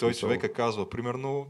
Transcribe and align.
Той 0.00 0.14
човека 0.14 0.52
казва, 0.52 0.90
примерно, 0.90 1.46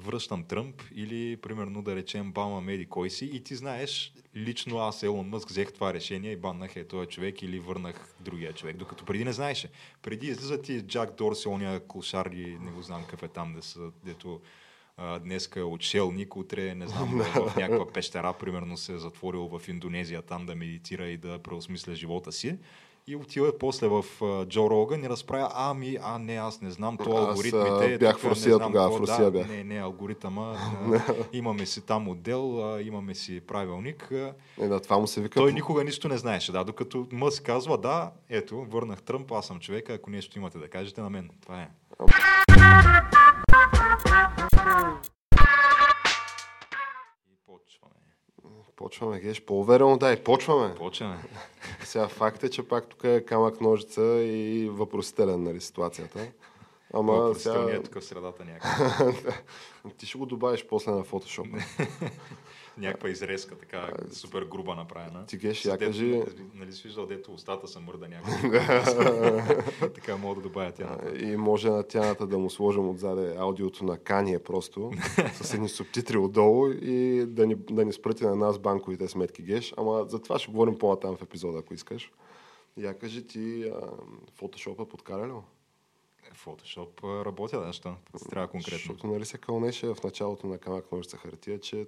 връщам 0.00 0.44
Тръмп 0.44 0.82
или, 0.94 1.36
примерно, 1.36 1.82
да 1.82 1.96
речем 1.96 2.32
Бама 2.32 2.60
Меди 2.60 2.86
кой 2.86 3.10
си 3.10 3.30
и 3.32 3.40
ти 3.40 3.54
знаеш, 3.54 4.12
лично 4.36 4.78
аз, 4.78 5.02
Елон 5.02 5.28
Мъск, 5.28 5.48
взех 5.48 5.72
това 5.72 5.94
решение 5.94 6.32
и 6.32 6.36
баннах 6.36 6.76
е 6.76 6.88
този 6.88 7.08
човек 7.08 7.42
или 7.42 7.60
върнах 7.60 8.14
другия 8.20 8.52
човек, 8.52 8.76
докато 8.76 9.04
преди 9.04 9.24
не 9.24 9.32
знаеше. 9.32 9.70
Преди 10.02 10.26
излиза 10.26 10.62
ти 10.62 10.80
Джак 10.80 11.14
Дорси, 11.14 11.48
ония 11.48 11.80
кошар 11.80 12.26
и 12.26 12.58
не 12.60 12.70
го 12.70 12.82
знам 12.82 13.02
какъв 13.02 13.22
е 13.22 13.28
там, 13.28 13.54
де 13.54 13.62
са, 13.62 13.90
дето 14.04 14.40
днеска 15.20 15.60
е 15.60 15.62
отшелник, 15.62 16.36
утре 16.36 16.74
не 16.74 16.86
знам, 16.86 17.08
в 17.34 17.56
някаква 17.56 17.92
пещера, 17.92 18.32
примерно 18.32 18.76
се 18.76 18.94
е 18.94 18.98
затворил 18.98 19.58
в 19.58 19.68
Индонезия 19.68 20.22
там 20.22 20.46
да 20.46 20.54
медитира 20.54 21.06
и 21.06 21.16
да 21.16 21.38
преосмисля 21.38 21.94
живота 21.94 22.32
си. 22.32 22.58
И 23.10 23.16
отива 23.16 23.58
после 23.58 23.88
в 23.88 24.04
Джо 24.46 24.70
Роган 24.70 25.04
и 25.04 25.08
разправя, 25.08 25.50
ами, 25.54 25.98
а 26.02 26.18
не, 26.18 26.34
аз 26.34 26.60
не 26.60 26.70
знам, 26.70 26.96
то 26.96 27.16
алгоритмите... 27.16 27.92
Аз 27.92 27.98
бях 27.98 28.18
в 28.18 28.24
Русия 28.24 28.58
тогава, 28.58 28.96
в 28.96 29.00
Русия 29.00 29.24
да, 29.24 29.30
бях. 29.30 29.48
Не, 29.48 29.64
не, 29.64 29.78
алгоритъма, 29.78 30.56
имаме 31.32 31.66
си 31.66 31.86
там 31.86 32.08
отдел, 32.08 32.78
имаме 32.84 33.14
си 33.14 33.40
правилник. 33.40 34.08
Е, 34.60 34.68
да, 34.68 34.80
това 34.80 34.98
му 34.98 35.06
се 35.06 35.20
вика... 35.20 35.40
Той 35.40 35.52
никога 35.52 35.84
нищо 35.84 36.08
не 36.08 36.18
знаеше, 36.18 36.52
да, 36.52 36.64
докато 36.64 37.06
Мъс 37.12 37.40
казва, 37.40 37.78
да, 37.78 38.10
ето, 38.28 38.64
върнах 38.64 39.02
Тръмп, 39.02 39.32
аз 39.32 39.46
съм 39.46 39.60
човека, 39.60 39.92
ако 39.92 40.10
нещо 40.10 40.38
имате 40.38 40.58
да 40.58 40.68
кажете 40.68 41.00
на 41.00 41.10
мен. 41.10 41.30
Това 41.42 41.62
е. 41.62 41.68
Почваме, 48.80 49.20
геш, 49.20 49.42
по-уверено 49.42 49.96
дай, 49.96 50.24
почваме. 50.24 50.74
Почваме. 50.74 51.18
Сега 51.84 52.08
факт 52.08 52.44
е, 52.44 52.50
че 52.50 52.68
пак 52.68 52.86
тук 52.86 53.04
е 53.04 53.24
камък 53.24 53.60
ножица 53.60 54.02
и 54.22 54.68
въпросителен, 54.72 55.42
нали, 55.42 55.60
ситуацията. 55.60 56.26
Ама 56.94 57.34
сега... 57.34 57.66
е 57.70 57.82
тук 57.82 57.94
в 57.94 58.04
средата 58.04 58.44
някакъв. 58.44 59.24
Ти 59.98 60.06
ще 60.06 60.18
го 60.18 60.26
добавиш 60.26 60.66
после 60.66 60.92
на 60.92 61.04
фотошоп. 61.04 61.46
Някаква 62.80 63.08
изрезка, 63.08 63.58
така 63.58 63.90
супер 64.12 64.44
груба 64.44 64.74
направена. 64.74 65.26
Ти 65.26 65.36
геш, 65.36 65.64
я 65.64 65.78
кажи... 65.78 66.22
Нали 66.54 66.72
си 66.72 66.82
виждал, 66.82 67.06
дето 67.06 67.32
устата 67.32 67.68
се 67.68 67.78
мърда 67.78 68.08
някакво. 68.08 68.50
така 69.94 70.16
мога 70.16 70.34
да 70.34 70.40
добавя 70.40 70.72
тя. 70.72 70.98
И 71.20 71.36
може 71.36 71.70
на 71.70 71.82
тяната 71.82 72.26
да 72.26 72.38
му 72.38 72.50
сложим 72.50 72.88
отзаде 72.88 73.34
аудиото 73.38 73.84
на 73.84 73.98
Кание 73.98 74.38
просто, 74.38 74.90
с 75.42 75.54
едни 75.54 75.68
субтитри 75.68 76.18
отдолу 76.18 76.70
и 76.70 77.26
да 77.26 77.46
ни, 77.46 77.54
да 77.54 77.84
ни 77.84 77.92
спрати 77.92 78.24
на 78.24 78.36
нас 78.36 78.58
банковите 78.58 79.08
сметки 79.08 79.42
геш. 79.42 79.74
Ама 79.76 80.04
за 80.08 80.18
това 80.22 80.38
ще 80.38 80.50
говорим 80.50 80.78
по-натам 80.78 81.16
в 81.16 81.22
епизода, 81.22 81.58
ако 81.58 81.74
искаш. 81.74 82.12
Я 82.76 82.98
кажи 82.98 83.26
ти, 83.26 83.72
фотошопа 84.34 84.88
подкаля 84.88 85.26
ли? 85.26 85.32
Фотошоп 86.34 87.00
работя, 87.04 87.72
що? 87.72 87.94
Трябва 88.30 88.48
конкретно. 88.48 88.78
Защото 88.78 89.06
нали 89.06 89.24
се 89.24 89.38
кълнеше 89.38 89.86
в 89.86 89.96
началото 90.04 90.46
на 90.46 90.58
камък 90.58 90.92
ножица 90.92 91.16
хартия, 91.16 91.60
че 91.60 91.86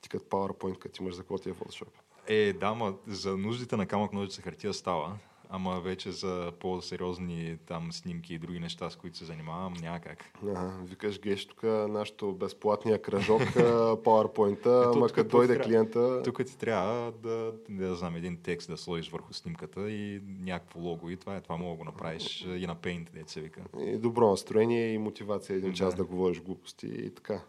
ти 0.00 0.08
като 0.08 0.24
PowerPoint, 0.24 0.78
като 0.78 1.02
имаш 1.02 1.14
за 1.14 1.20
какво 1.20 1.38
ти 1.38 1.50
е 1.50 1.52
Photoshop. 1.52 1.88
Е, 2.26 2.52
да, 2.52 2.74
ма 2.74 2.94
за 3.06 3.36
нуждите 3.36 3.76
на 3.76 3.86
камък 3.86 4.12
ножица 4.12 4.42
хартия 4.42 4.74
става, 4.74 5.18
ама 5.50 5.80
вече 5.80 6.12
за 6.12 6.52
по-сериозни 6.60 7.58
там 7.66 7.92
снимки 7.92 8.34
и 8.34 8.38
други 8.38 8.60
неща, 8.60 8.90
с 8.90 8.96
които 8.96 9.16
се 9.16 9.24
занимавам, 9.24 9.72
няма 9.72 10.00
как. 10.00 10.24
Ага, 10.42 10.72
викаш 10.82 11.20
геш 11.20 11.46
тук 11.46 11.62
нашото 11.62 12.32
безплатния 12.32 13.02
кръжок, 13.02 13.40
PowerPoint, 14.04 14.92
ама 14.96 15.08
като 15.08 15.36
дойде 15.36 15.54
трябва, 15.54 15.68
клиента... 15.68 16.22
Тук 16.22 16.46
ти 16.46 16.58
трябва 16.58 17.12
да, 17.12 17.52
да 17.68 17.94
знам, 17.94 18.16
един 18.16 18.42
текст 18.42 18.70
да 18.70 18.76
сложиш 18.76 19.10
върху 19.10 19.32
снимката 19.32 19.90
и 19.90 20.22
някакво 20.40 20.80
лого 20.80 21.10
и 21.10 21.16
това 21.16 21.36
е, 21.36 21.40
това 21.40 21.56
мога 21.56 21.70
да 21.70 21.76
го 21.76 21.84
направиш 21.84 22.40
и 22.40 22.66
на 22.66 22.76
Paint, 22.76 23.10
деца 23.10 23.32
се 23.32 23.40
вика. 23.40 23.60
И 23.80 23.96
добро 23.96 24.30
настроение 24.30 24.92
и 24.92 24.98
мотивация 24.98 25.56
един 25.56 25.72
час 25.72 25.94
да, 25.94 25.96
да 25.96 26.04
говориш 26.04 26.40
глупости 26.40 26.86
и 26.86 27.14
така. 27.14 27.40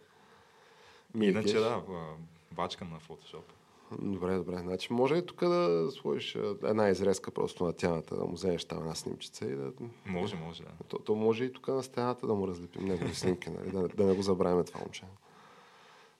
Ми, 1.16 1.26
Иначе 1.26 1.54
да, 1.54 1.82
бачкам 2.52 2.90
на 2.90 3.00
Photoshop. 3.00 3.44
Добре, 4.02 4.36
добре. 4.36 4.58
Значи 4.58 4.94
може 4.94 5.16
и 5.16 5.26
тук 5.26 5.40
да 5.40 5.88
сложиш 5.92 6.38
една 6.64 6.90
изрезка 6.90 7.32
просто 7.32 7.66
на 7.66 7.74
тяната, 7.74 8.16
да 8.16 8.26
му 8.26 8.34
вземеш 8.34 8.66
там 8.66 8.80
една 8.80 8.96
снимчица 8.96 9.46
и 9.46 9.56
да... 9.56 9.72
Може, 10.06 10.36
може, 10.36 10.64
да. 10.64 10.70
То, 10.88 11.00
то 11.00 11.16
може 11.16 11.46
и 11.46 11.54
тук 11.54 11.68
на 11.68 11.84
стената 11.84 12.28
да 12.28 12.36
му 12.36 12.48
разлепим 12.48 12.86
негови 12.86 13.16
снимки, 13.16 13.50
нали? 13.50 13.72
да, 13.72 13.88
да 13.88 14.06
не 14.06 14.16
го 14.16 14.22
забравяме 14.22 14.64
това 14.64 14.80
момче. 14.80 15.04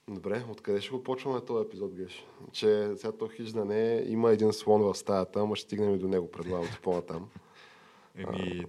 Добре, 0.08 0.44
откъде 0.50 0.80
ще 0.80 0.90
го 0.90 1.02
почваме 1.02 1.40
този 1.40 1.66
епизод, 1.66 1.94
Геш? 1.94 2.26
Че 2.52 2.92
сега 2.96 3.12
то 3.12 3.28
хич 3.28 3.50
да 3.50 3.64
не 3.64 3.94
е, 3.94 4.04
има 4.06 4.30
един 4.30 4.52
слон 4.52 4.82
в 4.82 4.94
стаята, 4.94 5.40
ама 5.40 5.56
ще 5.56 5.64
стигнем 5.64 5.94
и 5.94 5.98
до 5.98 6.08
него, 6.08 6.30
предлагам 6.30 6.66
ти 6.66 6.78
по-натам. 6.82 7.28
Еми, 8.16 8.64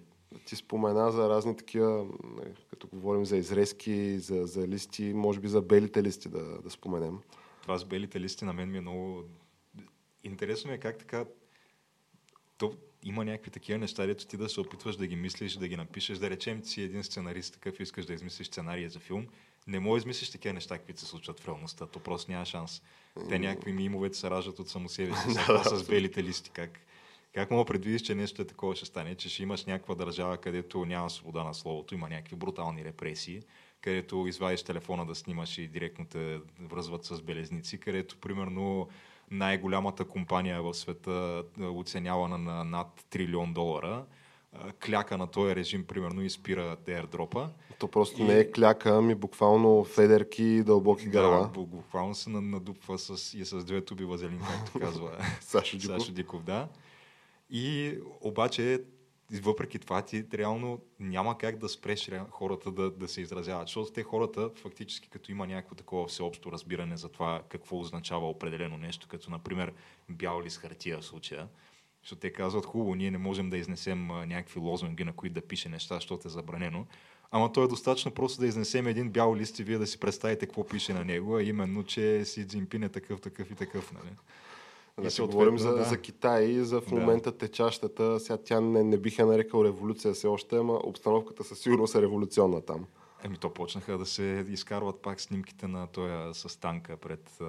ти 0.46 0.56
спомена 0.56 1.12
за 1.12 1.30
разни 1.30 1.56
такива, 1.56 2.07
като 2.69 2.88
говорим 2.94 3.25
за 3.25 3.38
изрезки, 3.38 4.19
за, 4.19 4.46
за 4.46 4.68
листи, 4.68 5.13
може 5.16 5.40
би 5.40 5.47
за 5.47 5.62
белите 5.62 6.03
листи 6.03 6.30
да, 6.30 6.62
да 6.62 6.69
споменем. 6.69 7.19
Това 7.62 7.78
с 7.78 7.86
белите 7.86 8.20
листи 8.20 8.46
на 8.46 8.54
мен 8.54 8.72
ми 8.72 8.78
е 8.78 8.82
много... 8.82 9.24
Интересно 10.24 10.70
ми 10.70 10.76
е 10.76 10.80
как 10.80 10.98
така... 10.98 11.26
То 12.58 12.78
има 13.04 13.26
някакви 13.26 13.52
такива 13.52 13.80
неща, 13.80 14.06
дето 14.06 14.28
ти 14.28 14.38
да 14.38 14.50
се 14.50 14.60
опитваш 14.60 14.96
да 14.96 15.08
ги 15.08 15.16
мислиш, 15.16 15.54
да 15.54 15.68
ги 15.68 15.78
напишеш. 15.78 16.18
Да 16.18 16.30
речем, 16.30 16.64
си 16.64 16.82
един 16.82 17.04
сценарист, 17.04 17.54
такъв 17.54 17.80
искаш 17.80 18.06
да 18.06 18.14
измислиш 18.14 18.48
сценария 18.48 18.90
за 18.90 19.00
филм. 19.00 19.28
Не 19.68 19.80
можеш 19.80 20.04
да 20.04 20.10
измислиш 20.10 20.30
такива 20.30 20.54
неща, 20.54 20.80
които 20.80 21.00
се 21.00 21.06
случват 21.06 21.40
в 21.40 21.48
реалността. 21.48 21.88
То 21.88 22.00
просто 22.00 22.32
няма 22.32 22.46
шанс. 22.46 22.82
Те 23.30 23.40
някакви 23.40 23.74
мимовете 23.74 24.18
се 24.18 24.30
раждат 24.30 24.60
от 24.60 24.70
само 24.70 24.90
себе 24.90 25.16
си. 25.16 25.28
с 25.66 25.88
белите 25.88 26.24
листи. 26.24 26.50
Как, 26.50 26.80
как 27.34 27.52
мога 27.52 27.64
да 27.64 27.68
предвидиш, 27.68 28.02
че 28.02 28.16
нещо 28.16 28.42
е 28.42 28.46
такова 28.46 28.76
ще 28.76 28.86
стане? 28.86 29.16
Че 29.16 29.30
ще 29.30 29.44
имаш 29.44 29.66
някаква 29.66 29.96
държава, 29.96 30.38
където 30.38 30.86
няма 30.86 31.10
свобода 31.10 31.44
на 31.44 31.54
словото, 31.54 31.94
има 31.94 32.10
някакви 32.10 32.36
брутални 32.36 32.86
репресии, 32.86 33.42
където 33.81 34.28
извадиш 34.28 34.64
телефона 34.64 35.06
да 35.06 35.16
снимаш 35.16 35.58
и 35.58 35.68
директно 35.68 36.06
те 36.06 36.40
връзват 36.62 37.06
с 37.06 37.22
белезници, 37.22 37.78
където 37.78 38.18
примерно 38.18 38.88
най-голямата 39.31 40.06
компания 40.06 40.62
в 40.62 40.74
света, 40.74 41.44
оценявана 41.62 42.38
на 42.38 42.64
над 42.64 43.06
трилион 43.09 43.53
долара, 43.53 44.06
кляка 44.86 45.18
на 45.18 45.28
този 45.28 45.56
режим, 45.56 45.84
примерно, 45.84 46.22
и 46.22 46.30
спира 46.30 46.78
airdropа. 46.88 47.50
То 47.80 47.88
просто 47.88 48.22
и... 48.22 48.24
не 48.24 48.40
е 48.40 48.52
кляка, 48.52 48.97
ами 48.97 49.16
буквално 49.16 49.84
федерки 49.84 50.44
и 50.44 50.63
дълбоки 50.63 51.06
гърла. 51.06 51.50
Да, 51.53 51.62
буквално 51.62 52.16
се 52.16 52.30
надупва 52.30 53.00
с, 53.00 53.34
и 53.34 53.46
с 53.46 53.66
две 53.66 53.81
туби 53.81 54.06
вазелин, 54.06 54.40
както 54.40 54.80
казва 54.80 55.18
Сашо 55.42 55.78
Диков. 55.78 56.02
Сашо 56.02 56.12
Диков, 56.12 56.44
да. 56.44 56.68
И 57.50 57.98
обаче, 58.22 58.84
въпреки 59.40 59.80
това, 59.80 60.02
ти 60.02 60.25
реално 60.34 60.81
няма 61.00 61.38
как 61.38 61.58
да 61.58 61.69
спреш 61.69 62.12
хората 62.30 62.72
да, 62.72 62.92
да 62.92 63.08
се 63.08 63.22
изразяват. 63.22 63.68
Защото 63.68 63.92
те 63.92 64.03
хората, 64.03 64.50
фактически, 64.56 65.09
като 65.09 65.31
има 65.31 65.47
някакво 65.47 65.75
такова 65.75 66.08
всеобщо 66.08 66.52
разбиране 66.52 66.97
за 66.97 67.09
това 67.09 67.42
какво 67.50 67.80
означава 67.80 68.30
определено 68.30 68.78
нещо, 68.78 69.08
като, 69.08 69.31
например, 69.31 69.74
бял 70.09 70.42
лист 70.42 70.58
хартия 70.58 70.97
в 70.97 71.06
случая, 71.06 71.47
защото 72.03 72.19
те 72.19 72.34
казват, 72.34 72.66
хубаво, 72.66 72.96
ние 72.96 73.12
не 73.12 73.18
можем 73.18 73.50
да 73.50 73.58
изнесем 73.58 74.08
някакви 74.08 74.59
лозунги, 74.59 75.03
на 75.03 75.14
които 75.14 75.34
да 75.34 75.42
пише 75.42 75.69
неща, 75.69 75.96
защото 75.96 76.28
е 76.28 76.31
забранено. 76.31 76.86
Ама 77.31 77.52
то 77.52 77.63
е 77.63 77.68
достатъчно 77.68 78.12
просто 78.12 78.42
да 78.42 78.48
изнесем 78.48 78.88
един 78.88 79.09
бял 79.09 79.36
лист 79.36 79.59
и 79.59 79.63
вие 79.63 79.78
да 79.78 79.88
си 79.88 80.00
представите 80.00 80.46
какво 80.46 80.68
пише 80.68 80.94
на 80.94 81.06
него, 81.06 81.36
а 81.38 81.44
именно, 81.44 81.84
че 81.84 82.25
Си 82.25 82.48
Цзинпин 82.48 82.84
е 82.84 82.90
такъв, 82.90 83.22
такъв 83.22 83.52
и 83.52 83.56
такъв. 83.56 83.94
Нали? 83.94 84.16
Да 85.02 85.12
си 85.12 85.22
говорим 85.22 85.59
за, 85.59 85.75
да. 85.75 85.84
за 85.84 85.97
Китай 85.97 86.44
и 86.44 86.63
за 86.63 86.81
в 86.81 86.91
момента 86.91 87.31
да. 87.31 87.38
течащата, 87.38 88.19
сега 88.19 88.38
тя 88.38 88.62
не, 88.62 88.84
не 88.84 88.97
биха 88.97 89.25
нарекал 89.25 89.63
революция 89.63 90.13
все 90.13 90.28
още, 90.28 90.57
ама 90.57 90.74
обстановката 90.84 91.44
със 91.44 91.59
сигурност 91.59 91.96
е 91.96 92.02
революционна 92.02 92.62
там. 92.62 92.85
Еми 93.24 93.38
то 93.38 93.50
почнаха 93.50 93.97
да 93.97 94.06
се 94.06 94.46
изкарват 94.50 95.01
пак 95.01 95.22
снимките 95.22 95.68
на 95.68 95.88
този 95.88 96.13
с 96.34 96.59
танка 96.59 96.97
пред 96.97 97.41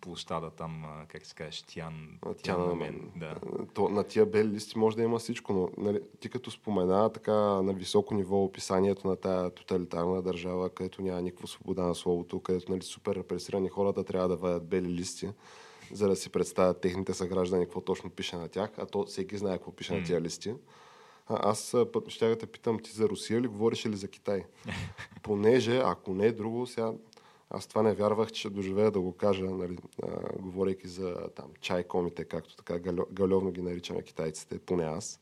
площада 0.00 0.50
там, 0.50 0.84
как 1.08 1.26
се 1.26 1.34
каже, 1.34 1.64
Тян, 1.66 2.18
Тян 2.42 2.68
на 2.68 2.74
мен. 2.74 3.10
Да. 3.16 3.34
То, 3.74 3.88
на 3.88 4.04
тия 4.04 4.26
бели 4.26 4.48
листи 4.48 4.78
може 4.78 4.96
да 4.96 5.02
има 5.02 5.18
всичко, 5.18 5.52
но 5.52 5.68
нали, 5.78 6.00
ти 6.20 6.28
като 6.28 6.50
спомена 6.50 7.10
така 7.12 7.32
на 7.62 7.72
високо 7.72 8.14
ниво 8.14 8.44
описанието 8.44 9.08
на 9.08 9.16
тая 9.16 9.50
тоталитарна 9.50 10.22
държава, 10.22 10.70
където 10.70 11.02
няма 11.02 11.22
никаква 11.22 11.48
свобода 11.48 11.82
на 11.82 11.94
словото, 11.94 12.40
където 12.40 12.72
нали, 12.72 12.82
супер 12.82 13.14
репресирани 13.14 13.68
хората 13.68 14.04
трябва 14.04 14.28
да 14.28 14.36
вадят 14.36 14.68
бели 14.68 14.88
листи 14.88 15.30
за 15.94 16.08
да 16.08 16.16
си 16.16 16.30
представят 16.30 16.80
техните 16.80 17.14
съграждани 17.14 17.64
какво 17.64 17.80
точно 17.80 18.10
пише 18.10 18.36
на 18.36 18.48
тях, 18.48 18.70
а 18.78 18.86
то 18.86 19.04
всеки 19.04 19.38
знае 19.38 19.58
какво 19.58 19.72
пише 19.72 19.92
mm. 19.92 19.98
на 19.98 20.04
тия 20.04 20.20
листи. 20.20 20.54
А, 21.26 21.50
аз 21.50 21.76
път 21.92 22.08
ще 22.08 22.28
да 22.28 22.38
те 22.38 22.46
питам, 22.46 22.78
ти 22.78 22.90
за 22.90 23.08
Русия 23.08 23.40
ли 23.40 23.46
говориш 23.46 23.84
или 23.84 23.96
за 23.96 24.08
Китай? 24.08 24.44
Понеже, 25.22 25.80
ако 25.84 26.14
не 26.14 26.26
е 26.26 26.32
друго, 26.32 26.66
сега 26.66 26.92
аз 27.50 27.66
това 27.66 27.82
не 27.82 27.94
вярвах, 27.94 28.32
че 28.32 28.40
ще 28.40 28.50
доживея 28.50 28.90
да 28.90 29.00
го 29.00 29.12
кажа, 29.12 29.44
нали, 29.44 29.78
а, 30.02 30.08
говорейки 30.38 30.88
за 30.88 31.28
там, 31.34 31.46
чайкомите, 31.60 32.24
както 32.24 32.56
така 32.56 32.78
галевно 33.12 33.50
ги 33.50 33.62
наричаме 33.62 34.02
китайците, 34.02 34.58
поне 34.58 34.84
аз. 34.84 35.20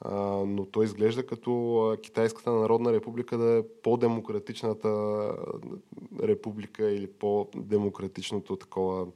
А, 0.00 0.14
но 0.46 0.64
той 0.64 0.84
изглежда 0.84 1.26
като 1.26 1.96
Китайската 2.02 2.50
народна 2.52 2.92
република 2.92 3.38
да 3.38 3.58
е 3.58 3.62
по-демократичната 3.82 4.88
република 6.22 6.90
или 6.90 7.06
по-демократичното 7.06 8.56
такова 8.56 9.06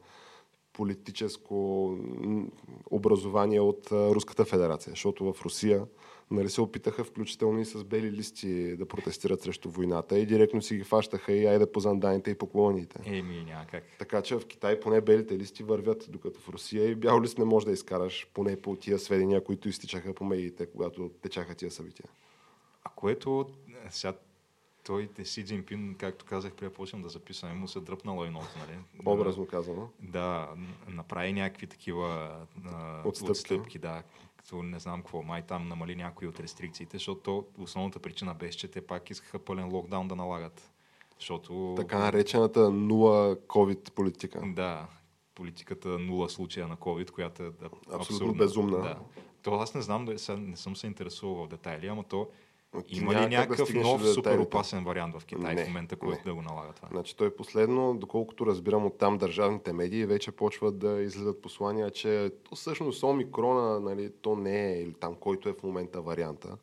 политическо 0.74 1.88
образование 2.90 3.60
от 3.60 3.92
Руската 3.92 4.44
федерация. 4.44 4.90
Защото 4.90 5.32
в 5.32 5.44
Русия 5.44 5.86
нали, 6.30 6.50
се 6.50 6.60
опитаха 6.60 7.04
включително 7.04 7.60
и 7.60 7.64
с 7.64 7.84
бели 7.84 8.12
листи 8.12 8.76
да 8.76 8.86
протестират 8.86 9.42
срещу 9.42 9.70
войната 9.70 10.18
и 10.18 10.26
директно 10.26 10.62
си 10.62 10.76
ги 10.76 10.84
фащаха 10.84 11.32
и 11.32 11.46
айде 11.46 11.72
по 11.72 11.80
занданите 11.80 12.30
и 12.30 12.34
по 12.34 12.46
колониите. 12.46 12.98
Еми, 13.04 13.44
няма 13.44 13.66
как. 13.70 13.84
Така 13.98 14.22
че 14.22 14.36
в 14.36 14.46
Китай 14.46 14.80
поне 14.80 15.00
белите 15.00 15.38
листи 15.38 15.62
вървят, 15.62 16.06
докато 16.08 16.40
в 16.40 16.48
Русия 16.48 16.90
и 16.90 16.94
бял 16.94 17.20
лист 17.20 17.38
не 17.38 17.44
може 17.44 17.66
да 17.66 17.72
изкараш, 17.72 18.30
поне 18.34 18.56
по 18.56 18.76
тия 18.76 18.98
сведения, 18.98 19.44
които 19.44 19.68
изтичаха 19.68 20.14
по 20.14 20.24
медиите, 20.24 20.66
когато 20.66 21.10
течаха 21.22 21.54
тия 21.54 21.70
събития. 21.70 22.06
А 22.84 22.90
което 22.96 23.46
сега 23.90 24.12
той 24.84 25.08
Си 25.24 25.44
Джинпин, 25.44 25.94
както 25.98 26.24
казах, 26.24 26.52
преди 26.52 26.74
да 26.94 27.08
записваме, 27.08 27.54
му 27.54 27.68
се 27.68 27.80
дръпнало 27.80 28.24
едното, 28.24 28.58
нали? 28.58 28.78
Образно 29.06 29.46
казано. 29.46 29.88
Да, 30.00 30.48
направи 30.88 31.32
някакви 31.32 31.66
такива 31.66 32.36
а, 32.66 33.02
Отстъпки. 33.04 33.30
отстъпки, 33.30 33.78
да. 33.78 34.02
Като 34.36 34.62
не 34.62 34.78
знам 34.78 35.00
какво, 35.00 35.22
май 35.22 35.42
там 35.42 35.68
намали 35.68 35.96
някои 35.96 36.28
от 36.28 36.40
рестрикциите, 36.40 36.96
защото 36.96 37.20
то, 37.20 37.62
основната 37.62 37.98
причина 37.98 38.34
беше, 38.34 38.58
че 38.58 38.68
те 38.68 38.80
пак 38.86 39.10
искаха 39.10 39.38
пълен 39.38 39.68
локдаун 39.72 40.08
да 40.08 40.16
налагат. 40.16 40.70
Защото... 41.18 41.74
Така 41.76 41.98
наречената 41.98 42.70
нула 42.70 43.36
COVID 43.36 43.90
политика. 43.90 44.42
Да, 44.46 44.86
политиката 45.34 45.88
нула 45.88 46.30
случая 46.30 46.68
на 46.68 46.76
COVID, 46.76 47.10
която 47.10 47.42
е 47.42 47.50
да, 47.50 47.68
Абсолютно 47.92 48.34
безумна. 48.34 48.78
Да. 48.78 48.98
То 49.42 49.54
аз 49.54 49.74
не 49.74 49.82
знам, 49.82 50.18
сега 50.18 50.38
не 50.38 50.56
съм 50.56 50.76
се 50.76 50.86
интересувал 50.86 51.44
в 51.44 51.48
детайли, 51.48 51.86
ама 51.86 52.04
то 52.04 52.28
Ти 52.82 53.00
има 53.00 53.14
ли 53.14 53.18
да 53.18 53.28
някакъв 53.28 53.68
стигнеш 53.68 53.86
нов 53.86 54.12
супер 54.12 54.38
опасен 54.38 54.84
вариант 54.84 55.14
в 55.18 55.24
Китай 55.24 55.54
Не, 55.54 55.64
в 55.64 55.68
момента, 55.68 55.96
който 55.96 56.24
да 56.24 56.34
го 56.34 56.42
налага 56.42 56.72
това? 56.72 56.88
Значи 56.90 57.16
той 57.16 57.36
последно, 57.36 57.94
доколкото 57.94 58.46
разбирам 58.46 58.86
от 58.86 58.98
там 58.98 59.18
държавните 59.18 59.72
медии, 59.72 60.06
вече 60.06 60.32
почват 60.32 60.78
да 60.78 61.02
излизат 61.02 61.42
послания, 61.42 61.90
че 61.90 62.30
то 62.44 62.54
всъщност 62.54 63.02
омикрона, 63.02 63.80
нали, 63.80 64.12
то 64.22 64.36
не 64.36 64.72
е, 64.72 64.82
или 64.82 64.92
там 64.92 65.14
който 65.14 65.48
е 65.48 65.52
в 65.52 65.62
момента 65.62 66.00
варианта, 66.00 66.56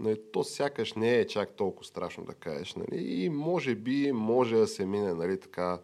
нали, 0.00 0.20
то 0.32 0.44
сякаш 0.44 0.94
не 0.94 1.14
е 1.14 1.26
чак 1.26 1.50
толкова 1.56 1.84
страшно 1.84 2.24
да 2.24 2.34
кажеш. 2.34 2.74
Нали, 2.74 3.04
и 3.04 3.28
може 3.28 3.74
би 3.74 4.12
може 4.12 4.56
да 4.56 4.66
се 4.66 4.86
мине 4.86 5.14
нали, 5.14 5.40
така 5.40 5.78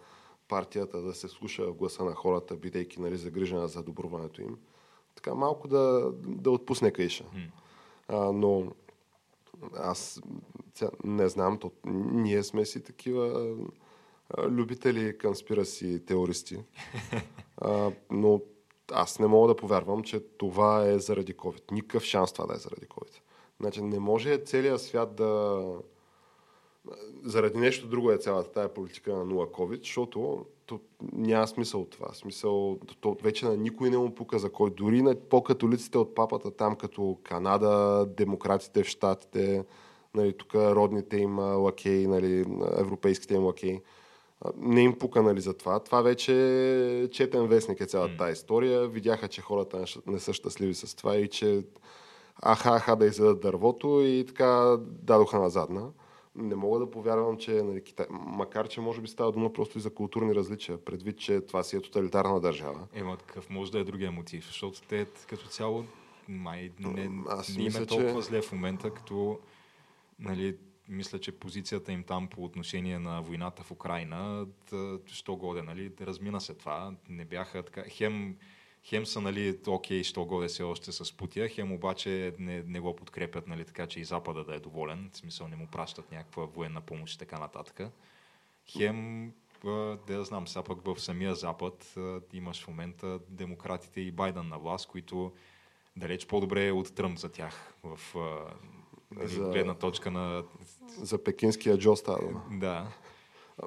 партията 0.48 1.02
да 1.02 1.14
се 1.14 1.28
слуша 1.28 1.66
в 1.66 1.74
гласа 1.74 2.04
на 2.04 2.14
хората, 2.14 2.56
бидейки 2.56 3.00
нали, 3.00 3.16
загрижена 3.16 3.68
за 3.68 3.82
добруването 3.82 4.42
им. 4.42 4.58
Така 5.14 5.34
малко 5.34 5.68
да, 5.68 6.12
да 6.14 6.50
отпусне 6.50 6.90
кайша. 6.90 7.24
А, 8.08 8.32
но 8.32 8.72
аз 9.76 10.20
сега 10.74 10.90
не 11.04 11.28
знам, 11.28 11.58
то, 11.58 11.70
ние 12.12 12.42
сме 12.42 12.64
си 12.64 12.82
такива 12.82 13.56
а, 14.30 14.48
любители 14.48 15.18
конспираси 15.18 16.04
теористи. 16.06 16.58
А, 17.56 17.90
но 18.10 18.40
аз 18.92 19.18
не 19.18 19.26
мога 19.26 19.48
да 19.48 19.56
повярвам, 19.56 20.02
че 20.02 20.20
това 20.20 20.86
е 20.86 20.98
заради 20.98 21.34
COVID. 21.34 21.72
Никакъв 21.72 22.02
шанс 22.02 22.32
това 22.32 22.46
да 22.46 22.54
е 22.54 22.58
заради 22.58 22.86
COVID. 22.86 23.20
Значи 23.60 23.82
не 23.82 23.98
може 23.98 24.38
целият 24.38 24.82
свят 24.82 25.14
да... 25.14 25.62
Заради 27.24 27.58
нещо 27.58 27.86
друго 27.86 28.10
е 28.12 28.18
цялата 28.18 28.52
тая 28.52 28.74
политика 28.74 29.14
на 29.14 29.24
нула 29.24 29.46
COVID, 29.46 29.80
защото 29.80 30.46
то 30.72 30.80
няма 31.12 31.46
смисъл 31.46 31.80
от 31.80 31.90
това. 31.90 32.14
Смисъл, 32.14 32.78
то 33.00 33.16
вече 33.22 33.46
на 33.46 33.56
никой 33.56 33.90
не 33.90 33.98
му 33.98 34.14
пука 34.14 34.38
за 34.38 34.52
кой. 34.52 34.70
Дори 34.70 35.02
на 35.02 35.14
по-католиците 35.14 35.98
от 35.98 36.14
папата 36.14 36.50
там, 36.50 36.76
като 36.76 37.18
Канада, 37.22 38.06
демократите 38.16 38.84
в 38.84 38.86
Штатите, 38.86 39.64
нали, 40.14 40.32
тук 40.32 40.54
родните 40.54 41.16
им 41.16 41.38
а, 41.38 41.42
лакеи, 41.42 42.06
нали, 42.06 42.44
европейските 42.76 43.34
им 43.34 43.44
лакеи. 43.44 43.80
А, 44.40 44.50
Не 44.56 44.82
им 44.82 44.98
пука 44.98 45.22
нали, 45.22 45.40
за 45.40 45.54
това. 45.54 45.80
Това 45.80 46.02
вече 46.02 46.34
е 47.02 47.08
четен 47.08 47.46
вестник 47.46 47.80
е 47.80 47.86
цялата 47.86 48.16
тази 48.16 48.32
история. 48.32 48.88
Видяха, 48.88 49.28
че 49.28 49.40
хората 49.40 49.84
не 50.06 50.18
са 50.18 50.32
щастливи 50.32 50.74
с 50.74 50.96
това 50.96 51.16
и 51.16 51.28
че 51.28 51.64
аха, 52.42 52.70
аха 52.70 52.96
да 52.96 53.06
изядат 53.06 53.40
дървото 53.40 54.00
и 54.02 54.24
така 54.26 54.76
дадоха 54.80 55.38
на 55.38 55.50
задна. 55.50 55.90
Не 56.36 56.54
мога 56.54 56.78
да 56.78 56.90
повярвам, 56.90 57.36
че 57.36 57.52
нали, 57.52 57.82
Китай, 57.82 58.06
макар 58.10 58.68
че 58.68 58.80
може 58.80 59.00
би 59.00 59.08
става 59.08 59.32
дума 59.32 59.52
просто 59.52 59.78
и 59.78 59.80
за 59.80 59.94
културни 59.94 60.34
различия, 60.34 60.84
предвид, 60.84 61.18
че 61.18 61.40
това 61.40 61.62
си 61.62 61.76
е 61.76 61.80
тоталитарна 61.80 62.40
държава. 62.40 62.86
Ема 62.94 63.16
какъв 63.16 63.50
може 63.50 63.72
да 63.72 63.78
е 63.78 63.84
другия 63.84 64.12
мотив? 64.12 64.46
Защото 64.46 64.82
те 64.82 65.06
като 65.28 65.46
цяло 65.46 65.84
май 66.28 66.70
не, 66.80 67.10
Аз 67.28 67.56
не 67.56 67.62
им 67.62 67.76
е 67.76 67.86
толкова 67.86 68.22
че- 68.22 68.28
зле 68.28 68.42
в 68.42 68.52
момента, 68.52 68.90
като 68.90 69.38
нали, 70.18 70.56
мисля, 70.88 71.18
че 71.18 71.32
позицията 71.32 71.92
им 71.92 72.02
там 72.02 72.28
по 72.28 72.44
отношение 72.44 72.98
на 72.98 73.22
войната 73.22 73.62
в 73.62 73.70
Украина, 73.70 74.46
да, 74.70 74.98
що 75.06 75.36
годе, 75.36 75.62
нали, 75.62 75.88
да 75.88 76.06
размина 76.06 76.40
се 76.40 76.54
това. 76.54 76.94
Не 77.08 77.24
бяха 77.24 77.62
така. 77.62 77.84
Хем, 77.88 78.36
хем 78.84 79.06
са, 79.06 79.20
нали, 79.20 79.58
окей, 79.66 80.04
що 80.04 80.24
годе 80.24 80.48
се 80.48 80.62
още 80.62 80.92
с 80.92 81.16
Путия, 81.16 81.48
хем 81.48 81.72
обаче 81.72 82.34
не, 82.38 82.62
не 82.62 82.80
го 82.80 82.96
подкрепят, 82.96 83.46
нали, 83.46 83.64
така 83.64 83.86
че 83.86 84.00
и 84.00 84.04
Запада 84.04 84.44
да 84.44 84.54
е 84.54 84.60
доволен. 84.60 85.10
В 85.12 85.16
смисъл 85.16 85.48
не 85.48 85.56
му 85.56 85.66
пращат 85.66 86.12
някаква 86.12 86.44
военна 86.44 86.80
помощ 86.80 87.14
и 87.14 87.18
така 87.18 87.38
нататък. 87.38 87.80
Хем, 88.66 89.32
да 90.06 90.14
я 90.14 90.24
знам, 90.24 90.48
сега 90.48 90.62
пък 90.62 90.84
в 90.84 91.00
самия 91.00 91.34
Запад 91.34 91.94
имаш 92.32 92.64
в 92.64 92.68
момента 92.68 93.18
демократите 93.28 94.00
и 94.00 94.10
Байден 94.10 94.48
на 94.48 94.58
власт, 94.58 94.88
които 94.88 95.32
далеч 95.96 96.26
по-добре 96.26 96.66
е 96.66 96.72
от 96.72 96.94
Тръмп 96.94 97.18
за 97.18 97.28
тях 97.28 97.74
в 97.82 98.14
нали, 99.10 99.28
За- 99.28 99.50
гледна 99.50 99.74
точка 99.74 100.10
на... 100.10 100.44
За 100.86 101.24
пекинския 101.24 101.78
Джо 101.78 101.96
става. 101.96 102.42
Да, 102.50 102.92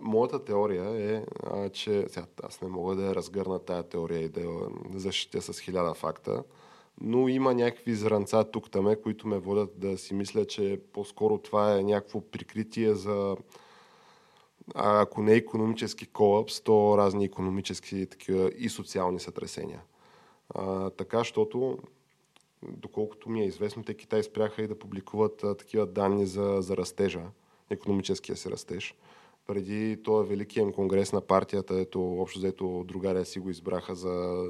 Моята 0.02 0.46
теория 0.46 1.16
е, 1.16 1.26
а, 1.44 1.70
че 1.70 2.06
сега, 2.08 2.26
аз 2.44 2.62
не 2.62 2.68
мога 2.68 2.96
да 2.96 3.16
разгърна 3.16 3.60
тая 3.60 3.84
теория 3.84 4.20
и 4.20 4.30
да 4.30 4.42
я 4.42 4.60
защитя 4.96 5.42
с 5.42 5.60
хиляда 5.60 5.94
факта, 5.94 6.44
но 7.02 7.28
има 7.28 7.54
някакви 7.54 7.96
зранца 7.96 8.44
тук 8.44 8.72
таме, 8.72 8.96
които 8.96 9.28
ме 9.28 9.38
водят 9.38 9.80
да 9.80 9.98
си 9.98 10.14
мисля, 10.14 10.46
че 10.46 10.82
по-скоро 10.94 11.38
това 11.38 11.78
е 11.78 11.84
някакво 11.84 12.22
прикритие 12.22 12.94
за 12.94 13.38
а, 14.76 15.02
ако 15.02 15.22
не 15.22 15.34
економически 15.34 16.06
колапс, 16.06 16.62
то 16.62 16.98
разни 16.98 17.26
економически 17.26 18.06
такива 18.06 18.52
и 18.58 18.70
социални 18.70 19.20
сътресения. 19.20 19.82
А, 20.50 20.90
така, 20.90 21.18
защото 21.18 21.78
доколкото 22.64 23.30
ми 23.30 23.42
е 23.42 23.46
известно, 23.46 23.84
те 23.84 23.94
Китай 23.94 24.24
спряха 24.24 24.62
и 24.62 24.68
да 24.68 24.80
публикуват 24.80 25.44
а, 25.44 25.56
такива 25.56 25.86
данни 25.86 26.26
за, 26.26 26.58
за 26.60 26.78
растежа, 26.78 27.24
економическия 27.70 28.38
си 28.38 28.50
растеж. 28.50 28.96
Преди 29.48 30.04
този 30.04 30.30
великия 30.30 30.62
им 30.62 30.74
конгрес 30.74 31.14
на 31.14 31.22
партията, 31.22 31.80
ето 31.80 32.22
общо 32.22 32.40
взето 32.40 32.84
другаря 32.88 33.26
си 33.26 33.40
го 33.40 33.50
избраха 33.50 33.96
за 33.96 34.46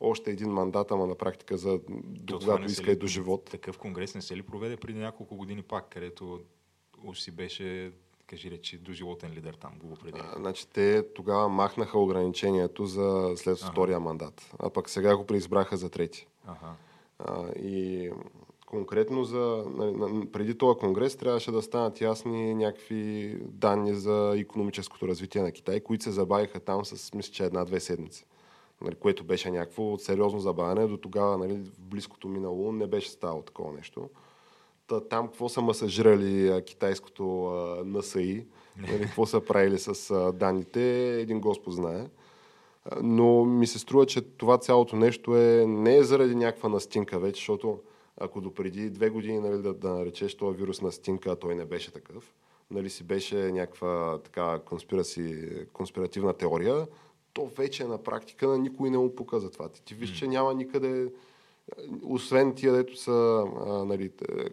още 0.00 0.30
един 0.30 0.50
мандат, 0.50 0.90
ама 0.90 1.06
на 1.06 1.14
практика 1.14 1.56
за 1.56 1.80
до 1.88 2.38
когато 2.38 2.64
иска 2.64 2.90
и 2.92 2.96
до 2.96 3.06
живот. 3.06 3.44
Такъв 3.44 3.78
конгрес 3.78 4.14
не 4.14 4.22
се 4.22 4.36
ли 4.36 4.42
проведе 4.42 4.76
преди 4.76 4.98
няколко 4.98 5.36
години 5.36 5.62
пак, 5.62 5.88
където 5.90 6.40
уж 7.04 7.20
си 7.20 7.30
беше, 7.30 7.92
кажи 8.26 8.50
речи, 8.50 8.78
доживотен 8.78 9.32
лидер 9.32 9.54
там 9.54 9.72
го 9.78 9.92
определи. 9.92 10.22
А, 10.26 10.38
Значи 10.38 10.68
те 10.68 11.12
тогава 11.14 11.48
махнаха 11.48 11.98
ограничението 11.98 12.86
за 12.86 13.32
след 13.36 13.58
Ага. 13.62 13.72
втория 13.72 14.00
мандат, 14.00 14.50
а 14.58 14.70
пък 14.70 14.90
сега 14.90 15.16
го 15.16 15.26
преизбраха 15.26 15.76
за 15.76 15.90
трети. 15.90 16.26
Ага. 16.46 16.74
А, 17.18 17.52
и 17.52 18.10
конкретно 18.72 19.24
за, 19.24 19.64
нали, 19.76 19.92
на- 19.92 20.26
преди 20.26 20.54
този 20.54 20.78
конгрес 20.78 21.16
трябваше 21.16 21.52
да 21.52 21.62
станат 21.62 22.00
ясни 22.00 22.54
някакви 22.54 23.36
данни 23.40 23.94
за 23.94 24.34
економическото 24.36 25.08
развитие 25.08 25.42
на 25.42 25.52
Китай, 25.52 25.80
които 25.80 26.04
се 26.04 26.10
забавиха 26.10 26.60
там 26.60 26.84
с, 26.84 27.14
мисля, 27.14 27.32
че 27.32 27.44
една-две 27.44 27.80
седмици. 27.80 28.24
Нали, 28.80 28.94
което 28.94 29.24
беше 29.24 29.50
някакво 29.50 29.98
сериозно 29.98 30.40
забавяне. 30.40 30.86
До 30.86 30.96
тогава, 30.96 31.38
нали, 31.38 31.54
в 31.54 31.80
близкото 31.80 32.28
минало, 32.28 32.72
не 32.72 32.86
беше 32.86 33.10
ставало 33.10 33.42
такова 33.42 33.72
нещо. 33.72 34.10
Та, 34.86 35.00
там 35.00 35.26
какво 35.26 35.48
са 35.48 35.60
масажирали 35.60 36.62
китайското 36.62 37.46
а, 37.46 37.82
НСИ, 37.84 38.46
нали, 38.78 39.02
какво 39.02 39.26
са 39.26 39.40
правили 39.40 39.78
с 39.78 40.10
а, 40.10 40.32
данните, 40.32 41.14
един 41.20 41.40
Господ 41.40 41.74
знае. 41.74 42.06
Но 43.02 43.44
ми 43.44 43.66
се 43.66 43.78
струва, 43.78 44.06
че 44.06 44.20
това 44.20 44.58
цялото 44.58 44.96
нещо 44.96 45.36
е 45.36 45.64
не 45.66 45.96
е 45.96 46.02
заради 46.02 46.34
някаква 46.34 46.68
настинка 46.68 47.18
вече, 47.18 47.40
защото 47.40 47.78
ако 48.22 48.40
допреди 48.40 48.90
две 48.90 49.10
години 49.10 49.38
нали, 49.38 49.62
да, 49.62 49.74
да 49.74 49.90
наречеш 49.90 50.34
този 50.34 50.58
вирус 50.58 50.82
настинка, 50.82 51.30
а 51.30 51.36
той 51.36 51.54
не 51.54 51.64
беше 51.64 51.92
такъв, 51.92 52.34
нали 52.70 52.90
си 52.90 53.04
беше 53.04 53.36
някаква 53.36 54.18
така 54.18 54.60
конспиративна 55.72 56.32
теория, 56.32 56.86
то 57.32 57.46
вече 57.46 57.84
на 57.84 57.98
практика 57.98 58.48
на 58.48 58.58
никой 58.58 58.90
не 58.90 58.98
му 58.98 59.14
пука 59.14 59.40
за 59.40 59.50
това. 59.50 59.68
Ти, 59.68 59.82
ти 59.82 59.94
виж, 59.94 60.18
че 60.18 60.28
няма 60.28 60.54
никъде, 60.54 61.12
освен 62.02 62.54
тия, 62.54 62.72
дето 62.72 62.96
са 62.96 63.44
а, 63.66 63.84
нали, 63.84 64.08
те- 64.08 64.50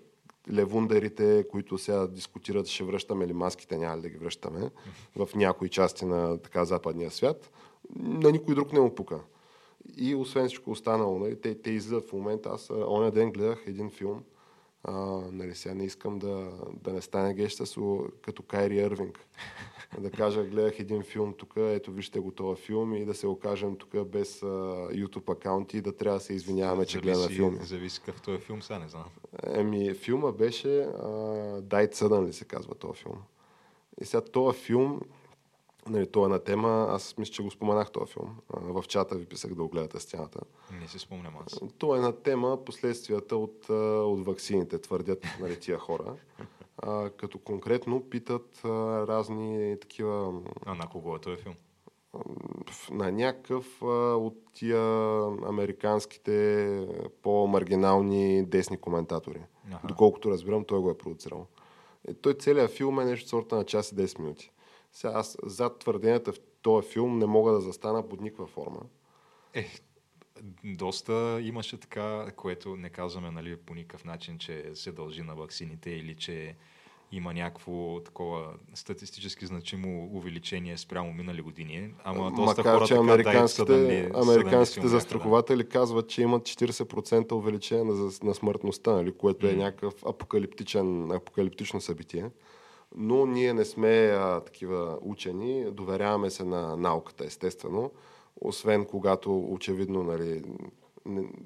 левундерите, 0.51 1.45
които 1.51 1.77
сега 1.77 2.07
дискутират, 2.07 2.67
ще 2.67 2.83
връщаме 2.83 3.27
ли 3.27 3.33
маските, 3.33 3.77
няма 3.77 3.97
ли 3.97 4.01
да 4.01 4.09
ги 4.09 4.17
връщаме 4.17 4.69
в 5.15 5.29
някои 5.35 5.69
части 5.69 6.05
на 6.05 6.38
така 6.38 6.65
западния 6.65 7.11
свят, 7.11 7.49
на 7.95 8.31
никой 8.31 8.55
друг 8.55 8.73
не 8.73 8.79
му 8.79 8.95
пука. 8.95 9.19
И 9.98 10.15
освен 10.15 10.48
всичко 10.48 10.72
останало, 10.72 11.19
нали, 11.19 11.41
те, 11.41 11.62
те 11.62 11.72
излизат 11.72 12.10
в 12.10 12.13
момента. 12.13 12.50
Аз 12.50 12.69
оня 12.69 13.12
ден 13.12 13.31
гледах 13.31 13.63
един 13.67 13.89
филм, 13.89 14.24
А, 14.84 14.93
нали, 15.31 15.55
сега 15.55 15.75
не 15.75 15.86
искам 15.86 16.19
да, 16.19 16.51
да 16.84 16.93
не 16.93 17.01
стане 17.01 17.34
геща 17.34 17.65
с, 17.65 17.75
като 18.22 18.43
Кайри 18.43 18.79
Ервинг. 18.79 19.19
да 20.00 20.12
кажа, 20.12 20.43
гледах 20.43 20.79
един 20.79 21.03
филм 21.03 21.34
тук, 21.34 21.53
ето 21.58 21.91
вижте 21.91 22.19
го 22.19 22.31
този 22.31 22.62
филм 22.62 22.93
и 22.93 23.05
да 23.05 23.13
се 23.13 23.27
окажем 23.27 23.75
тук 23.75 24.08
без 24.08 24.43
а, 24.43 24.46
YouTube 24.91 25.31
акаунти 25.31 25.77
и 25.77 25.81
да 25.81 25.96
трябва 25.96 26.19
да 26.19 26.24
се 26.24 26.34
извиняваме, 26.34 26.86
че 26.86 27.00
гледаме 27.00 27.27
филми. 27.27 27.60
Зависи 27.62 28.00
какъв 28.00 28.22
този 28.22 28.38
филм, 28.38 28.62
сега 28.62 28.79
не 28.79 28.88
знам. 28.88 29.05
Еми, 29.43 29.93
филма 29.93 30.31
беше 30.31 30.81
а, 30.81 31.10
Дайт 31.62 31.96
Съдън 31.96 32.25
ли 32.25 32.34
се 32.34 32.46
казва 32.46 32.75
този 32.75 33.00
филм. 33.00 33.17
И 34.01 34.05
сега 34.05 34.22
този 34.22 34.60
филм 34.60 35.00
Нали, 35.88 36.07
то 36.07 36.25
е 36.25 36.29
на 36.29 36.39
тема, 36.39 36.88
аз 36.89 37.17
мисля, 37.17 37.33
че 37.33 37.43
го 37.43 37.51
споменах 37.51 37.91
този 37.91 38.13
филм. 38.13 38.38
В 38.53 38.83
чата 38.88 39.15
ви 39.15 39.25
писах 39.25 39.55
да 39.55 39.63
огледате 39.63 40.00
стената. 40.00 40.39
Не 40.81 40.88
си 40.88 41.00
спомням 41.00 41.33
аз. 41.45 41.59
То 41.77 41.95
е 41.95 42.00
на 42.00 42.13
тема 42.13 42.65
последствията 42.65 43.38
от, 43.38 43.69
от 43.69 44.25
ваксините, 44.25 44.79
твърдят 44.79 45.25
нали, 45.39 45.59
тия 45.59 45.77
хора. 45.77 46.15
А, 46.77 47.09
като 47.09 47.38
конкретно 47.38 48.09
питат 48.09 48.62
а, 48.63 48.69
разни 49.07 49.77
такива... 49.81 50.41
А 50.65 50.75
на 50.75 50.88
кого 50.88 51.15
е 51.15 51.19
този 51.19 51.41
филм? 51.41 51.55
На 52.91 53.12
някакъв 53.12 53.81
а, 53.81 53.86
от 54.15 54.38
тия 54.53 54.81
американските 55.48 56.88
по-маргинални 57.21 58.45
десни 58.45 58.77
коментатори. 58.77 59.41
Аха. 59.71 59.88
Доколкото 59.88 60.31
разбирам, 60.31 60.65
той 60.65 60.79
го 60.79 60.89
е 60.89 60.98
продуцирал. 60.98 61.48
И 62.09 62.13
той 62.13 62.33
целият 62.33 62.71
филм 62.71 63.00
е 63.00 63.05
нещо 63.05 63.29
сорта 63.29 63.55
на 63.55 63.63
час 63.63 63.91
и 63.91 63.95
10 63.95 64.19
минути. 64.19 64.51
Сега 64.91 65.13
аз 65.13 65.38
зад 65.43 65.79
твърденията 65.79 66.34
в 66.34 66.39
този 66.62 66.88
филм 66.88 67.17
не 67.17 67.25
мога 67.25 67.51
да 67.51 67.62
застана 67.62 68.10
под 68.10 68.22
никаква 68.22 68.48
форма. 68.48 68.79
Е, 69.53 69.67
доста 70.63 71.39
имаше 71.41 71.77
така, 71.77 72.31
което 72.36 72.75
не 72.75 72.89
казваме 72.89 73.31
нали, 73.31 73.58
по 73.58 73.75
никакъв 73.75 74.05
начин, 74.05 74.38
че 74.38 74.72
се 74.74 74.91
дължи 74.91 75.22
на 75.22 75.36
ваксините 75.36 75.91
или 75.91 76.15
че 76.15 76.55
има 77.12 77.34
някакво 77.34 78.00
такова 78.05 78.53
статистически 78.74 79.46
значимо 79.46 80.10
увеличение 80.13 80.77
спрямо 80.77 81.13
минали 81.13 81.41
години. 81.41 81.93
Ама 82.03 82.31
доста 82.31 82.62
Макар, 82.62 82.75
хора 82.75 82.88
че 82.88 82.96
американските, 82.96 84.10
да 84.12 84.19
американските 84.19 84.88
застрахователи 84.88 85.63
да. 85.63 85.69
казват, 85.69 86.10
че 86.10 86.22
имат 86.22 86.43
40% 86.43 87.31
увеличение 87.31 87.84
на, 87.84 88.12
на 88.24 88.36
смъртността, 88.36 88.91
нали, 88.91 89.17
което 89.17 89.48
е 89.48 89.53
някакъв 89.53 90.05
апокалиптичен, 90.05 91.12
апокалиптично 91.12 91.81
събитие 91.81 92.29
но 92.96 93.25
ние 93.25 93.53
не 93.53 93.65
сме 93.65 93.89
а, 93.89 94.41
такива 94.41 95.00
учени, 95.01 95.72
доверяваме 95.72 96.29
се 96.29 96.43
на 96.43 96.77
науката, 96.77 97.25
естествено, 97.25 97.91
освен 98.41 98.86
когато 98.86 99.39
очевидно, 99.39 100.03
нали, 100.03 100.43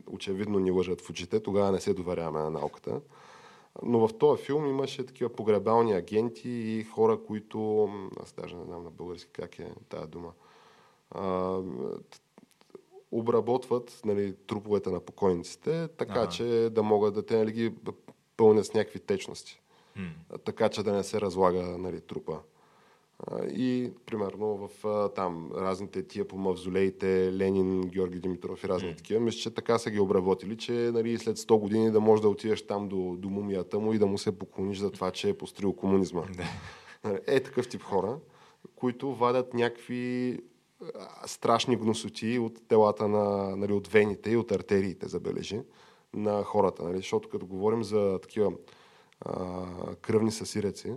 очевидно 0.08 0.60
ни 0.60 0.72
лъжат 0.72 1.02
в 1.02 1.10
очите, 1.10 1.40
тогава 1.40 1.72
не 1.72 1.80
се 1.80 1.94
доверяваме 1.94 2.40
на 2.40 2.50
науката. 2.50 3.02
Но 3.84 4.08
в 4.08 4.18
този 4.18 4.44
филм 4.44 4.68
имаше 4.68 5.06
такива 5.06 5.30
погребални 5.30 5.94
агенти 5.94 6.50
и 6.50 6.84
хора, 6.84 7.20
които, 7.28 7.90
аз 8.24 8.34
даже 8.34 8.56
не 8.56 8.64
знам 8.64 8.84
на 8.84 8.92
български 8.92 9.32
как 9.32 9.60
е 9.60 9.72
тая 9.90 10.08
дума, 10.08 10.32
а, 11.12 11.60
обработват 13.12 14.02
нали, 14.06 14.36
труповете 14.48 14.90
на 14.90 15.00
покойниците, 15.00 15.88
така 15.88 16.20
ага. 16.20 16.30
че 16.30 16.70
да 16.72 16.84
могат 16.84 17.14
да 17.14 17.26
те 17.26 17.38
нали, 17.38 17.52
ги 17.52 17.74
пълнят 18.38 18.66
с 18.66 18.74
някакви 18.74 19.00
течности 19.00 19.63
така 20.46 20.70
че 20.70 20.84
да 20.84 20.94
не 20.94 21.04
се 21.04 21.22
разлага 21.22 21.78
нали, 21.78 22.02
трупа. 22.02 22.40
И, 23.56 23.92
примерно, 24.06 24.68
в 24.68 24.70
там 25.16 25.52
разните 25.56 26.08
тия 26.08 26.28
по 26.28 26.38
мавзолеите, 26.38 27.34
Ленин, 27.34 27.82
Георги 27.82 28.20
Димитров 28.20 28.64
и 28.64 28.68
разни 28.68 28.90
mm. 28.90 28.98
такива, 28.98 29.20
мисля, 29.20 29.40
че 29.40 29.54
така 29.54 29.78
са 29.78 29.92
ги 29.92 30.00
обработили, 30.00 30.58
че 30.58 30.72
нали, 30.72 31.18
след 31.18 31.38
100 31.38 31.60
години 31.60 31.92
да 31.92 32.00
можеш 32.00 32.22
да 32.22 32.30
отидеш 32.30 32.68
там 32.68 32.90
до, 32.90 33.16
до 33.18 33.30
мумията 33.30 33.80
му 33.80 33.94
и 33.94 34.00
да 34.00 34.06
му 34.06 34.18
се 34.18 34.40
поклониш 34.40 34.78
за 34.78 34.92
това, 34.92 35.12
че 35.12 35.30
е 35.30 35.38
построил 35.38 35.74
комунизма. 35.74 36.24
Нали, 37.04 37.20
е 37.28 37.40
такъв 37.40 37.70
тип 37.70 37.82
хора, 37.82 38.18
които 38.76 39.16
вадят 39.16 39.54
някакви 39.54 40.40
страшни 41.26 41.76
гносоти 41.76 42.40
от 42.40 42.68
телата 42.68 43.08
на, 43.08 43.56
нали, 43.56 43.74
от 43.74 43.88
вените 43.88 44.32
и 44.32 44.38
от 44.38 44.52
артериите, 44.52 45.08
забележи, 45.08 45.62
на 46.14 46.44
хората. 46.44 46.84
Нали? 46.84 46.98
Защото 46.98 47.30
като 47.30 47.46
говорим 47.46 47.84
за 47.84 48.20
такива 48.22 48.52
кръвни 50.02 50.32
съсиреци, 50.32 50.94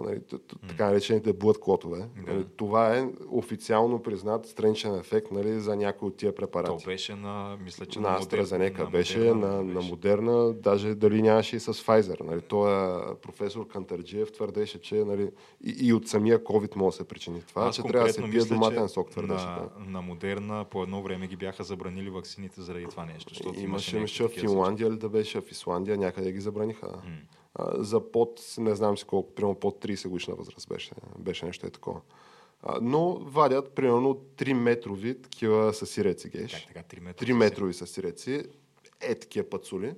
нали, 0.00 0.20
така 0.68 0.86
наречените 0.86 1.32
блъд 1.32 1.60
клотове. 1.60 1.98
Да. 1.98 2.32
Нали, 2.32 2.46
това 2.56 2.96
е 2.96 3.08
официално 3.30 4.02
признат 4.02 4.46
страничен 4.46 4.94
ефект 4.94 5.30
нали, 5.30 5.60
за 5.60 5.76
някои 5.76 6.08
от 6.08 6.16
тия 6.16 6.34
препарати. 6.34 6.84
То 6.84 6.90
беше 6.90 7.14
на, 7.14 7.58
мисля, 7.64 7.86
че 7.86 8.00
на, 8.00 8.10
на 8.10 8.20
AstraZeneca, 8.20 8.90
беше, 8.90 9.18
Модерна, 9.18 9.46
на, 9.46 9.62
беше. 9.62 9.74
на 9.74 9.82
Модерна, 9.82 10.52
даже 10.52 10.94
дали 10.94 11.22
нямаше 11.22 11.56
и 11.56 11.60
с 11.60 11.74
Pfizer. 11.74 12.24
Нали. 12.24 12.40
Той 12.40 12.70
професор 13.16 13.68
Кантарджиев 13.68 14.32
твърдеше, 14.32 14.80
че 14.80 14.94
нали, 14.94 15.30
и, 15.64 15.76
и 15.86 15.92
от 15.92 16.08
самия 16.08 16.38
COVID 16.44 16.76
може 16.76 16.94
да 16.94 16.96
се 16.96 17.08
причини 17.08 17.42
това, 17.48 17.66
Аз 17.66 17.76
че 17.76 17.82
трябва 17.82 18.06
да 18.06 18.12
се 18.12 18.30
пие 18.30 18.44
доматен 18.44 18.88
сок, 18.88 19.10
твърдеше. 19.10 19.46
На, 19.46 19.68
на 19.86 20.02
Модерна 20.02 20.64
по 20.70 20.82
едно 20.82 21.02
време 21.02 21.26
ги 21.26 21.36
бяха 21.36 21.64
забранили 21.64 22.10
вакцините 22.10 22.62
заради 22.62 22.86
това 22.86 23.04
нещо. 23.06 23.52
Имаше, 23.56 23.96
имаше 23.96 24.24
в 24.24 24.28
Финландия 24.28 24.90
ли 24.90 24.96
да 24.96 25.08
беше, 25.08 25.40
в 25.40 25.50
Исландия 25.50 25.96
някъде 25.96 26.32
ги 26.32 26.40
забраниха. 26.40 26.86
М 26.86 27.16
за 27.74 28.12
под, 28.12 28.40
не 28.58 28.74
знам 28.74 28.98
си 28.98 29.04
колко, 29.04 29.34
примерно 29.34 29.54
под 29.54 29.84
30 29.84 30.08
годишна 30.08 30.34
възраст 30.34 30.68
беше, 30.68 30.92
беше 31.18 31.46
нещо 31.46 31.66
е 31.66 31.70
такова. 31.70 32.00
Но 32.80 33.14
вадят 33.14 33.72
примерно 33.72 34.14
3 34.36 34.52
метрови 34.52 35.22
такива 35.22 35.74
сиреци 35.74 36.28
геш. 36.28 36.52
Как 36.52 36.84
така 36.84 37.00
3 37.00 37.00
метрови? 37.00 37.32
3 37.32 37.36
метрови 37.36 37.74
сиреци, 37.74 38.42
е 39.00 39.14
такива 39.14 39.50
пацули 39.50 39.94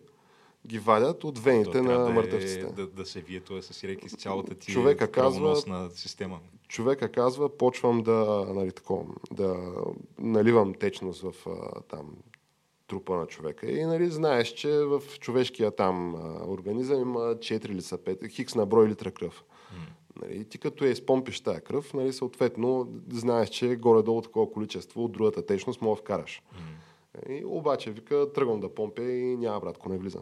ги 0.66 0.78
вадят 0.78 1.24
от 1.24 1.38
вените 1.38 1.82
на 1.82 1.98
да 1.98 2.10
е 2.10 2.12
мъртъвците. 2.12 2.66
Е, 2.66 2.72
да, 2.72 2.86
да 2.86 3.06
се 3.06 3.20
вие 3.20 3.40
това 3.40 3.62
сиреки 3.62 4.08
с 4.08 4.16
цялата 4.16 4.54
ти 4.54 4.72
човека 4.72 5.10
казва, 5.10 5.90
система. 5.94 6.40
Човека 6.68 7.12
казва, 7.12 7.56
почвам 7.58 8.02
да, 8.02 8.46
нали, 8.54 8.72
тако, 8.72 9.06
да 9.32 9.72
наливам 10.18 10.74
течност 10.74 11.22
в 11.22 11.34
там, 11.88 12.16
трупа 12.86 13.16
на 13.16 13.26
човека. 13.26 13.70
И 13.70 13.84
нали, 13.84 14.10
знаеш, 14.10 14.48
че 14.48 14.70
в 14.70 15.02
човешкия 15.20 15.70
там 15.70 16.14
а, 16.14 16.50
организъм 16.50 17.00
има 17.00 17.18
4 17.18 17.70
или 17.70 17.82
са 17.82 17.98
5, 17.98 18.30
хикс 18.30 18.54
на 18.54 18.66
брой 18.66 18.88
литра 18.88 19.10
кръв. 19.10 19.44
Mm. 19.44 20.22
Нали, 20.22 20.44
ти 20.44 20.58
като 20.58 20.84
е 20.84 20.88
изпомпиш 20.88 21.40
тази 21.40 21.60
кръв, 21.60 21.94
нали, 21.94 22.12
съответно 22.12 22.88
знаеш, 23.12 23.48
че 23.48 23.76
горе-долу 23.76 24.22
такова 24.22 24.52
количество 24.52 25.04
от 25.04 25.12
другата 25.12 25.46
течност 25.46 25.82
мога 25.82 25.96
да 25.96 26.00
вкараш. 26.00 26.42
Mm. 26.42 26.84
И 27.28 27.44
обаче 27.44 27.90
вика, 27.90 28.32
тръгвам 28.34 28.60
да 28.60 28.74
помпя 28.74 29.02
и 29.02 29.36
няма 29.36 29.60
братко, 29.60 29.88
не 29.88 29.98
влиза. 29.98 30.20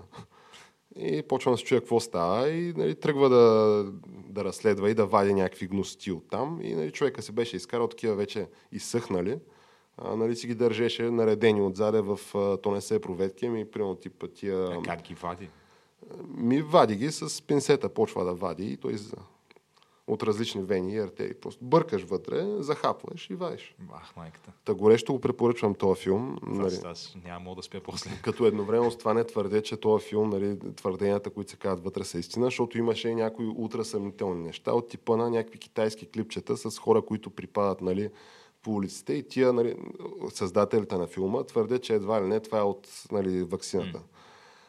И 0.97 1.23
почвам 1.23 1.55
да 1.55 1.59
се 1.59 1.65
чуя 1.65 1.81
какво 1.81 2.01
става 2.01 2.49
и 2.49 2.73
нали, 2.77 2.95
тръгва 2.95 3.29
да, 3.29 3.85
да 4.29 4.45
разследва 4.45 4.91
и 4.91 4.95
да 4.95 5.07
вади 5.07 5.35
някакви 5.35 5.67
гности 5.67 6.13
от 6.13 6.29
там. 6.31 6.61
И 6.63 6.75
нали, 6.75 6.91
човека 6.91 7.23
се 7.23 7.33
беше 7.33 7.57
изкарал 7.57 7.89
такива 7.89 8.15
вече 8.15 8.47
изсъхнали 8.73 9.39
а, 9.99 10.17
нали, 10.17 10.37
си 10.37 10.47
ги 10.47 10.55
държеше 10.55 11.11
наредени 11.11 11.63
отзаде 11.63 12.01
в, 12.01 12.21
а, 12.35 12.57
то 12.57 12.71
не 12.71 12.81
се 12.81 12.95
е 12.95 13.01
проветки, 13.01 13.49
ми 13.49 13.71
примерно 13.71 13.95
типа 13.95 14.27
тия... 14.29 14.67
А 14.67 14.83
как 14.83 15.03
ги 15.03 15.15
вади? 15.15 15.49
Ми 16.29 16.63
вади 16.63 16.97
ги 16.97 17.13
с 17.13 17.47
пинсета, 17.47 17.89
почва 17.89 18.25
да 18.25 18.35
вади 18.35 18.67
и 18.67 18.77
той 18.77 18.95
от 20.07 20.23
различни 20.23 20.63
вени 20.63 20.93
и 20.93 20.99
артерии. 20.99 21.35
Просто 21.35 21.65
бъркаш 21.65 22.03
вътре, 22.03 22.47
захапваш 22.59 23.31
и 23.31 23.35
вадиш. 23.35 23.75
Ах, 23.95 24.17
майката. 24.17 24.53
Та 24.65 24.75
горещо 24.75 25.13
го 25.13 25.21
препоръчвам 25.21 25.75
този 25.75 26.03
филм. 26.03 26.39
нали, 26.47 26.79
аз 26.85 27.17
няма 27.25 27.55
да 27.55 27.63
спя 27.63 27.81
после. 27.85 28.11
Като 28.23 28.47
едновременно 28.47 28.91
с 28.91 28.99
това 28.99 29.15
не 29.15 29.25
твърде, 29.25 29.63
че 29.63 29.77
този 29.77 30.05
филм, 30.05 30.31
нали, 30.31 30.59
твърденията, 30.77 31.31
които 31.31 31.51
се 31.51 31.57
казват 31.57 31.85
вътре 31.85 32.05
са 32.05 32.19
истина, 32.19 32.47
защото 32.47 32.79
имаше 32.79 33.09
и 33.09 33.15
някои 33.15 33.47
ултрасъмнителни 33.47 34.45
неща 34.45 34.73
от 34.73 34.89
типа 34.89 35.17
на 35.17 35.31
някакви 35.31 35.59
китайски 35.59 36.07
клипчета 36.07 36.57
с 36.57 36.79
хора, 36.79 37.03
които 37.03 37.31
припадат, 37.31 37.81
нали, 37.81 38.11
по 38.63 38.75
улиците 38.75 39.13
и 39.13 39.29
тия 39.29 39.53
нали, 39.53 39.77
създателите 40.31 40.97
на 40.97 41.07
филма 41.07 41.45
твърдят, 41.45 41.83
че 41.83 41.95
едва 41.95 42.23
ли 42.23 42.27
не 42.27 42.41
това 42.41 42.59
е 42.59 42.63
от 42.63 42.89
нали, 43.13 43.43
вакцината. 43.43 44.01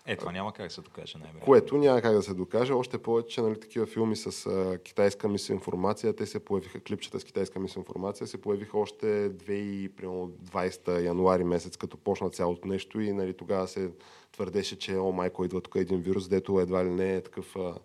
Е, 0.06 0.16
това 0.16 0.32
няма 0.32 0.54
как 0.54 0.68
да 0.68 0.74
се 0.74 0.82
докаже 0.82 1.18
най-вероятно. 1.18 1.46
Което 1.46 1.78
няма 1.78 2.02
как 2.02 2.14
да 2.14 2.24
се 2.24 2.34
докаже. 2.34 2.74
Още 2.74 2.98
повече, 2.98 3.36
че 3.36 3.42
нали, 3.42 3.60
такива 3.60 3.86
филми 3.86 4.16
с 4.16 4.46
а, 4.46 4.78
китайска 4.78 5.28
мисинформация, 5.28 6.16
те 6.16 6.26
се 6.26 6.46
появиха, 6.46 6.80
клипчета 6.80 7.20
с 7.20 7.24
китайска 7.24 7.60
мисинформация, 7.60 8.28
се 8.28 8.42
появиха 8.42 8.78
още 8.78 9.32
20 9.32 11.04
януари 11.04 11.44
месец, 11.44 11.78
като 11.78 11.98
почна 11.98 12.30
цялото 12.30 12.68
нещо 12.68 13.00
и 13.00 13.14
нали, 13.14 13.34
тогава 13.34 13.68
се 13.68 13.92
твърдеше, 14.32 14.80
че 14.80 14.98
о 14.98 15.12
майко 15.12 15.46
идва 15.46 15.62
тук 15.62 15.76
един 15.76 16.02
вирус, 16.02 16.28
дето 16.28 16.60
едва 16.60 16.86
ли 16.86 16.90
не 16.90 17.16
е 17.16 17.22
такъв 17.22 17.56
а, 17.56 17.76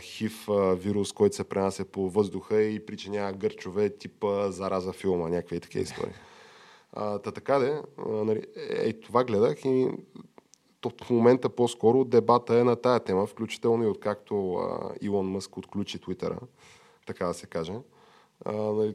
хив 0.00 0.48
вирус, 0.74 1.12
който 1.12 1.36
се 1.36 1.44
пренася 1.44 1.84
по 1.84 2.10
въздуха 2.10 2.62
и 2.62 2.86
причинява 2.86 3.32
гърчове 3.32 3.90
типа 3.90 4.50
зараза 4.50 4.92
филма, 4.92 5.28
някакви 5.28 5.60
такива 5.60 5.82
истории. 5.82 6.14
А, 6.92 7.18
та 7.18 7.30
така 7.30 7.58
де, 7.58 7.82
нали, 8.06 8.42
е, 8.56 8.92
това 8.92 9.24
гледах 9.24 9.64
и 9.64 9.88
то 10.80 10.92
в 11.04 11.10
момента 11.10 11.48
по-скоро 11.48 12.04
дебата 12.04 12.58
е 12.58 12.64
на 12.64 12.76
тая 12.76 13.00
тема, 13.00 13.26
включително 13.26 13.84
и 13.84 13.86
откакто 13.86 14.54
а, 14.54 14.90
Илон 15.00 15.26
Мъск 15.26 15.56
отключи 15.56 15.98
Твитъра, 15.98 16.38
така 17.06 17.26
да 17.26 17.34
се 17.34 17.46
каже. 17.46 17.72
А, 18.44 18.52
нали, 18.52 18.94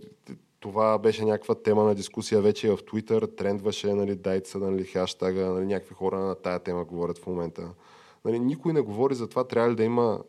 това 0.60 0.98
беше 0.98 1.26
някаква 1.26 1.56
тема 1.56 1.84
на 1.84 1.96
дискусия 1.96 2.42
вече 2.42 2.70
в 2.70 2.86
Твитър, 2.88 3.26
трендваше, 3.26 3.94
нали, 3.94 4.16
дайте 4.16 4.50
са, 4.50 4.58
нали, 4.58 4.84
хаштага, 4.84 5.46
нали, 5.46 5.66
някакви 5.66 5.96
хора 5.96 6.20
на 6.20 6.36
тая 6.36 6.60
тема 6.60 6.86
говорят 6.86 7.18
в 7.18 7.28
момента 7.28 7.74
Нали, 8.26 8.40
никой 8.40 8.74
не 8.74 8.82
говори 8.82 9.16
за 9.16 9.28
това 9.28 9.44
трябва 9.44 9.72
ли 9.72 9.76
да 9.76 9.84
има 9.84 10.24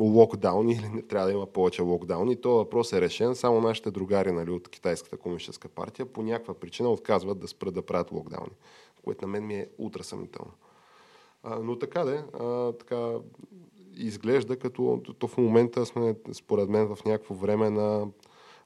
локдауни 0.00 0.72
или 0.72 0.88
не 0.88 1.02
трябва 1.02 1.26
да 1.26 1.32
има 1.32 1.46
повече 1.46 1.82
локдауни. 1.82 2.40
То 2.40 2.50
въпрос 2.50 2.92
е 2.92 3.00
решен. 3.00 3.34
Само 3.34 3.60
нашите 3.60 3.90
другари 3.90 4.32
нали, 4.32 4.50
от 4.50 4.68
Китайската 4.68 5.16
комунистическа 5.16 5.68
партия 5.68 6.06
по 6.06 6.22
някаква 6.22 6.54
причина 6.54 6.90
отказват 6.90 7.38
да 7.38 7.48
спрат 7.48 7.74
да 7.74 7.82
правят 7.82 8.12
локдауни, 8.12 8.56
което 9.04 9.26
на 9.26 9.32
мен 9.32 9.46
ми 9.46 9.54
е 9.54 9.68
утра 9.78 10.04
съмнително. 10.04 10.52
А, 11.42 11.58
но 11.58 11.78
така 11.78 12.04
де, 12.04 12.24
а, 12.40 12.72
така 12.72 13.12
изглежда 13.96 14.56
като 14.56 15.02
то 15.18 15.28
в 15.28 15.36
момента 15.36 15.86
сме, 15.86 16.14
според 16.32 16.68
мен, 16.68 16.94
в 16.94 17.04
някакво 17.04 17.34
време 17.34 17.70
на 17.70 18.06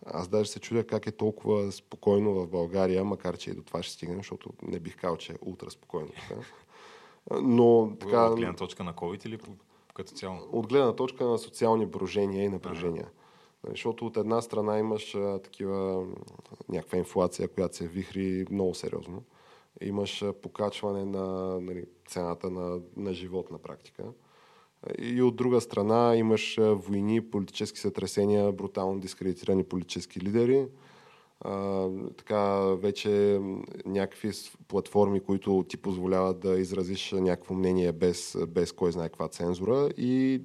аз 0.06 0.28
даже 0.28 0.50
се 0.50 0.60
чудя 0.60 0.84
как 0.84 1.06
е 1.06 1.12
толкова 1.12 1.72
спокойно 1.72 2.34
в 2.34 2.46
България, 2.46 3.04
макар 3.04 3.36
че 3.36 3.50
и 3.50 3.54
до 3.54 3.62
това 3.62 3.82
ще 3.82 3.92
стигнем, 3.92 4.18
защото 4.18 4.50
не 4.62 4.78
бих 4.78 4.96
казал, 4.96 5.16
че 5.16 5.32
е 5.32 5.36
ултра 5.40 5.70
спокойно. 5.70 6.08
Така. 6.08 6.40
Но 7.42 7.96
така... 8.00 8.26
От 8.26 8.36
гледна 8.36 8.54
точка 8.54 8.84
на 8.84 8.94
COVID 8.94 9.26
или 9.26 9.38
като 9.94 10.12
цяло? 10.12 10.38
От 10.52 10.66
гледна 10.66 10.92
точка 10.92 11.24
на 11.24 11.38
социални 11.38 11.86
брожения 11.86 12.44
и 12.44 12.48
напрежения. 12.48 13.04
Ага. 13.06 13.12
Нали, 13.64 13.72
защото 13.72 14.06
от 14.06 14.16
една 14.16 14.40
страна 14.40 14.78
имаш 14.78 15.14
а, 15.14 15.38
такива 15.38 16.06
някаква 16.68 16.98
инфлация, 16.98 17.48
която 17.48 17.76
се 17.76 17.88
вихри 17.88 18.46
много 18.50 18.74
сериозно. 18.74 19.22
Имаш 19.80 20.22
а, 20.22 20.32
покачване 20.32 21.04
на 21.04 21.60
нали, 21.60 21.84
цената 22.06 22.50
на, 22.50 22.80
на 22.96 23.14
живот 23.14 23.50
на 23.50 23.58
практика. 23.58 24.04
И 24.98 25.22
от 25.22 25.36
друга 25.36 25.60
страна 25.60 26.16
имаш 26.16 26.58
войни, 26.60 27.30
политически 27.30 27.78
сътресения, 27.78 28.52
брутално 28.52 29.00
дискредитирани 29.00 29.64
политически 29.64 30.20
лидери. 30.20 30.66
А, 31.40 31.88
така 32.16 32.40
вече 32.74 33.40
някакви 33.86 34.30
платформи, 34.68 35.20
които 35.20 35.64
ти 35.68 35.76
позволяват 35.76 36.40
да 36.40 36.58
изразиш 36.60 37.12
някакво 37.12 37.54
мнение 37.54 37.92
без, 37.92 38.36
без 38.48 38.72
кой 38.72 38.92
знае 38.92 39.08
каква 39.08 39.28
цензура 39.28 39.88
и 39.96 40.42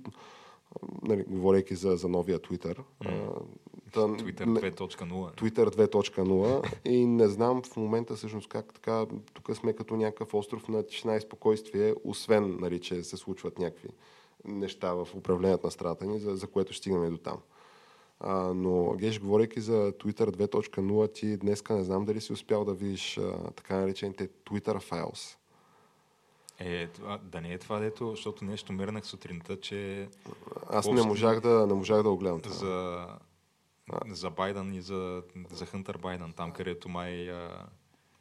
нали, 1.02 1.24
говорейки 1.28 1.76
за, 1.76 1.96
за 1.96 2.10
новия 2.10 2.40
Twitter. 2.40 2.78
Mm. 3.04 3.44
Twitter 3.94 4.46
2.0. 4.46 5.36
Twitter 5.36 5.66
2.0 5.66 6.74
и 6.86 7.06
не 7.06 7.28
знам 7.28 7.62
в 7.64 7.78
момента 7.78 8.16
всъщност 8.16 8.50
как 8.50 8.74
така, 8.74 9.06
тук 9.34 9.56
сме 9.56 9.74
като 9.74 9.96
някакъв 9.96 10.34
остров 10.34 10.68
на 10.68 10.84
тишина 10.84 11.16
и 11.16 11.22
спокойствие, 11.22 11.96
освен 12.04 12.58
нали, 12.60 12.80
че 12.80 13.04
се 13.04 13.18
случват 13.18 13.60
някакви 13.60 13.90
неща 14.46 14.94
в 14.94 15.08
управлението 15.16 15.68
на 15.68 15.72
страната 15.72 16.06
ни, 16.06 16.20
за, 16.20 16.36
за 16.36 16.48
което 16.48 16.74
ще 16.74 16.80
стигнем 16.80 17.12
до 17.12 17.18
там. 17.18 17.38
А, 18.24 18.54
но, 18.54 18.94
Геш, 18.94 19.20
говорейки 19.20 19.62
за 19.62 19.92
Twitter 19.92 20.48
2.0, 20.48 21.14
ти 21.14 21.38
днеска 21.38 21.74
не 21.74 21.84
знам 21.84 22.06
дали 22.06 22.22
си 22.22 22.34
успял 22.34 22.66
да 22.66 22.74
видиш 22.74 23.18
а, 23.18 23.52
така 23.52 23.76
наречените 23.76 24.28
Twitter 24.28 24.90
Files. 24.90 25.38
Е, 26.60 26.88
това, 26.88 27.18
да 27.24 27.42
не 27.42 27.54
е 27.54 27.58
това, 27.58 27.80
дето, 27.80 28.10
защото 28.10 28.46
нещо 28.46 28.74
мирнах 28.74 29.06
сутринта, 29.06 29.60
че... 29.60 30.10
Аз 30.70 30.88
не 30.88 31.02
можах 31.02 31.40
да, 31.40 31.68
не 31.68 31.74
можах 31.74 32.04
да 32.04 32.10
го 32.10 32.18
гледам 32.18 32.42
това. 32.42 32.56
За, 32.56 33.08
а. 33.92 34.14
за 34.14 34.30
Байден 34.30 34.74
и 34.74 34.82
за, 34.82 35.24
за 35.52 35.66
Хънтър 35.66 35.98
Байден, 35.98 36.34
там 36.34 36.52
където 36.52 36.90
май... 36.90 37.32
А... 37.32 37.66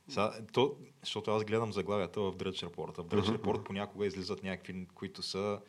Са, 0.09 0.33
то, 0.53 0.77
защото 1.01 1.31
аз 1.31 1.45
гледам 1.45 1.73
заглавията 1.73 2.21
в 2.21 2.33
Drudge 2.33 2.67
Report. 2.67 3.03
В 3.03 3.09
Report 3.09 3.39
mm-hmm. 3.39 3.63
понякога 3.63 4.07
излизат 4.07 4.43
някакви, 4.43 4.87
които 4.95 5.23
са 5.23 5.61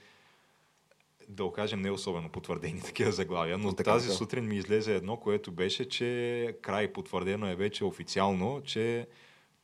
да 1.29 1.43
окажем 1.43 1.81
не 1.81 1.91
особено 1.91 2.29
потвърдени 2.29 2.81
такива 2.85 3.11
заглавия, 3.11 3.57
но 3.57 3.73
така, 3.73 3.91
тази 3.91 4.07
така. 4.07 4.17
сутрин 4.17 4.47
ми 4.47 4.55
излезе 4.55 4.95
едно, 4.95 5.17
което 5.17 5.51
беше, 5.51 5.89
че 5.89 6.57
край 6.61 6.93
потвърдено 6.93 7.47
е 7.47 7.55
вече 7.55 7.85
официално, 7.85 8.61
че 8.63 9.07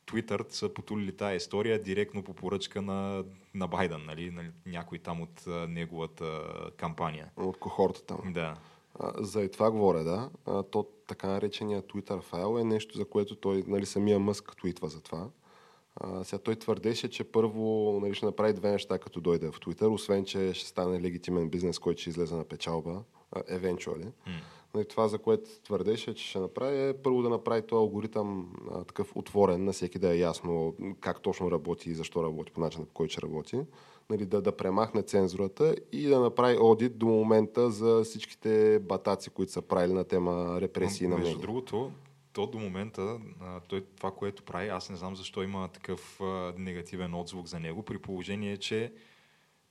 Twitter 0.06 0.52
са 0.52 0.68
потулили 0.68 1.16
тази 1.16 1.36
история 1.36 1.82
директно 1.82 2.22
по 2.22 2.34
поръчка 2.34 2.82
на, 2.82 3.24
на 3.54 3.66
Байден, 3.66 4.04
нали? 4.06 4.30
нали? 4.30 4.50
някой 4.66 4.98
там 4.98 5.20
от 5.20 5.46
а, 5.46 5.50
неговата 5.68 6.42
кампания. 6.76 7.30
От 7.36 7.58
кохорта 7.58 8.02
там. 8.02 8.32
Да. 8.32 8.56
А, 8.98 9.12
за 9.24 9.42
и 9.42 9.50
това 9.50 9.70
говоря, 9.70 10.04
да. 10.04 10.30
А, 10.46 10.62
то 10.62 10.86
така 11.06 11.26
наречения 11.26 11.82
Twitter 11.82 12.22
файл 12.22 12.58
е 12.60 12.64
нещо, 12.64 12.98
за 12.98 13.04
което 13.04 13.36
той, 13.36 13.64
нали, 13.66 13.86
самия 13.86 14.18
Мъск 14.18 14.56
твитва 14.56 14.88
за 14.88 15.00
това. 15.00 15.28
А, 16.00 16.24
сега 16.24 16.38
той 16.38 16.56
твърдеше, 16.56 17.10
че 17.10 17.24
първо 17.24 17.98
нали, 18.02 18.14
ще 18.14 18.26
направи 18.26 18.52
две 18.52 18.70
неща, 18.70 18.98
като 18.98 19.20
дойде 19.20 19.50
в 19.50 19.60
Twitter, 19.60 19.92
освен, 19.92 20.24
че 20.24 20.54
ще 20.54 20.68
стане 20.68 21.00
легитимен 21.00 21.48
бизнес, 21.48 21.78
който 21.78 22.00
ще 22.00 22.10
излезе 22.10 22.34
на 22.34 22.44
печалба, 22.44 23.02
евентуали. 23.48 24.04
Mm. 24.04 24.30
Нали, 24.74 24.84
това, 24.84 25.08
за 25.08 25.18
което 25.18 25.50
твърдеше, 25.64 26.14
че 26.14 26.28
ще 26.28 26.38
направи, 26.38 26.88
е 26.88 26.92
първо 26.92 27.22
да 27.22 27.28
направи 27.28 27.62
този 27.62 27.78
алгоритъм 27.78 28.52
а, 28.70 28.84
такъв 28.84 29.16
отворен, 29.16 29.64
на 29.64 29.72
всеки 29.72 29.98
да 29.98 30.14
е 30.14 30.18
ясно 30.18 30.74
как 31.00 31.20
точно 31.20 31.50
работи 31.50 31.90
и 31.90 31.94
защо 31.94 32.24
работи, 32.24 32.52
по 32.52 32.60
начина 32.60 32.84
по 32.84 32.92
който 32.92 33.12
ще 33.12 33.22
работи. 33.22 33.60
Нали, 34.10 34.26
да, 34.26 34.42
да 34.42 34.56
премахне 34.56 35.02
цензурата 35.02 35.76
и 35.92 36.06
да 36.06 36.20
направи 36.20 36.58
одит 36.60 36.98
до 36.98 37.06
момента 37.06 37.70
за 37.70 38.04
всичките 38.04 38.78
батаци, 38.78 39.30
които 39.30 39.52
са 39.52 39.62
правили 39.62 39.92
на 39.92 40.04
тема 40.04 40.60
репресии 40.60 41.08
Но, 41.08 41.16
на 41.16 41.24
Между 41.24 41.38
другото, 41.38 41.90
то 42.32 42.46
до 42.46 42.58
момента, 42.58 43.18
а, 43.40 43.60
той, 43.60 43.84
това, 43.96 44.10
което 44.10 44.42
прави, 44.42 44.68
аз 44.68 44.90
не 44.90 44.96
знам 44.96 45.16
защо 45.16 45.42
има 45.42 45.68
такъв 45.68 46.20
а, 46.20 46.52
негативен 46.58 47.14
отзвук 47.14 47.46
за 47.46 47.60
него, 47.60 47.82
при 47.82 47.98
положение, 47.98 48.56
че 48.56 48.92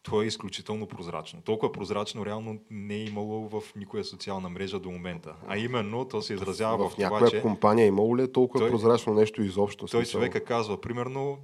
то 0.03 0.21
е 0.21 0.25
изключително 0.25 0.87
прозрачно. 0.87 1.41
Толкова 1.41 1.71
прозрачно 1.71 2.25
реално 2.25 2.59
не 2.69 2.95
е 2.95 3.03
имало 3.03 3.49
в 3.49 3.75
никоя 3.75 4.03
социална 4.03 4.49
мрежа 4.49 4.79
до 4.79 4.91
момента. 4.91 5.35
А 5.47 5.57
именно 5.57 6.05
то 6.05 6.21
се 6.21 6.33
изразява 6.33 6.89
в, 6.89 6.91
в 6.91 6.95
това, 6.95 7.29
че... 7.29 7.41
компания 7.41 7.85
имало 7.85 8.17
ли 8.17 8.21
е 8.21 8.31
толкова 8.31 8.59
той, 8.59 8.69
прозрачно 8.69 9.13
нещо 9.13 9.41
изобщо? 9.41 9.85
Той 9.85 10.05
смисъл? 10.05 10.19
човека 10.19 10.43
казва, 10.43 10.81
примерно, 10.81 11.37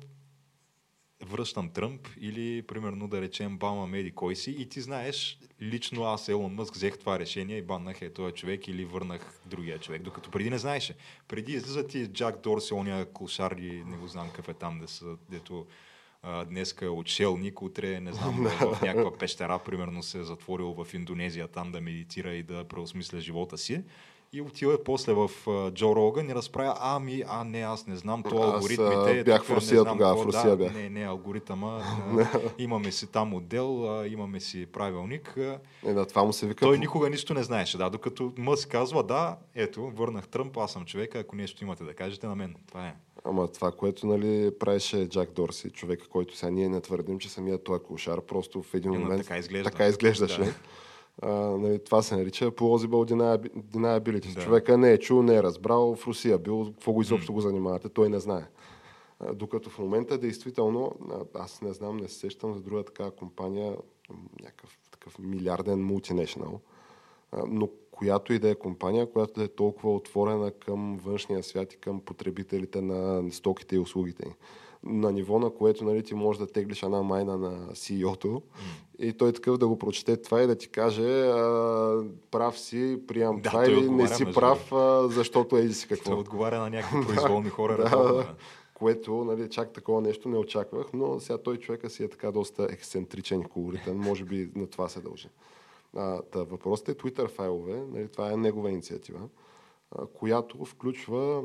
връщам 1.25 1.69
Тръмп 1.69 2.07
или, 2.21 2.61
примерно, 2.61 3.07
да 3.07 3.21
речем 3.21 3.57
Бама 3.57 3.87
Меди 3.87 4.11
кой 4.11 4.35
си 4.35 4.51
и 4.51 4.69
ти 4.69 4.81
знаеш, 4.81 5.39
лично 5.61 6.03
аз, 6.03 6.29
Елон 6.29 6.53
Мъск, 6.53 6.73
взех 6.73 6.97
това 6.97 7.19
решение 7.19 7.57
и 7.57 7.61
баннах 7.61 8.01
е 8.01 8.13
този 8.13 8.33
човек 8.33 8.67
или 8.67 8.85
върнах 8.85 9.39
другия 9.45 9.79
човек, 9.79 10.01
докато 10.01 10.31
преди 10.31 10.49
не 10.49 10.57
знаеше. 10.57 10.95
Преди 11.27 11.51
излизат 11.51 11.95
и 11.95 12.07
Джак 12.07 12.41
Дорси, 12.41 12.73
ония 12.73 13.13
клошар 13.13 13.51
и 13.51 13.83
не 13.85 13.97
го 13.97 14.07
знам 14.07 14.27
какъв 14.27 14.49
е 14.49 14.53
там, 14.53 14.79
де 14.79 14.87
са, 14.87 15.17
дето 15.29 15.65
днеска 16.47 16.85
е 16.85 16.89
отшелник, 16.89 17.61
утре, 17.61 17.99
не 17.99 18.13
знам, 18.13 18.35
в 18.59 18.81
някаква 18.81 19.17
пещера, 19.17 19.59
примерно 19.65 20.03
се 20.03 20.19
е 20.19 20.23
затворил 20.23 20.73
в 20.73 20.93
Индонезия 20.93 21.47
там 21.47 21.71
да 21.71 21.81
медитира 21.81 22.33
и 22.33 22.43
да 22.43 22.63
преосмисля 22.63 23.19
живота 23.19 23.57
си. 23.57 23.83
И 24.35 24.41
отива 24.41 24.83
после 24.83 25.13
в 25.13 25.29
Джо 25.71 25.95
Роган 25.95 26.29
и 26.29 26.35
разправя, 26.35 26.75
ами, 26.79 27.23
а 27.27 27.43
не, 27.43 27.61
аз 27.61 27.87
не 27.87 27.95
знам, 27.95 28.23
то 28.23 28.43
алгоритмите... 28.43 29.19
Аз 29.19 29.23
бях 29.23 29.43
в 29.43 29.51
Русия 29.51 29.85
тогава, 29.85 30.23
в 30.23 30.25
Русия 30.25 30.49
да, 30.49 30.57
бях. 30.57 30.73
Не, 30.73 30.89
не, 30.89 31.03
алгоритъма, 31.03 31.81
имаме 32.57 32.91
си 32.91 33.07
там 33.07 33.33
отдел, 33.33 34.03
имаме 34.09 34.39
си 34.39 34.65
правилник. 34.65 35.37
Е, 35.85 35.93
да, 35.93 36.05
това 36.05 36.23
му 36.23 36.33
се 36.33 36.47
вика... 36.47 36.65
Той 36.65 36.77
никога 36.77 37.09
нищо 37.09 37.33
не 37.33 37.43
знаеше, 37.43 37.77
да, 37.77 37.89
докато 37.89 38.33
Мъс 38.37 38.65
казва, 38.65 39.03
да, 39.03 39.37
ето, 39.55 39.91
върнах 39.95 40.27
Тръмп, 40.27 40.57
аз 40.57 40.71
съм 40.71 40.85
човека, 40.85 41.19
ако 41.19 41.35
нещо 41.35 41.63
имате 41.63 41.83
да 41.83 41.93
кажете 41.93 42.27
на 42.27 42.35
мен. 42.35 42.55
Това 42.67 42.87
е. 42.87 42.95
Ама 43.23 43.47
това, 43.47 43.71
което 43.71 44.07
нали, 44.07 44.51
правеше 44.59 45.09
Джак 45.09 45.31
Дорси, 45.31 45.69
човека, 45.69 46.07
който 46.07 46.37
сега 46.37 46.49
ние 46.49 46.69
не 46.69 46.81
твърдим, 46.81 47.19
че 47.19 47.29
самият 47.29 47.63
той 47.63 47.77
е 47.77 47.79
кошар, 47.79 48.21
просто 48.21 48.61
в 48.61 48.73
един 48.73 48.91
момент 48.91 49.21
така, 49.21 49.37
изглежда. 49.37 49.69
така 49.69 49.87
изглеждаше. 49.87 50.41
Да. 50.41 50.53
А, 51.21 51.31
нали, 51.31 51.83
това 51.83 52.01
се 52.01 52.15
нарича 52.15 52.51
plausible 52.51 53.31
deniability. 53.55 54.35
Да. 54.35 54.41
Човека 54.41 54.77
не 54.77 54.91
е 54.91 54.97
чул, 54.97 55.23
не 55.23 55.35
е 55.35 55.43
разбрал, 55.43 55.95
в 55.95 56.07
Русия 56.07 56.37
бил, 56.37 56.65
какво 56.65 56.93
го 56.93 57.01
изобщо 57.01 57.33
го 57.33 57.41
занимавате, 57.41 57.89
той 57.89 58.09
не 58.09 58.19
знае. 58.19 58.43
А, 59.19 59.33
докато 59.33 59.69
в 59.69 59.79
момента, 59.79 60.17
действително, 60.17 60.91
аз 61.33 61.61
не 61.61 61.73
знам, 61.73 61.97
не 61.97 62.07
се 62.07 62.19
сещам 62.19 62.53
за 62.53 62.61
друга 62.61 62.83
такава 62.83 63.11
компания, 63.11 63.75
някакъв 64.41 64.77
такъв 64.91 65.19
милиарден 65.19 65.83
мултинешнал, 65.83 66.59
но 67.47 67.69
която 67.91 68.33
и 68.33 68.39
да 68.39 68.49
е 68.49 68.55
компания, 68.55 69.11
която 69.11 69.33
да 69.33 69.43
е 69.43 69.47
толкова 69.47 69.95
отворена 69.95 70.51
към 70.51 70.97
външния 70.97 71.43
свят 71.43 71.73
и 71.73 71.77
към 71.77 72.01
потребителите 72.01 72.81
на 72.81 73.31
стоките 73.31 73.75
и 73.75 73.79
услугите 73.79 74.35
на 74.85 75.11
ниво, 75.11 75.39
на 75.39 75.49
което 75.49 75.83
нали, 75.83 76.03
ти 76.03 76.15
можеш 76.15 76.39
да 76.39 76.47
теглиш 76.47 76.83
една 76.83 77.01
майна 77.01 77.37
на 77.37 77.67
CEO-то 77.67 78.27
mm. 78.27 78.41
и 78.99 79.13
той 79.13 79.33
такъв 79.33 79.57
да 79.57 79.67
го 79.67 79.79
прочете 79.79 80.17
това 80.17 80.41
и 80.41 80.47
да 80.47 80.55
ти 80.55 80.67
каже 80.67 81.21
а, 81.21 82.03
прав 82.31 82.59
си, 82.59 82.99
приемам 83.07 83.41
да, 83.41 83.49
това 83.49 83.65
или 83.65 83.89
не 83.89 84.07
си 84.07 84.25
прав, 84.25 84.73
а, 84.73 85.07
защото 85.07 85.57
еди 85.57 85.73
си 85.73 85.87
какво. 85.87 86.09
Той 86.09 86.19
отговаря 86.19 86.59
на 86.59 86.69
някакви 86.69 87.07
произволни 87.07 87.49
хора. 87.49 87.77
да, 87.77 88.13
да, 88.13 88.35
което 88.73 89.23
нали, 89.23 89.49
чак 89.49 89.73
такова 89.73 90.01
нещо 90.01 90.29
не 90.29 90.37
очаквах, 90.37 90.85
но 90.93 91.19
сега 91.19 91.37
той 91.37 91.57
човека 91.57 91.89
си 91.89 92.03
е 92.03 92.07
така 92.07 92.31
доста 92.31 92.67
ексцентричен 92.71 93.41
и 93.41 93.45
колоритен, 93.45 93.97
може 93.97 94.23
би 94.23 94.49
на 94.55 94.67
това 94.67 94.89
се 94.89 95.01
дължи. 95.01 95.29
А, 95.95 96.21
та, 96.21 96.43
въпросът 96.43 96.89
е 96.89 96.93
Twitter 96.93 97.27
файлове, 97.27 97.83
нали, 97.91 98.07
това 98.07 98.31
е 98.31 98.37
негова 98.37 98.71
инициатива, 98.71 99.19
а, 99.91 100.05
която 100.05 100.65
включва 100.65 101.43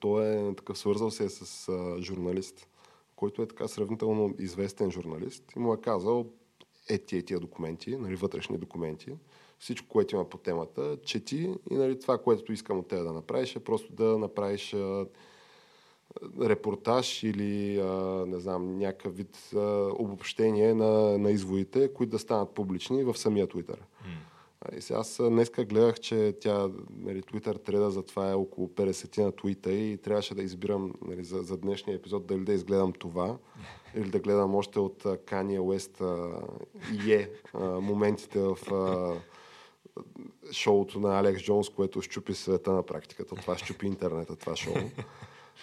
той 0.00 0.24
е 0.26 0.54
такъв 0.54 0.78
свързал 0.78 1.10
се 1.10 1.28
с 1.28 1.68
а, 1.68 2.02
журналист, 2.02 2.68
който 3.16 3.42
е 3.42 3.48
така 3.48 3.68
сравнително 3.68 4.34
известен 4.38 4.90
журналист 4.90 5.52
и 5.56 5.58
му 5.58 5.74
е 5.74 5.80
казал 5.80 6.26
е 6.88 6.98
тия, 6.98 7.40
документи, 7.40 7.96
нали, 7.96 8.16
вътрешни 8.16 8.58
документи, 8.58 9.12
всичко, 9.58 9.88
което 9.88 10.14
има 10.14 10.28
по 10.28 10.38
темата, 10.38 10.96
чети 11.04 11.54
и 11.70 11.74
нали, 11.74 12.00
това, 12.00 12.18
което 12.18 12.52
искам 12.52 12.78
от 12.78 12.88
теб 12.88 13.02
да 13.02 13.12
направиш 13.12 13.56
е 13.56 13.64
просто 13.64 13.92
да 13.92 14.18
направиш 14.18 14.74
а, 14.74 15.06
репортаж 16.40 17.22
или 17.22 17.78
а, 17.78 18.24
не 18.26 18.40
знам, 18.40 18.78
някакъв 18.78 19.16
вид 19.16 19.50
а, 19.54 19.58
обобщение 19.98 20.74
на, 20.74 21.18
на 21.18 21.30
изводите, 21.30 21.92
които 21.92 22.10
да 22.10 22.18
станат 22.18 22.54
публични 22.54 23.04
в 23.04 23.18
самия 23.18 23.46
Twitter. 23.46 23.76
Mm. 23.76 24.31
И 24.76 24.80
сега 24.80 24.98
аз 24.98 25.20
днеска 25.20 25.64
гледах, 25.64 26.00
че 26.00 26.34
тя, 26.40 26.70
нали, 26.96 27.22
Twitter 27.22 27.64
треда 27.64 27.90
за 27.90 28.02
това 28.02 28.30
е 28.30 28.34
около 28.34 28.68
50 28.68 29.18
на 29.18 29.32
твита 29.32 29.72
и 29.72 29.96
трябваше 29.96 30.34
да 30.34 30.42
избирам 30.42 30.92
нали, 31.06 31.24
за, 31.24 31.42
за 31.42 31.56
днешния 31.56 31.96
епизод 31.96 32.26
дали 32.26 32.44
да 32.44 32.52
изгледам 32.52 32.92
това 32.92 33.36
или 33.94 34.10
да 34.10 34.18
гледам 34.18 34.54
още 34.54 34.78
от 34.78 35.02
Kanye 35.02 35.58
West 35.58 36.02
и 37.06 37.12
е 37.12 37.30
моментите 37.80 38.40
в 38.40 38.72
а, 38.72 39.14
шоуто 40.52 41.00
на 41.00 41.18
Алекс 41.18 41.42
Джонс, 41.42 41.68
което 41.68 42.02
щупи 42.02 42.34
света 42.34 42.72
на 42.72 42.82
практиката. 42.82 43.34
Това 43.34 43.58
щупи 43.58 43.86
интернета, 43.86 44.36
това 44.36 44.56
шоу. 44.56 44.74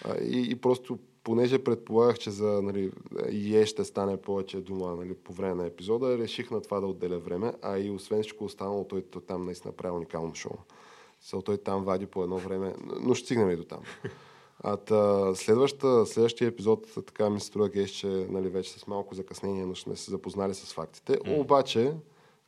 А, 0.05 0.17
и, 0.17 0.51
и 0.51 0.55
просто, 0.55 0.99
понеже 1.29 1.63
предполагах, 1.63 2.19
че 2.19 2.31
за 2.31 2.61
нали, 2.61 2.91
ИЕ 3.31 3.65
ще 3.65 3.83
стане 3.83 4.17
повече 4.17 4.61
дума 4.61 4.95
нали, 4.95 5.13
по 5.13 5.33
време 5.33 5.55
на 5.55 5.65
епизода, 5.65 6.17
реших 6.17 6.51
на 6.51 6.61
това 6.61 6.79
да 6.79 6.87
отделя 6.87 7.19
време, 7.19 7.53
а 7.61 7.77
и 7.77 7.89
освен 7.89 8.21
всичко 8.21 8.45
останало, 8.45 8.83
той, 8.83 9.01
той 9.01 9.21
там 9.21 9.45
наистина 9.45 9.73
прави 9.73 9.95
уникално 9.95 10.35
шоу. 10.35 10.57
Со, 11.21 11.41
той 11.41 11.57
там 11.57 11.83
вади 11.83 12.05
по 12.05 12.23
едно 12.23 12.37
време, 12.37 12.75
но 13.01 13.13
ще 13.13 13.25
стигнем 13.25 13.49
и 13.49 13.55
до 13.55 13.63
там. 13.63 13.79
А 14.63 14.77
та, 14.77 15.35
следващия 15.35 16.47
епизод, 16.47 16.87
така 17.05 17.29
ми 17.29 17.39
се 17.39 17.45
струва, 17.45 17.69
Геш, 17.69 17.89
че 17.91 18.07
нали, 18.07 18.49
вече 18.49 18.71
с 18.71 18.87
малко 18.87 19.15
закъснение, 19.15 19.65
но 19.65 19.75
сме 19.75 19.95
се 19.95 20.11
запознали 20.11 20.53
с 20.53 20.73
фактите. 20.73 21.13
Mm. 21.13 21.39
Обаче, 21.39 21.93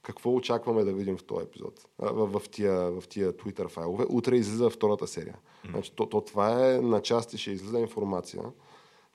какво 0.01 0.35
очакваме 0.35 0.83
да 0.83 0.93
видим 0.93 1.17
в 1.17 1.23
този 1.23 1.43
епизод, 1.43 1.87
в, 1.99 2.39
в, 2.39 2.49
тия, 2.49 2.91
в 2.91 3.07
тия 3.07 3.33
Twitter 3.33 3.69
файлове. 3.69 4.05
Утре 4.09 4.35
излиза 4.35 4.69
втората 4.69 5.07
серия. 5.07 5.37
Mm. 5.65 5.71
Значи, 5.71 5.91
то, 5.95 6.05
то, 6.05 6.21
това 6.21 6.71
е 6.71 6.81
на 6.81 7.01
части 7.01 7.37
ще 7.37 7.51
излиза 7.51 7.79
информация, 7.79 8.43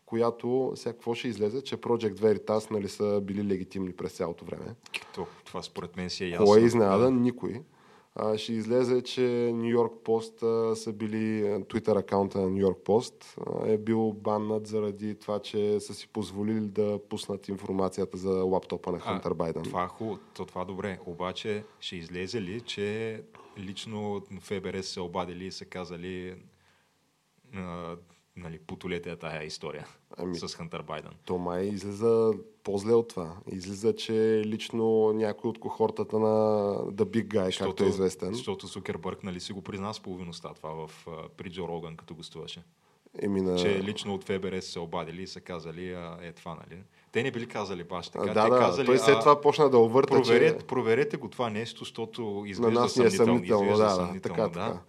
която 0.06 0.72
сега 0.74 0.92
какво 0.92 1.14
ще 1.14 1.28
излезе, 1.28 1.62
че 1.62 1.76
Project 1.76 2.14
Veritas 2.14 2.70
нали, 2.70 2.88
са 2.88 3.20
били 3.22 3.44
легитимни 3.44 3.92
през 3.92 4.12
цялото 4.12 4.44
време. 4.44 4.74
То, 5.14 5.26
това 5.44 5.62
според 5.62 5.96
мен 5.96 6.10
си 6.10 6.24
е 6.24 6.28
ясно. 6.28 6.46
Кой 6.46 6.60
е 6.60 6.64
изненадан? 6.64 7.14
Да. 7.14 7.20
Никой. 7.20 7.62
А, 8.18 8.38
ще 8.38 8.52
излезе, 8.52 9.02
че 9.02 9.50
Нью 9.54 9.70
Йорк 9.70 9.92
Пост 10.04 10.38
са 10.74 10.92
били, 10.92 11.44
Twitter 11.44 11.98
акаунта 11.98 12.40
на 12.40 12.50
Нью 12.50 12.58
Йорк 12.58 12.78
Пост 12.84 13.36
е 13.66 13.78
бил 13.78 14.12
баннат 14.12 14.66
заради 14.66 15.14
това, 15.14 15.38
че 15.38 15.80
са 15.80 15.94
си 15.94 16.08
позволили 16.08 16.60
да 16.60 16.98
пуснат 17.08 17.48
информацията 17.48 18.16
за 18.16 18.30
лаптопа 18.30 18.92
на 18.92 19.00
Хантер 19.00 19.34
Байден. 19.34 19.62
Това, 19.62 19.90
то, 20.34 20.44
това 20.44 20.64
добре, 20.64 20.98
обаче 21.06 21.64
ще 21.80 21.96
излезе 21.96 22.42
ли, 22.42 22.60
че 22.60 23.22
лично 23.58 24.22
ФБР 24.40 24.82
се 24.82 25.00
обадили 25.00 25.44
и 25.44 25.52
са 25.52 25.64
казали 25.64 26.34
нали, 28.36 28.58
потолете 28.58 29.10
е 29.10 29.16
тая 29.16 29.44
история 29.44 29.86
ами, 30.16 30.38
с 30.38 30.54
Хантер 30.54 30.82
Байден. 30.82 31.12
То 31.24 31.38
май 31.38 31.64
излиза 31.64 32.32
по-зле 32.64 32.92
от 32.92 33.08
това. 33.08 33.36
Излиза, 33.52 33.96
че 33.96 34.42
лично 34.44 35.12
някой 35.12 35.50
от 35.50 35.58
кохортата 35.58 36.18
на 36.18 36.26
The 36.92 37.04
Big 37.04 37.26
Guy, 37.26 37.44
защото, 37.44 37.70
както 37.70 37.84
е 37.84 37.88
известен. 37.88 38.34
Защото 38.34 38.68
Сукербърг 38.68 39.22
нали, 39.24 39.40
си 39.40 39.52
го 39.52 39.62
призна 39.62 39.94
с 39.94 40.00
половиността 40.00 40.54
това 40.54 40.86
в, 40.86 41.06
при 41.36 41.50
Джо 41.50 41.68
Роган, 41.68 41.96
като 41.96 42.14
гостуваше. 42.14 42.62
на... 43.22 43.56
Че 43.56 43.82
лично 43.82 44.14
от 44.14 44.24
ФБР 44.24 44.60
са 44.60 44.70
се 44.70 44.78
обадили 44.78 45.22
и 45.22 45.26
са 45.26 45.40
казали, 45.40 45.92
а, 45.92 46.18
е 46.22 46.32
това, 46.32 46.54
нали? 46.54 46.80
Те 47.12 47.22
не 47.22 47.30
били 47.30 47.46
казали 47.46 47.84
баш 47.84 48.08
така. 48.08 48.24
Да, 48.24 48.44
Те 48.44 48.50
да, 48.50 48.58
казали, 48.58 48.86
той 48.86 48.98
след 48.98 49.20
това 49.20 49.40
почна 49.40 49.70
да 49.70 49.78
увърта, 49.78 50.14
проверете, 50.14 50.60
че... 50.60 50.66
проверете 50.66 51.16
го 51.16 51.28
това 51.28 51.50
нещо, 51.50 51.78
защото 51.78 52.44
изглежда 52.46 52.74
на 52.74 52.80
нас 52.80 52.92
съмнително. 52.92 53.22
Е 53.22 53.26
съмнително, 53.26 53.64
изглежда 53.64 53.84
да, 53.84 53.90
съмнително, 53.90 54.36
така, 54.36 54.48
да. 54.48 54.66
Така. 54.66 54.80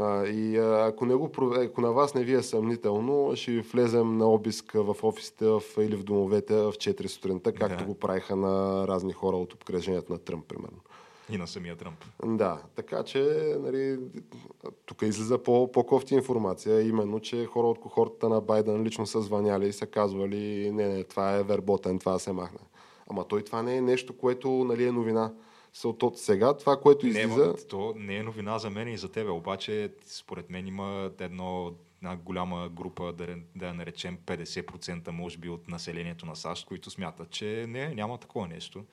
А, 0.00 0.26
и 0.26 0.56
ако, 0.58 1.06
не 1.06 1.14
го, 1.14 1.30
ако 1.56 1.80
на 1.80 1.92
вас 1.92 2.14
не 2.14 2.24
ви 2.24 2.34
е 2.34 2.42
съмнително, 2.42 3.32
ще 3.36 3.60
влезем 3.60 4.16
на 4.16 4.26
обиск 4.26 4.72
в 4.72 4.96
офисите 5.02 5.46
в, 5.46 5.62
или 5.78 5.96
в 5.96 6.04
домовете 6.04 6.54
в 6.54 6.72
4 6.72 7.06
сутринта, 7.06 7.52
както 7.52 7.78
да. 7.78 7.84
го 7.84 7.94
правиха 7.94 8.36
на 8.36 8.84
разни 8.88 9.12
хора 9.12 9.36
от 9.36 9.52
обкръжението 9.52 10.12
на 10.12 10.18
Тръмп, 10.18 10.46
примерно. 10.46 10.78
И 11.30 11.38
на 11.38 11.46
самия 11.46 11.76
Тръмп. 11.76 12.04
Да, 12.24 12.62
така 12.76 13.02
че 13.02 13.52
нали, 13.60 13.98
тук 14.86 15.02
излиза 15.02 15.38
по, 15.38 15.72
по-кофти 15.72 16.14
информация, 16.14 16.88
именно, 16.88 17.20
че 17.20 17.46
хора 17.46 17.66
от 17.66 17.80
кохортата 17.80 18.28
на 18.28 18.40
Байден 18.40 18.82
лично 18.82 19.06
са 19.06 19.20
звъняли 19.22 19.68
и 19.68 19.72
са 19.72 19.86
казвали, 19.86 20.70
не, 20.70 20.88
не, 20.88 21.04
това 21.04 21.36
е 21.36 21.42
верботен, 21.42 21.98
това 21.98 22.18
се 22.18 22.32
махне. 22.32 22.60
Ама 23.10 23.24
той 23.24 23.42
това 23.42 23.62
не 23.62 23.76
е 23.76 23.80
нещо, 23.80 24.16
което 24.16 24.50
нали, 24.50 24.84
е 24.84 24.92
новина. 24.92 25.32
От 25.84 26.18
сега 26.18 26.56
това, 26.56 26.80
което 26.80 27.06
излиза... 27.06 27.46
Не, 27.46 27.66
то 27.68 27.94
не 27.96 28.16
е 28.16 28.22
новина 28.22 28.58
за 28.58 28.70
мен 28.70 28.88
и 28.88 28.96
за 28.98 29.08
тебе, 29.08 29.30
обаче 29.30 29.92
според 30.06 30.50
мен 30.50 30.66
има 30.66 31.10
едно, 31.20 31.74
една 32.02 32.16
голяма 32.16 32.68
група, 32.68 33.12
да, 33.12 33.36
да 33.56 33.66
я 33.66 33.74
наречем 33.74 34.18
50% 34.26 35.10
може 35.10 35.38
би 35.38 35.48
от 35.48 35.68
населението 35.68 36.26
на 36.26 36.36
САЩ, 36.36 36.66
които 36.66 36.90
смятат, 36.90 37.30
че 37.30 37.66
не, 37.68 37.94
няма 37.94 38.18
такова 38.18 38.48
нещо. 38.48 38.84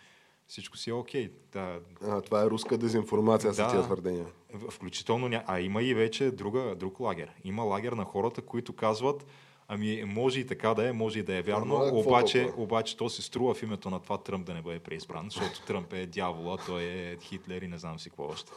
Всичко 0.48 0.78
си 0.78 0.90
е 0.90 0.94
окей. 0.94 1.32
Да. 1.52 1.80
А, 2.04 2.22
това 2.22 2.44
е 2.44 2.46
руска 2.46 2.78
дезинформация 2.78 3.54
да, 3.54 3.54
с 3.54 3.72
тия 3.72 3.84
твърдения. 3.84 4.26
Включително, 4.70 5.42
а 5.46 5.60
има 5.60 5.84
и 5.84 5.94
вече 5.94 6.32
друга, 6.32 6.76
друг 6.76 7.00
лагер. 7.00 7.32
Има 7.44 7.64
лагер 7.64 7.92
на 7.92 8.06
хората, 8.06 8.42
които 8.42 8.74
казват, 8.74 9.26
Ами, 9.68 10.04
може 10.04 10.40
и 10.40 10.48
така 10.48 10.74
да 10.74 10.88
е, 10.88 10.92
може 10.92 11.20
и 11.20 11.24
да 11.24 11.36
е 11.36 11.42
вярно, 11.42 11.86
е 11.86 11.92
обаче, 11.92 12.54
обаче 12.58 12.98
то 12.98 13.10
се 13.10 13.22
струва 13.22 13.54
в 13.54 13.64
името 13.64 13.90
на 13.90 14.00
това 14.00 14.18
Тръмп 14.18 14.46
да 14.46 14.54
не 14.54 14.62
бъде 14.62 14.80
преизбран, 14.80 15.30
защото 15.30 15.62
Тръмп 15.62 15.94
е 15.94 16.06
дявола, 16.06 16.58
той 16.66 16.84
е 16.84 17.18
Хитлер 17.22 17.62
и 17.62 17.68
не 17.68 17.78
знам 17.78 18.00
си 18.00 18.10
какво 18.10 18.24
още. 18.24 18.52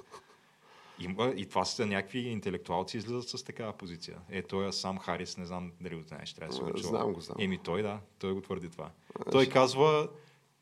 Има, 1.00 1.32
и 1.36 1.46
това 1.46 1.64
са 1.64 1.86
някакви 1.86 2.18
интелектуалци 2.18 2.96
излизат 2.96 3.28
с 3.28 3.44
такава 3.44 3.72
позиция. 3.72 4.18
Е, 4.30 4.42
той 4.42 4.68
е 4.68 4.72
сам 4.72 4.98
Харис, 4.98 5.36
не 5.36 5.46
знам 5.46 5.72
дали 5.80 5.94
го 5.94 6.02
знаеш, 6.02 6.34
трябва 6.34 6.52
да 6.52 6.56
се 6.56 6.72
го 6.72 6.78
Знам 6.78 7.12
го, 7.12 7.20
знам. 7.20 7.36
Еми 7.40 7.58
той 7.58 7.82
да, 7.82 8.00
той 8.18 8.32
го 8.32 8.40
твърди 8.40 8.70
това. 8.70 8.90
Той 9.32 9.46
казва 9.46 10.08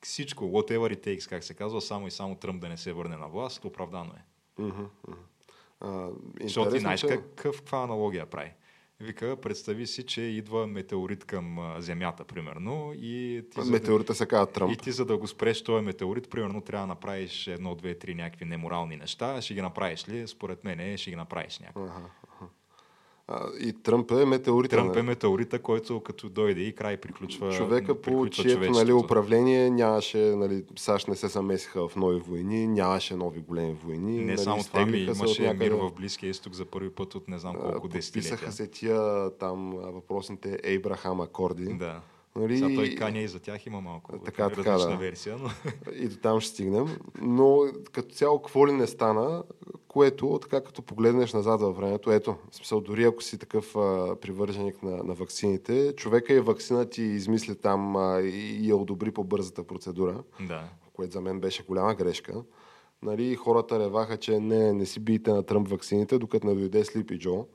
всичко, 0.02 0.44
whatever 0.44 0.96
it 0.96 1.06
takes, 1.06 1.28
как 1.28 1.44
се 1.44 1.54
казва, 1.54 1.80
само 1.80 2.06
и 2.06 2.10
само 2.10 2.34
Тръмп 2.34 2.60
да 2.60 2.68
не 2.68 2.76
се 2.76 2.92
върне 2.92 3.16
на 3.16 3.28
власт, 3.28 3.64
оправдано 3.64 4.12
е. 4.12 4.22
Uh-huh, 4.62 4.88
uh-huh. 5.08 6.12
Защото 6.42 6.70
ти 6.70 6.80
знаеш 6.80 7.02
какъв, 7.02 7.56
каква 7.56 7.82
аналогия 7.82 8.26
прави. 8.26 8.52
Вика, 9.00 9.36
представи 9.42 9.86
си, 9.86 10.06
че 10.06 10.20
идва 10.20 10.66
метеорит 10.66 11.24
към 11.24 11.74
Земята, 11.78 12.24
примерно. 12.24 12.92
И 12.94 13.44
ти, 13.50 13.60
Метеорита 13.60 14.12
да, 14.12 14.16
се 14.16 14.26
казва 14.26 14.52
Тръмп. 14.52 14.72
И 14.72 14.76
ти, 14.76 14.92
за 14.92 15.04
да 15.04 15.18
го 15.18 15.26
спреш 15.26 15.62
този 15.62 15.84
метеорит, 15.84 16.30
примерно, 16.30 16.60
трябва 16.60 16.86
да 16.86 16.94
направиш 16.94 17.46
едно, 17.46 17.74
две, 17.74 17.98
три 17.98 18.14
някакви 18.14 18.44
неморални 18.44 18.96
неща. 18.96 19.42
Ще 19.42 19.54
ги 19.54 19.62
направиш 19.62 20.08
ли? 20.08 20.28
Според 20.28 20.64
мен 20.64 20.98
ще 20.98 21.10
ги 21.10 21.16
направиш 21.16 21.58
някакви. 21.58 21.82
Ага, 21.82 22.10
ага. 22.40 22.50
А, 23.28 23.46
и 23.60 23.72
Тръмп 23.72 24.10
е 24.10 24.24
метеорита. 24.24 24.76
Тръмп 24.76 24.96
е 24.96 25.02
метеорита, 25.02 25.58
който 25.58 26.00
като 26.00 26.28
дойде 26.28 26.60
и 26.60 26.74
край 26.74 26.96
приключва 26.96 27.52
Човека 27.52 28.00
по 28.00 28.28
чието 28.28 28.70
нали, 28.70 28.92
управление 28.92 29.70
нямаше, 29.70 30.18
нали, 30.18 30.64
САЩ 30.76 31.08
не 31.08 31.16
се 31.16 31.28
замесиха 31.28 31.88
в 31.88 31.96
нови 31.96 32.20
войни, 32.20 32.66
нямаше 32.66 33.16
нови 33.16 33.40
големи 33.40 33.76
войни. 33.84 34.18
Не 34.18 34.24
нали, 34.24 34.38
само 34.38 34.62
това, 34.62 34.86
ми 34.86 34.98
имаше 34.98 35.42
някъде... 35.42 35.64
мир 35.64 35.72
в 35.72 35.92
Близкия 35.92 36.30
изток 36.30 36.52
за 36.52 36.64
първи 36.64 36.90
път 36.90 37.14
от 37.14 37.28
не 37.28 37.38
знам 37.38 37.56
колко 37.60 37.88
десетилетия. 37.88 38.36
Писаха 38.36 38.52
се 38.52 38.66
тия 38.66 39.30
там 39.30 39.70
въпросните 39.76 40.58
Ейбрахам 40.62 41.20
акорди. 41.20 41.74
Да 41.74 42.00
Нали... 42.36 42.58
Сега 42.58 42.74
той 42.74 42.94
Каня 42.94 43.20
и 43.20 43.28
за 43.28 43.40
тях 43.40 43.66
има 43.66 43.80
малко 43.80 44.18
така, 44.18 44.50
така, 44.50 44.78
да. 44.78 44.96
версия. 44.96 45.36
Но... 45.38 45.50
И 45.92 46.08
до 46.08 46.16
там 46.16 46.40
ще 46.40 46.50
стигнем. 46.50 46.86
Но 47.22 47.64
като 47.92 48.14
цяло, 48.14 48.42
какво 48.42 48.66
ли 48.66 48.72
не 48.72 48.86
стана, 48.86 49.42
което, 49.88 50.38
така 50.42 50.60
като 50.60 50.82
погледнеш 50.82 51.32
назад 51.32 51.60
във 51.60 51.76
времето, 51.76 52.12
ето, 52.12 52.36
в 52.50 52.56
смисъл, 52.56 52.80
дори 52.80 53.04
ако 53.04 53.22
си 53.22 53.38
такъв 53.38 53.76
а, 53.76 54.16
привърженик 54.20 54.82
на, 54.82 54.96
на 54.96 55.14
вакцините, 55.14 55.92
човека 55.96 56.34
и 56.34 56.40
вакцина 56.40 56.84
ти 56.84 57.02
измисли 57.02 57.56
там 57.56 57.96
а, 57.96 58.20
и, 58.20 58.68
я 58.68 58.76
одобри 58.76 59.10
по 59.10 59.24
бързата 59.24 59.64
процедура, 59.64 60.22
да. 60.40 60.68
което 60.92 61.12
за 61.12 61.20
мен 61.20 61.40
беше 61.40 61.62
голяма 61.62 61.94
грешка. 61.94 62.42
Нали, 63.02 63.34
хората 63.34 63.78
реваха, 63.78 64.16
че 64.16 64.40
не, 64.40 64.72
не 64.72 64.86
си 64.86 65.00
биете 65.00 65.32
на 65.32 65.42
Тръмп 65.42 65.68
вакцините, 65.68 66.18
докато 66.18 66.46
не 66.46 66.54
дойде 66.54 66.84
Слипи 66.84 67.18
Джо 67.18 67.46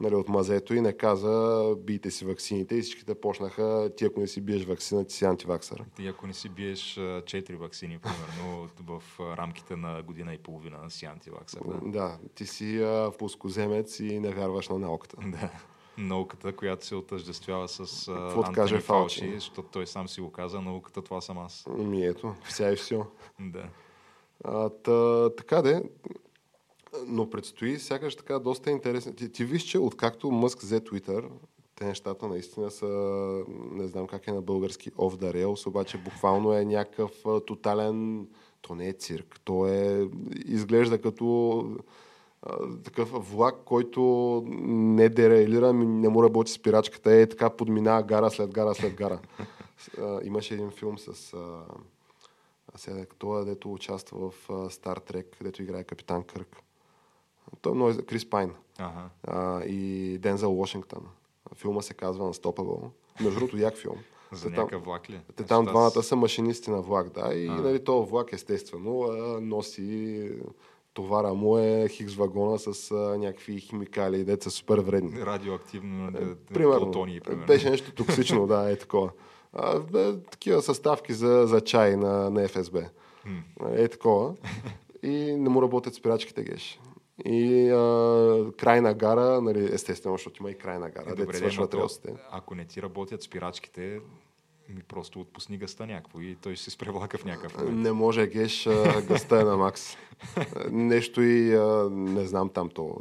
нали, 0.00 0.14
от 0.14 0.28
мазето 0.28 0.74
и 0.74 0.80
не 0.80 0.92
каза 0.92 1.74
бийте 1.78 2.10
си 2.10 2.24
ваксините 2.24 2.76
и 2.76 2.82
всичките 2.82 3.14
почнаха 3.14 3.90
ти 3.96 4.04
ако 4.04 4.20
не 4.20 4.26
си 4.26 4.40
биеш 4.40 4.64
вакцина, 4.64 5.04
ти 5.04 5.14
си 5.14 5.24
антиваксър. 5.24 5.84
Ти 5.96 6.06
ако 6.06 6.26
не 6.26 6.32
си 6.32 6.48
биеш 6.48 6.94
4 6.94 7.56
вакцини, 7.56 7.98
примерно, 7.98 8.68
в 8.86 9.02
рамките 9.20 9.76
на 9.76 10.02
година 10.02 10.34
и 10.34 10.38
половина 10.38 10.90
си 10.90 11.04
антиваксър. 11.04 11.60
Да, 11.82 11.90
да 11.90 12.18
ти 12.34 12.46
си 12.46 12.82
а, 12.82 13.12
пускоземец 13.18 14.00
и 14.00 14.20
не 14.20 14.30
вярваш 14.30 14.68
на 14.68 14.78
науката. 14.78 15.16
Да. 15.26 15.50
Науката, 15.98 16.56
която 16.56 16.86
се 16.86 16.94
отъждествява 16.94 17.68
с 17.68 18.08
Антони 18.08 18.80
Фалчи, 18.80 19.32
защото 19.34 19.68
той 19.68 19.86
сам 19.86 20.08
си 20.08 20.20
го 20.20 20.32
каза, 20.32 20.60
науката 20.60 21.02
това 21.02 21.20
съм 21.20 21.38
аз. 21.38 21.66
Ми 21.78 22.06
ето, 22.06 22.34
вся 22.44 22.72
и 22.72 22.76
все. 22.76 23.00
да. 23.40 23.68
А, 24.44 24.68
та, 24.68 25.30
така 25.36 25.62
де, 25.62 25.82
но 27.06 27.30
предстои 27.30 27.78
сякаш 27.78 28.16
така 28.16 28.38
доста 28.38 28.70
интересно. 28.70 29.12
Ти, 29.12 29.32
ти 29.32 29.44
виж, 29.44 29.62
че 29.62 29.78
откакто 29.78 30.30
Мъск 30.30 30.60
взе 30.60 30.80
Twitter, 30.80 31.28
те 31.74 31.84
нещата 31.84 32.28
наистина 32.28 32.70
са, 32.70 32.86
не 33.72 33.86
знам 33.86 34.06
как 34.06 34.26
е 34.26 34.32
на 34.32 34.42
български, 34.42 34.90
off 34.92 35.22
the 35.22 35.34
rails, 35.34 35.66
обаче 35.66 35.98
буквално 35.98 36.52
е 36.52 36.64
някакъв 36.64 37.12
тотален, 37.46 38.26
то 38.62 38.74
не 38.74 38.88
е 38.88 38.92
цирк, 38.92 39.40
то 39.44 39.66
е, 39.66 40.08
изглежда 40.46 41.00
като 41.00 41.64
такъв 42.84 43.32
влак, 43.32 43.54
който 43.64 44.42
не 44.66 45.08
дерайлира, 45.08 45.72
не 45.72 46.08
му 46.08 46.22
работи 46.22 46.52
спирачката, 46.52 47.12
е 47.12 47.28
така 47.28 47.50
подминава 47.50 48.02
гара 48.02 48.30
след 48.30 48.50
гара 48.50 48.74
след 48.74 48.94
гара. 48.94 49.20
имаше 50.22 50.54
един 50.54 50.70
филм 50.70 50.98
с 50.98 51.34
а, 51.34 51.64
сега, 52.76 53.06
това, 53.18 53.44
дето 53.44 53.72
участва 53.72 54.30
в 54.30 54.70
Стар 54.70 54.96
Трек, 54.96 55.36
където 55.38 55.62
играе 55.62 55.84
капитан 55.84 56.24
Кърк. 56.24 56.56
Той 57.62 57.72
е 57.72 57.74
много 57.74 57.92
Крис 58.06 58.30
Пайн. 58.30 58.52
Ага. 58.78 59.08
А, 59.24 59.64
и 59.64 60.18
Дензел 60.18 60.54
Вашингтон. 60.54 61.02
Филма 61.54 61.82
се 61.82 61.94
казва 61.94 62.32
Unstoppable. 62.32 62.88
Между 63.20 63.38
другото, 63.38 63.58
як 63.58 63.76
филм. 63.76 63.96
За 64.32 64.50
някакъв 64.50 64.84
влак 64.84 65.10
ли? 65.10 65.20
Те 65.36 65.42
там 65.42 65.64
двамата 65.64 66.02
са 66.02 66.16
машинисти 66.16 66.70
на 66.70 66.82
влак, 66.82 67.08
да. 67.08 67.34
И 67.34 67.48
нали, 67.48 67.84
този 67.84 68.10
влак, 68.10 68.32
естествено, 68.32 69.08
носи 69.40 70.30
товара 70.94 71.34
му 71.34 71.58
е 71.58 71.88
хикс 71.88 72.14
вагона 72.14 72.58
с 72.58 72.90
а, 72.90 73.18
някакви 73.18 73.60
химикали, 73.60 74.24
деца 74.24 74.50
супер 74.50 74.78
вредни. 74.78 75.22
Радиоактивно, 75.22 76.08
е, 76.08 76.34
примерно, 76.54 76.80
плутони, 76.80 77.20
примерно. 77.20 77.46
Беше 77.46 77.70
нещо 77.70 77.92
токсично, 77.92 78.46
да, 78.46 78.70
е 78.70 78.76
такова. 78.76 79.10
А, 79.52 79.80
е, 79.94 80.16
такива 80.30 80.62
съставки 80.62 81.12
за, 81.12 81.44
за 81.46 81.60
чай 81.60 81.96
на, 81.96 82.30
на 82.30 82.48
ФСБ. 82.48 82.82
Е 83.70 83.88
такова. 83.88 84.34
И 85.02 85.36
не 85.36 85.48
му 85.48 85.62
работят 85.62 85.94
спирачките 85.94 86.42
геш. 86.42 86.80
И 87.24 87.70
а, 87.70 88.52
крайна 88.56 88.94
гара, 88.94 89.40
нали, 89.40 89.68
естествено, 89.72 90.14
защото 90.14 90.42
има 90.42 90.50
и 90.50 90.54
крайна 90.54 90.90
гара. 90.90 91.10
Е, 91.10 91.14
добре, 91.14 91.40
де, 91.40 92.14
ако 92.30 92.54
не 92.54 92.64
ти 92.64 92.82
работят 92.82 93.22
спирачките, 93.22 94.00
ми 94.68 94.82
просто 94.82 95.20
отпусни 95.20 95.58
гъста 95.58 95.86
някакво 95.86 96.20
и 96.20 96.36
той 96.42 96.56
се 96.56 96.70
спревлака 96.70 97.18
в 97.18 97.24
някакъв 97.24 97.58
момент. 97.58 97.78
Не 97.78 97.92
може, 97.92 98.26
геш, 98.26 98.68
гъста 99.08 99.40
е 99.40 99.44
на 99.44 99.56
макс. 99.56 99.96
нещо 100.70 101.22
и, 101.22 101.58
не 101.90 102.26
знам 102.26 102.48
там 102.48 102.68
то, 102.68 102.96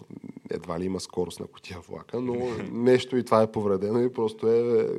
едва 0.49 0.79
ли 0.79 0.85
има 0.85 0.99
скорост 0.99 1.39
на 1.39 1.47
котия 1.47 1.79
влака, 1.79 2.21
но 2.21 2.35
нещо 2.71 3.17
и 3.17 3.25
това 3.25 3.41
е 3.41 3.51
повредено 3.51 3.99
и 3.99 4.13
просто 4.13 4.47
е 4.47 4.89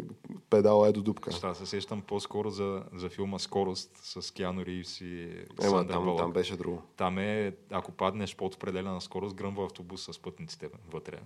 педала 0.51 0.89
е 0.89 0.93
до 0.93 1.03
дупка. 1.03 1.33
Ще 1.33 1.55
се 1.55 1.67
сещам 1.67 2.03
по-скоро 2.03 2.51
за, 2.51 2.83
за 2.95 3.09
филма 3.09 3.39
Скорост 3.39 3.91
с 3.97 4.35
Киано 4.35 4.65
Ривз 4.65 5.01
и 5.01 5.31
Ема, 5.63 5.87
там, 5.87 6.17
там 6.17 6.33
беше 6.33 6.57
друго. 6.57 6.83
Там 6.97 7.19
е, 7.19 7.57
ако 7.71 7.93
паднеш 7.93 8.37
под 8.37 8.55
определена 8.55 9.01
скорост, 9.01 9.37
гръмва 9.37 9.65
автобус 9.65 10.09
с 10.13 10.19
пътниците 10.19 10.69
вътре. 10.93 11.19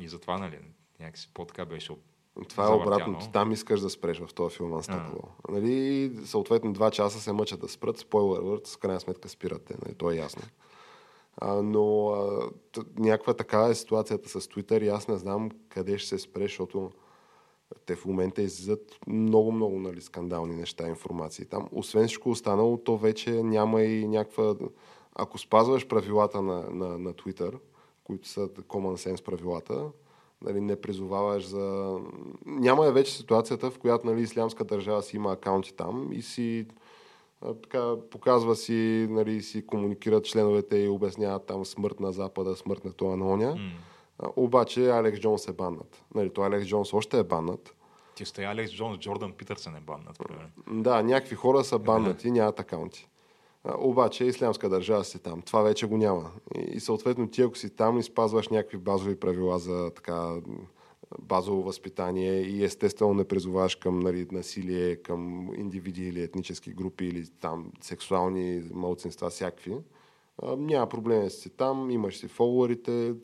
И 0.00 0.08
затова, 0.08 0.38
нали, 0.38 0.58
някакси 1.00 1.30
по-така 1.34 1.64
беше 1.64 1.92
това 2.48 2.64
е 2.64 2.74
обратното. 2.74 3.28
Там 3.32 3.52
искаш 3.52 3.80
да 3.80 3.90
спреш 3.90 4.20
в 4.20 4.34
този 4.34 4.56
филм 4.56 4.70
Unstoppable. 4.70 5.28
Нали, 5.48 6.12
съответно, 6.24 6.72
два 6.72 6.90
часа 6.90 7.20
се 7.20 7.32
мъчат 7.32 7.60
да 7.60 7.68
спрат. 7.68 7.98
Спойлер 7.98 8.40
върт, 8.40 8.66
с 8.66 8.76
крайна 8.76 9.00
сметка 9.00 9.28
спирате. 9.28 9.74
Нали, 9.84 9.94
то 9.94 10.10
е 10.10 10.16
ясно. 10.16 10.42
А, 11.36 11.62
но 11.62 12.08
а, 12.08 12.50
някаква 12.98 13.34
такава 13.34 13.70
е 13.70 13.74
ситуацията 13.74 14.28
с 14.28 14.40
Twitter 14.40 14.84
и 14.84 14.88
аз 14.88 15.08
не 15.08 15.16
знам 15.16 15.50
къде 15.68 15.98
ще 15.98 16.08
се 16.08 16.18
спре, 16.18 16.42
защото 16.42 16.90
те 17.86 17.96
в 17.96 18.04
момента 18.04 18.42
излизат 18.42 18.98
много-много 19.06 19.78
нали, 19.78 20.00
скандални 20.00 20.54
неща, 20.54 20.88
информации 20.88 21.44
там. 21.44 21.68
Освен 21.72 22.06
всичко 22.06 22.30
останало, 22.30 22.76
то 22.76 22.96
вече 22.96 23.30
няма 23.42 23.82
и 23.82 24.08
някаква... 24.08 24.54
Ако 25.14 25.38
спазваш 25.38 25.86
правилата 25.88 26.42
на, 26.42 26.70
на, 26.70 26.98
на 26.98 27.14
Twitter, 27.14 27.58
които 28.04 28.28
са 28.28 28.48
common 28.48 29.12
sense 29.12 29.24
правилата, 29.24 29.90
нали, 30.44 30.60
не 30.60 30.80
призоваваш 30.80 31.46
за... 31.46 31.98
Няма 32.46 32.86
е 32.86 32.92
вече 32.92 33.16
ситуацията, 33.16 33.70
в 33.70 33.78
която 33.78 34.06
нали, 34.06 34.22
ислямска 34.22 34.64
държава 34.64 35.02
си 35.02 35.16
има 35.16 35.32
акаунти 35.32 35.74
там 35.74 36.08
и 36.12 36.22
си 36.22 36.66
така, 37.62 37.94
показва 38.10 38.56
си, 38.56 39.06
нали, 39.10 39.42
си 39.42 39.66
комуникират 39.66 40.24
членовете 40.24 40.78
и 40.78 40.88
обясняват 40.88 41.46
там 41.46 41.64
смърт 41.64 42.00
на 42.00 42.12
Запада, 42.12 42.56
смърт 42.56 42.84
на 42.84 42.92
това 42.92 43.16
на 43.16 43.26
оня. 43.26 43.56
Mm. 43.56 44.32
Обаче 44.36 44.90
Алекс 44.90 45.20
Джонс 45.20 45.48
е 45.48 45.52
баннат. 45.52 46.04
Нали, 46.14 46.30
то 46.30 46.42
Алекс 46.42 46.66
Джонс 46.66 46.94
още 46.94 47.18
е 47.18 47.24
баннат. 47.24 47.74
Ти 48.14 48.24
стоя 48.24 48.50
Алекс 48.50 48.72
Джонс, 48.72 48.98
Джордан 48.98 49.32
Питърсън 49.32 49.76
е 49.76 49.80
баннат. 49.80 50.18
Примерно. 50.18 50.82
Да, 50.82 51.02
някакви 51.02 51.36
хора 51.36 51.64
са 51.64 51.78
баннати, 51.78 52.30
нямат 52.30 52.60
акаунти. 52.60 53.08
Обаче 53.78 54.24
ислямска 54.24 54.68
държава 54.68 55.04
си 55.04 55.18
там. 55.18 55.42
Това 55.42 55.62
вече 55.62 55.86
го 55.86 55.96
няма. 55.96 56.30
И, 56.72 56.80
съответно 56.80 57.28
ти 57.28 57.42
ако 57.42 57.58
си 57.58 57.70
там 57.70 57.98
и 57.98 58.02
спазваш 58.02 58.48
някакви 58.48 58.78
базови 58.78 59.20
правила 59.20 59.58
за 59.58 59.90
така 59.90 60.36
базово 61.18 61.62
възпитание 61.62 62.40
и 62.40 62.64
естествено 62.64 63.14
не 63.14 63.24
призоваваш 63.24 63.74
към 63.74 64.00
нали, 64.00 64.26
насилие, 64.32 64.96
към 64.96 65.50
индивиди 65.56 66.08
или 66.08 66.22
етнически 66.22 66.72
групи 66.72 67.04
или 67.04 67.26
там 67.40 67.72
сексуални 67.80 68.62
малцинства, 68.74 69.30
всякакви. 69.30 69.76
А, 70.42 70.56
няма 70.56 70.88
проблеми 70.88 71.30
си 71.30 71.50
там, 71.50 71.90
имаш 71.90 72.16
си 72.16 72.28
фолуарите, 72.28 73.14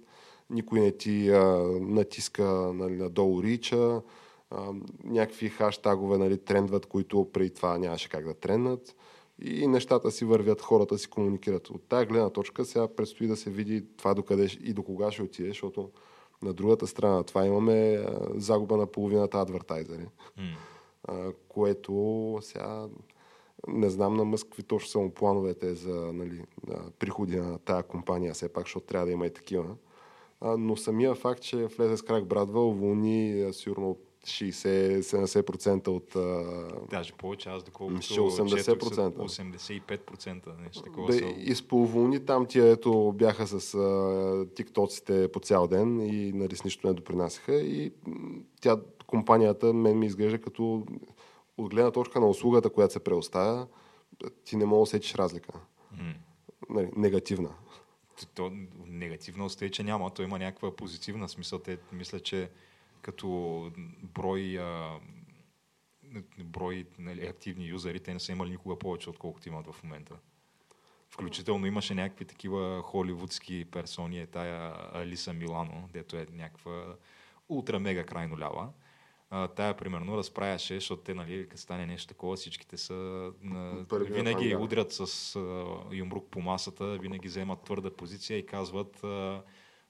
никой 0.51 0.81
не 0.81 0.93
ти 0.93 1.31
а, 1.31 1.43
натиска 1.81 2.45
нали, 2.75 2.97
надолу 2.97 3.43
рича, 3.43 4.03
а, 4.51 4.73
някакви 5.05 5.49
хаштагове 5.49 6.19
нали, 6.19 6.39
трендват, 6.39 6.87
които 6.87 7.29
преди 7.33 7.51
това 7.51 7.79
нямаше 7.79 8.09
как 8.09 8.25
да 8.25 8.35
тренднат 8.35 8.97
и 9.43 9.67
нещата 9.67 10.11
си 10.11 10.25
вървят, 10.25 10.63
хората 10.63 10.99
си 10.99 11.09
комуникират. 11.09 11.71
От 11.71 11.83
тази 11.83 12.07
гледна 12.07 12.31
точка 12.31 12.65
сега 12.65 12.89
предстои 12.89 13.27
да 13.27 13.37
се 13.37 13.51
види 13.51 13.85
това 13.97 14.15
докъде 14.15 14.49
и 14.61 14.73
до 14.73 14.83
кога 14.83 15.11
ще 15.11 15.23
отиде, 15.23 15.49
защото 15.49 15.91
на 16.43 16.53
другата 16.53 16.87
страна 16.87 17.23
това 17.23 17.47
имаме 17.47 17.93
а, 17.95 18.29
загуба 18.35 18.77
на 18.77 18.87
половината 18.87 19.41
адвертайзери, 19.41 20.07
mm. 20.39 20.57
а, 21.05 21.33
което 21.49 22.39
сега 22.43 22.89
не 23.69 23.91
знам 23.91 24.15
на 24.15 24.25
Мъск 24.25 24.47
какви 24.47 24.63
точно 24.63 24.89
са 24.89 24.99
му 24.99 25.11
плановете 25.11 25.75
за 25.75 26.13
нали, 26.13 26.45
приходи 26.99 27.37
на 27.37 27.59
тая 27.59 27.83
компания, 27.83 28.35
все 28.35 28.53
пак, 28.53 28.65
защото 28.65 28.87
трябва 28.87 29.07
да 29.07 29.13
има 29.13 29.27
и 29.27 29.33
такива. 29.33 29.77
А, 30.41 30.57
но 30.57 30.77
самия 30.77 31.15
факт, 31.15 31.43
че 31.43 31.67
влезе 31.67 31.97
с 31.97 32.03
крак 32.03 32.25
Брадва, 32.25 32.67
уволни 32.67 33.49
сигурно 33.53 33.97
60-70% 34.25 35.89
от... 35.89 36.17
Даже 36.91 37.13
повече, 37.13 37.49
аз 37.49 37.63
доколкото 37.63 38.01
80%. 38.01 39.11
85% 39.91 40.61
нещо 40.63 40.83
такова. 40.83 41.09
Бе, 41.09 41.35
изполволни 41.39 42.25
там 42.25 42.47
тия, 42.47 42.71
ето 42.71 43.13
бяха 43.13 43.47
с 43.47 43.75
а, 43.75 44.47
тиктоците 44.55 45.33
по 45.33 45.41
цял 45.41 45.67
ден 45.67 46.01
и 46.01 46.33
нали, 46.33 46.57
с 46.57 46.65
нищо 46.65 46.87
не 46.87 46.95
допринасяха 46.95 47.55
и 47.55 47.93
тя, 48.61 48.77
компанията, 49.07 49.73
мен 49.73 49.99
ми 49.99 50.07
изглежда 50.07 50.41
като 50.41 50.87
от 51.59 51.71
гледна 51.71 51.91
точка 51.91 52.21
на 52.21 52.29
услугата, 52.29 52.71
която 52.71 52.93
се 52.93 53.05
преоставя, 53.05 53.67
ти 54.45 54.57
не 54.57 54.65
мога 54.65 54.79
да 54.79 54.83
усетиш 54.83 55.15
разлика. 55.15 55.53
Mm. 55.95 56.15
Нали, 56.71 56.91
негативна. 56.97 57.51
То, 58.35 58.53
негативна 58.87 59.49
че 59.49 59.83
няма, 59.83 60.11
то 60.11 60.23
има 60.23 60.39
някаква 60.39 60.77
позитивна 60.77 61.29
смисъл. 61.29 61.59
Те 61.59 61.79
мисля, 61.93 62.21
че 62.21 62.51
като 63.03 63.73
брой, 64.03 64.59
а, 64.59 65.01
брой 66.45 66.87
нали, 66.99 67.27
активни 67.27 67.67
юзери, 67.67 68.01
те 68.01 68.13
не 68.13 68.21
са 68.21 68.33
имали 68.33 68.51
никога 68.51 68.79
повече, 68.79 69.11
отколкото 69.11 69.49
имат 69.49 69.67
в 69.67 69.83
момента. 69.83 70.17
Включително 71.11 71.67
имаше 71.67 71.95
някакви 71.95 72.25
такива 72.25 72.83
холивудски 72.83 73.65
персони, 73.65 74.21
е 74.21 74.27
тая 74.27 74.75
Алиса 74.93 75.33
Милано, 75.33 75.89
дето 75.93 76.17
е 76.17 76.27
някаква 76.33 76.97
ултра 77.49 77.81
мега 77.81 78.05
крайно 78.05 78.39
лява. 78.39 78.69
А, 79.33 79.49
тая, 79.49 79.77
примерно, 79.77 80.17
разправяше, 80.17 80.75
защото 80.75 81.03
те, 81.03 81.15
нали, 81.15 81.49
като 81.49 81.63
стане 81.63 81.87
нещо 81.87 82.09
такова, 82.09 82.37
всичките 82.37 82.77
са 82.77 82.95
на... 83.43 83.87
винаги 83.93 84.57
удрят 84.57 84.93
с 84.93 85.37
а, 85.37 85.65
юмрук 85.93 86.31
по 86.31 86.41
масата, 86.41 86.99
винаги 86.99 87.29
вземат 87.29 87.63
твърда 87.63 87.91
позиция 87.91 88.39
и 88.39 88.47
казват 88.47 89.05
а, 89.05 89.43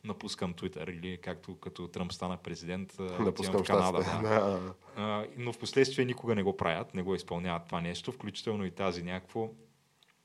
напускам 0.05 0.55
Твитър 0.55 0.89
или 0.89 1.19
както 1.23 1.59
като 1.59 1.89
Тръмп 1.89 2.13
стана 2.13 2.37
президент, 2.37 2.99
напускам 2.99 3.65
в 3.65 3.67
Канада. 3.67 3.99
Да. 4.23 4.75
А, 4.97 5.27
но 5.37 5.53
в 5.53 5.59
последствие 5.59 6.05
никога 6.05 6.35
не 6.35 6.43
го 6.43 6.57
правят, 6.57 6.95
не 6.95 7.03
го 7.03 7.15
изпълняват 7.15 7.67
това 7.67 7.81
нещо, 7.81 8.13
включително 8.13 8.65
и 8.65 8.71
тази 8.71 9.03
някакво 9.03 9.51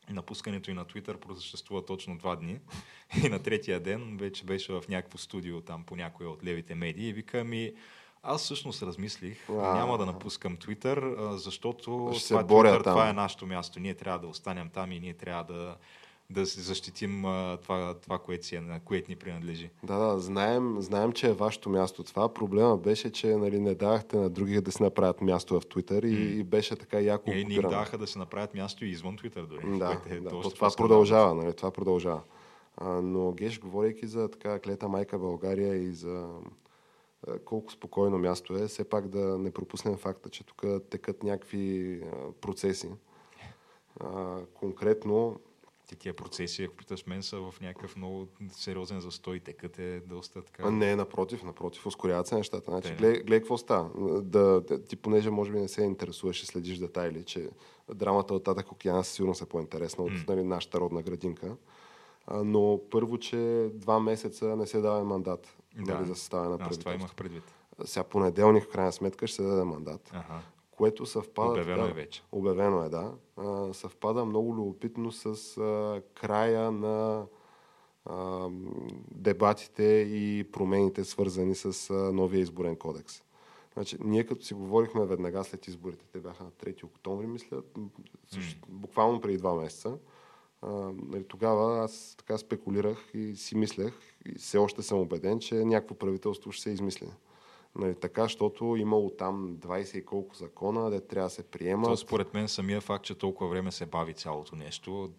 напускането 0.09 0.71
и 0.71 0.73
на 0.73 0.85
Твитър 0.85 1.17
просъществува 1.17 1.85
точно 1.85 2.17
два 2.17 2.35
дни. 2.35 2.59
И 3.25 3.29
на 3.29 3.39
третия 3.39 3.79
ден 3.79 4.17
вече 4.17 4.45
беше 4.45 4.73
в 4.73 4.83
някакво 4.89 5.17
студио 5.17 5.61
там 5.61 5.83
по 5.83 5.95
някоя 5.95 6.29
от 6.29 6.43
левите 6.43 6.75
медии 6.75 7.07
и 7.07 7.13
вика 7.13 7.43
ми 7.43 7.73
аз 8.23 8.43
всъщност 8.43 8.83
размислих, 8.83 9.49
а, 9.49 9.53
няма 9.53 9.97
да 9.97 10.05
напускам 10.05 10.57
Твитър, 10.57 11.15
защото 11.31 11.83
това, 11.83 12.43
Twitter, 12.43 12.83
това 12.83 13.09
е 13.09 13.13
нашето 13.13 13.47
място. 13.47 13.79
Ние 13.79 13.93
трябва 13.93 14.19
да 14.19 14.27
останем 14.27 14.69
там 14.69 14.91
и 14.91 14.99
ние 14.99 15.13
трябва 15.13 15.43
да 15.43 15.75
да 16.29 16.45
се 16.45 16.61
защитим 16.61 17.25
а, 17.25 17.57
това, 17.61 17.93
това 17.93 18.19
което, 18.19 18.45
си 18.45 18.55
е, 18.55 18.61
на 18.61 18.79
което 18.79 19.11
ни 19.11 19.15
принадлежи. 19.15 19.69
Да, 19.83 19.97
да, 19.97 20.19
знаем, 20.19 20.75
знаем, 20.79 21.11
че 21.11 21.27
е 21.27 21.33
вашето 21.33 21.69
място. 21.69 22.03
Това 22.03 22.33
проблема 22.33 22.77
беше, 22.77 23.11
че 23.11 23.35
нали, 23.35 23.59
не 23.59 23.75
давахте 23.75 24.17
на 24.17 24.29
другите 24.29 24.61
да 24.61 24.71
си 24.71 24.83
направят 24.83 25.21
място 25.21 25.59
в 25.59 25.67
Твитър 25.67 26.03
и, 26.03 26.39
и 26.39 26.43
беше 26.43 26.75
така 26.75 26.99
яко 26.99 27.31
Е, 27.31 27.43
ни 27.43 27.55
даваха 27.55 27.97
да 27.97 28.07
си 28.07 28.17
направят 28.17 28.53
място 28.53 28.85
и 28.85 28.89
извън 28.89 29.17
Твитър 29.17 29.45
дори. 29.45 29.77
Да, 29.79 30.01
е 30.09 30.19
да 30.19 30.29
то, 30.29 30.49
това 30.49 30.71
продължава, 30.77 31.35
нали, 31.35 31.53
това 31.53 31.71
продължава. 31.71 32.21
А, 32.77 33.01
но 33.01 33.31
Геш, 33.31 33.59
говорейки 33.59 34.07
за 34.07 34.31
така 34.31 34.59
клета 34.59 34.87
майка 34.87 35.19
България 35.19 35.75
и 35.75 35.93
за 35.93 36.29
колко 37.45 37.71
спокойно 37.71 38.17
място 38.17 38.55
е, 38.55 38.67
все 38.67 38.89
пак 38.89 39.07
да 39.07 39.37
не 39.37 39.51
пропуснем 39.51 39.97
факта, 39.97 40.29
че 40.29 40.43
тук 40.43 40.63
текат 40.89 41.23
някакви 41.23 41.99
а, 42.01 42.31
процеси. 42.41 42.89
А, 43.99 44.39
конкретно 44.53 45.39
Тия 45.99 46.15
процеси, 46.15 46.63
ако 46.63 46.75
питаш 46.75 47.05
мен, 47.05 47.23
са 47.23 47.37
в 47.39 47.61
някакъв 47.61 47.95
много 47.95 48.27
сериозен 48.51 48.99
застой. 48.99 49.39
Текът 49.39 49.79
е 49.79 49.99
доста 49.99 50.41
така... 50.41 50.71
Не, 50.71 50.95
напротив, 50.95 51.43
напротив, 51.43 51.85
ускоряват 51.85 52.27
се 52.27 52.35
нещата. 52.35 52.71
Значи, 52.71 52.93
гледай, 52.95 53.13
гледай 53.13 53.39
какво 53.39 53.57
става. 53.57 53.89
Да, 54.21 54.63
ти 54.87 54.95
понеже 54.95 55.29
може 55.29 55.51
би 55.51 55.59
не 55.59 55.67
се 55.67 55.83
интересуваш 55.83 56.43
и 56.43 56.45
следиш 56.45 56.77
детайли, 56.77 57.23
че 57.23 57.49
драмата 57.93 58.33
от 58.33 58.43
Татък 58.43 58.71
океана 58.71 59.03
със 59.03 59.13
сигурност 59.13 59.41
е 59.41 59.45
по-интересна 59.45 60.03
от 60.03 60.11
нали, 60.27 60.43
нашата 60.43 60.79
родна 60.79 61.01
градинка. 61.01 61.57
Но 62.31 62.81
първо, 62.91 63.17
че 63.17 63.69
два 63.73 63.99
месеца 63.99 64.55
не 64.55 64.67
се 64.67 64.81
дава 64.81 65.03
мандат 65.03 65.57
Да. 65.75 65.93
нали, 65.93 66.05
за 66.07 66.15
съставяне 66.15 66.49
на 66.49 66.53
Аз 66.53 66.57
това 66.59 66.69
правителство. 66.69 66.91
имах 66.91 67.15
предвид. 67.15 67.43
Сега 67.85 68.03
понеделник, 68.03 68.63
в 68.63 68.67
крайна 68.67 68.91
сметка, 68.91 69.27
ще 69.27 69.35
се 69.35 69.43
даде 69.43 69.63
мандат, 69.63 70.11
Ага. 70.13 70.41
Което 70.77 71.05
съвпада... 71.05 71.51
Обявено 71.51 71.81
така- 71.81 71.91
е 71.91 71.93
вече. 71.93 72.23
Обявено 72.31 72.83
е, 72.83 72.89
да. 72.89 73.13
А, 73.37 73.73
съвпада 73.73 74.25
много 74.25 74.55
любопитно 74.55 75.11
с 75.11 75.57
а, 75.57 76.01
края 76.13 76.71
на 76.71 77.25
а, 78.05 78.49
дебатите 79.11 79.83
и 80.09 80.45
промените, 80.51 81.03
свързани 81.03 81.55
с 81.55 81.89
а, 81.89 81.93
новия 81.93 82.41
изборен 82.41 82.75
кодекс. 82.75 83.21
Значи, 83.73 83.97
ние 84.03 84.25
като 84.25 84.45
си 84.45 84.53
говорихме 84.53 85.05
веднага 85.05 85.43
след 85.43 85.67
изборите, 85.67 86.05
те 86.11 86.19
бяха 86.19 86.43
на 86.43 86.51
3 86.51 86.83
октомври, 86.83 87.27
мисля, 87.27 87.61
също, 88.27 88.67
буквално 88.69 89.21
преди 89.21 89.37
два 89.37 89.53
месеца, 89.53 89.97
а, 90.61 90.91
нали, 90.93 91.23
тогава 91.27 91.83
аз 91.83 92.15
така 92.17 92.37
спекулирах 92.37 93.11
и 93.13 93.35
си 93.35 93.57
мислех, 93.57 93.93
и 94.25 94.37
все 94.37 94.57
още 94.57 94.81
съм 94.81 94.99
убеден, 94.99 95.39
че 95.39 95.55
някакво 95.55 95.95
правителство 95.95 96.51
ще 96.51 96.63
се 96.63 96.69
измисли. 96.69 97.07
Нали, 97.75 97.95
така, 97.95 98.23
защото 98.23 98.75
имало 98.75 99.09
там 99.09 99.57
20 99.57 99.97
и 99.97 100.05
колко 100.05 100.35
закона, 100.35 100.89
де 100.89 101.01
трябва 101.01 101.25
да 101.25 101.33
се 101.33 101.43
приемат. 101.43 101.89
То, 101.89 101.97
според 101.97 102.33
мен 102.33 102.47
самия 102.47 102.81
факт, 102.81 103.05
че 103.05 103.15
толкова 103.15 103.49
време 103.49 103.71
се 103.71 103.85
бави 103.85 104.13
цялото 104.13 104.55
нещо, 104.55 105.11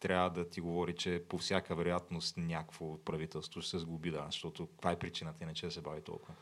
трябва 0.00 0.30
да 0.30 0.48
ти 0.48 0.60
говори, 0.60 0.92
че 0.94 1.22
по 1.28 1.38
всяка 1.38 1.74
вероятност 1.74 2.36
някакво 2.36 2.98
правителство 2.98 3.60
ще 3.60 3.70
се 3.70 3.78
сглоби, 3.78 4.10
да, 4.10 4.24
защото 4.26 4.66
каква 4.66 4.90
е 4.90 4.98
причината, 4.98 5.44
иначе 5.44 5.66
да 5.66 5.72
се 5.72 5.80
бави 5.80 6.00
толкова. 6.00 6.34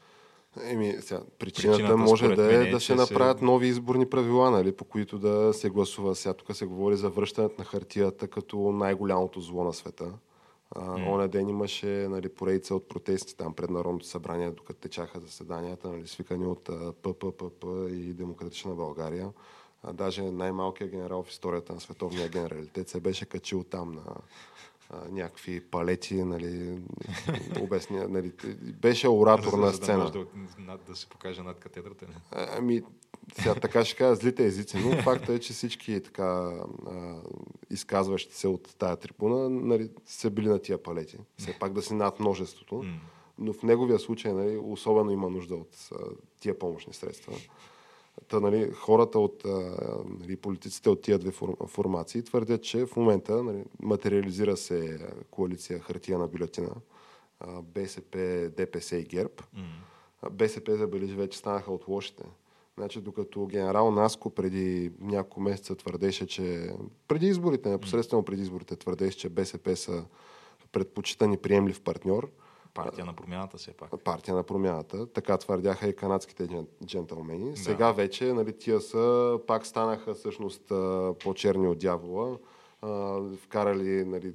Еми, 0.63 0.97
сега, 1.01 1.21
причината, 1.39 1.79
Причината, 1.79 1.97
може 1.97 2.29
да 2.29 2.65
е 2.65 2.69
е, 2.69 2.71
да 2.71 2.81
се 2.81 2.87
се- 2.87 2.95
направят 2.95 3.43
нови 3.43 3.67
изборни 3.67 4.09
правила, 4.09 4.51
нали, 4.51 4.77
по 4.77 4.85
които 4.85 5.19
да 5.19 5.55
се 5.55 5.71
гласува. 5.71 6.15
Сега 6.15 6.35
тук 6.35 6.57
се 6.57 6.67
говори 6.67 6.97
за 6.97 7.11
връщането 7.11 7.55
на 7.59 7.65
хартията 7.65 8.29
като 8.29 8.73
най-голямото 8.73 9.41
зло 9.41 9.65
на 9.65 9.73
света. 9.73 10.13
М. 10.77 11.09
Оня 11.09 11.29
ден 11.29 11.49
имаше 11.49 11.87
нали, 11.87 12.29
поредица 12.29 12.75
от 12.75 12.89
протести 12.89 13.37
там 13.37 13.55
пред 13.55 13.71
Народното 13.71 14.07
събрание, 14.07 14.51
докато 14.51 14.81
течаха 14.81 15.21
заседанията, 15.21 15.89
нали, 15.89 16.09
свикани 16.09 16.47
от 16.47 16.69
а, 16.69 16.93
ПППП 16.93 17.65
и 17.91 18.15
Демократична 18.15 18.75
България. 18.75 19.33
А, 19.83 19.93
даже 19.93 20.23
най-малкият 20.23 20.91
генерал 20.91 21.23
в 21.23 21.31
историята 21.31 21.75
на 21.75 21.81
световния 21.81 22.29
генералитет 22.29 22.89
се 22.89 23.01
беше 23.01 23.27
качил 23.27 23.65
там 23.65 23.93
на 23.93 24.03
а, 24.91 25.09
някакви 25.11 25.61
палети, 25.61 26.15
нали, 26.25 26.79
обясня, 27.61 28.09
нали, 28.09 28.33
беше 28.81 29.09
оратор 29.09 29.51
За- 29.51 29.57
на 29.57 29.67
за 29.67 29.79
да 29.79 29.85
сцена. 29.85 29.99
може 29.99 30.13
да, 30.13 30.25
над, 30.59 30.81
да 30.87 30.97
се 30.97 31.09
покаже 31.09 31.43
над 31.43 31.59
катедрата. 31.61 32.07
не? 32.09 32.15
А, 32.31 32.49
Ами, 32.59 32.83
сега 33.33 33.55
така 33.55 33.85
ще 33.85 33.97
кажа 33.97 34.15
злите 34.15 34.45
езици, 34.45 34.77
но 34.79 35.03
факта 35.03 35.33
е, 35.33 35.39
че 35.39 35.53
всички 35.53 36.03
така 36.03 36.25
а, 36.87 37.21
изказващи 37.71 38.35
се 38.35 38.49
от 38.49 38.75
тая 38.79 38.97
трибуна 38.97 39.51
нали, 39.51 39.91
са 40.07 40.31
били 40.31 40.49
на 40.49 40.59
тия 40.59 40.83
палети. 40.83 41.19
Все 41.39 41.59
пак 41.59 41.73
да 41.73 41.83
си 41.83 41.95
над 41.95 42.21
множеството. 42.21 42.85
Но 43.39 43.53
в 43.53 43.63
неговия 43.63 43.99
случай 43.99 44.33
нали, 44.33 44.57
особено 44.57 45.11
има 45.11 45.31
нужда 45.31 45.55
от 45.55 45.89
а, 45.93 45.97
тия 46.41 46.59
помощни 46.59 46.93
средства. 46.95 47.33
Та, 48.29 48.41
нали, 48.41 48.73
хората 48.73 49.19
от 49.19 49.45
нали, 50.21 50.37
политиците 50.37 50.91
от 50.91 51.03
тия 51.03 51.19
две 51.19 51.31
фор- 51.31 51.69
формации 51.69 52.23
твърдят, 52.23 52.63
че 52.63 52.87
в 52.87 52.97
момента 52.97 53.43
нали, 53.43 53.65
материализира 53.83 54.57
се 54.57 54.99
коалиция 55.31 55.81
хартия 55.81 56.19
на 56.19 56.29
бюлетина 56.29 56.71
БСП, 57.63 58.19
ДПС 58.57 58.97
и 58.97 59.05
ГЕРБ. 59.05 59.35
А 60.23 60.31
БСП, 60.31 60.77
забележи, 60.77 61.15
вече 61.15 61.39
станаха 61.39 61.73
от 61.73 61.89
лошите. 61.89 62.25
Значи, 62.79 63.01
докато 63.01 63.47
генерал 63.47 63.91
Наско 63.91 64.31
преди 64.31 64.93
няколко 65.01 65.41
месеца 65.41 65.75
твърдеше, 65.75 66.27
че 66.27 66.75
преди 67.09 67.27
изборите, 67.27 67.69
непосредствено 67.69 68.23
преди 68.23 68.43
изборите, 68.43 68.77
твърдеше, 68.77 69.19
че 69.19 69.29
БСП 69.29 69.77
са 69.77 70.05
предпочитан 70.73 71.33
и 71.33 71.37
приемлив 71.37 71.81
партньор, 71.81 72.31
Партия 72.85 73.05
на 73.05 73.13
промяната 73.13 73.57
все 73.57 73.73
пак. 73.73 74.05
партия 74.05 74.35
на 74.35 74.43
промяната. 74.43 75.07
Така 75.07 75.37
твърдяха 75.37 75.89
и 75.89 75.97
канадските 75.97 76.47
джен- 76.47 76.67
джентълмени. 76.87 77.57
Сега 77.57 77.93
вече 77.93 78.33
нали, 78.33 78.53
тия 78.59 78.81
са, 78.81 79.39
пак 79.47 79.67
станаха 79.67 80.15
всъщност 80.15 80.63
по-черни 81.25 81.69
от 81.69 81.79
дявола. 81.79 82.39
А, 82.83 83.21
вкарали 83.45 84.05
нали, 84.05 84.33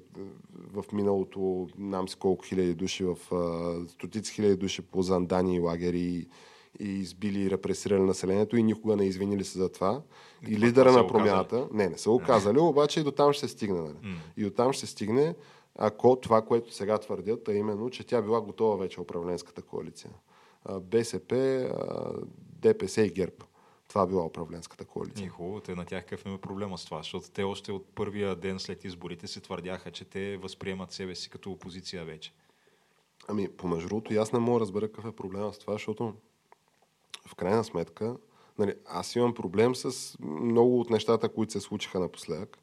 в 0.74 0.86
миналото 0.94 1.68
нам 1.78 2.08
си 2.10 2.16
колко 2.16 2.46
хиляди 2.46 2.74
души, 2.74 3.04
в 3.04 3.18
а, 3.36 3.90
стотици 3.90 4.34
хиляди 4.34 4.56
души 4.56 4.82
по 4.82 5.02
зандани 5.02 5.56
и 5.56 5.60
лагери 5.60 6.00
и, 6.00 6.28
и 6.80 6.90
избили 6.90 7.42
и 7.42 7.50
репресирали 7.50 8.02
населението 8.02 8.58
и 8.58 8.64
никога 8.64 8.96
не 8.96 9.06
извинили 9.06 9.44
се 9.44 9.58
за 9.58 9.70
това. 9.70 10.02
И, 10.48 10.56
това 10.56 10.68
лидера 10.68 10.92
на 10.92 10.94
казали. 10.94 11.08
промяната, 11.08 11.68
не, 11.74 11.88
не 11.90 11.98
са 11.98 12.10
го 12.10 12.20
казали, 12.20 12.60
обаче 12.60 13.00
и 13.00 13.04
до 13.04 13.12
там 13.12 13.34
ще 13.34 13.48
стигне. 13.48 13.80
Нали? 13.80 13.96
М. 14.04 14.16
И 14.38 14.46
оттам 14.46 14.74
ще 14.74 14.86
стигне, 14.86 15.36
ако 15.76 16.20
това, 16.22 16.42
което 16.42 16.74
сега 16.74 16.98
твърдят, 16.98 17.48
а 17.48 17.54
именно, 17.54 17.90
че 17.90 18.04
тя 18.04 18.22
била 18.22 18.42
готова 18.42 18.76
вече 18.76 19.02
управленската 19.02 19.62
коалиция. 19.62 20.12
БСП, 20.82 21.70
ДПС 22.36 23.02
и 23.02 23.12
ГЕРБ. 23.12 23.36
Това 23.88 24.08
била 24.08 24.26
управленската 24.26 24.84
И 24.84 24.88
коалиция. 24.88 25.30
хубаво, 25.30 25.60
те 25.60 25.76
на 25.76 25.86
тях 25.86 26.04
какъв 26.04 26.26
им 26.26 26.34
е 26.34 26.38
проблема 26.38 26.78
с 26.78 26.86
това, 26.86 26.98
защото 26.98 27.32
те 27.32 27.44
още 27.44 27.72
от 27.72 27.86
първия 27.96 28.36
ден 28.36 28.60
след 28.60 28.84
изборите 28.84 29.28
се 29.28 29.42
твърдяха, 29.42 29.92
че 29.92 30.06
те 30.06 30.38
възприемат 30.38 30.92
себе 30.92 31.16
си 31.16 31.30
като 31.30 31.52
опозиция 31.52 32.06
вече. 32.06 32.34
Ами, 33.28 33.50
по 33.50 33.68
между 33.68 33.88
другото, 33.88 34.14
и 34.14 34.18
аз 34.18 34.34
не 34.34 34.40
мога 34.40 34.60
да 34.60 34.62
разбера 34.62 34.88
какъв 34.88 35.06
е 35.06 35.16
проблема 35.16 35.54
с 35.54 35.60
това, 35.60 35.74
защото 35.74 36.14
в 37.28 37.36
крайна 37.36 37.64
сметка, 37.64 38.18
нали, 38.60 38.74
аз 38.86 39.16
имам 39.16 39.34
проблем 39.34 39.76
с 39.76 40.18
много 40.20 40.80
от 40.80 40.90
нещата, 40.90 41.30
които 41.30 41.52
се 41.52 41.60
случиха 41.60 42.00
напоследък 42.00 42.63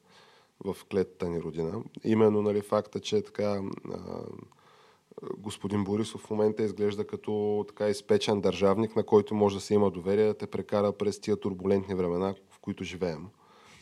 в 0.65 0.77
клетата 0.91 1.29
ни 1.29 1.41
родина. 1.41 1.83
Именно 2.03 2.41
нали, 2.41 2.61
факта, 2.61 2.99
че 2.99 3.21
така 3.21 3.61
а, 3.93 4.23
господин 5.37 5.83
Борисов 5.83 6.21
в 6.21 6.29
момента 6.29 6.63
изглежда 6.63 7.07
като 7.07 7.65
така 7.67 7.87
изпечен 7.87 8.41
държавник, 8.41 8.95
на 8.95 9.03
който 9.03 9.35
може 9.35 9.55
да 9.55 9.61
се 9.61 9.73
има 9.73 9.91
доверие 9.91 10.25
да 10.25 10.33
те 10.33 10.47
прекара 10.47 10.91
през 10.91 11.19
тия 11.19 11.37
турбулентни 11.37 11.95
времена, 11.95 12.35
в 12.49 12.59
които 12.59 12.83
живеем. 12.83 13.27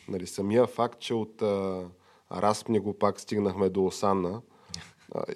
Нали, 0.08 0.26
самия 0.26 0.66
факт, 0.66 1.00
че 1.00 1.14
от 1.14 1.42
а, 1.42 1.84
Распни 2.32 2.78
го 2.78 2.98
пак 2.98 3.20
стигнахме 3.20 3.68
до 3.68 3.84
Осанна, 3.84 4.42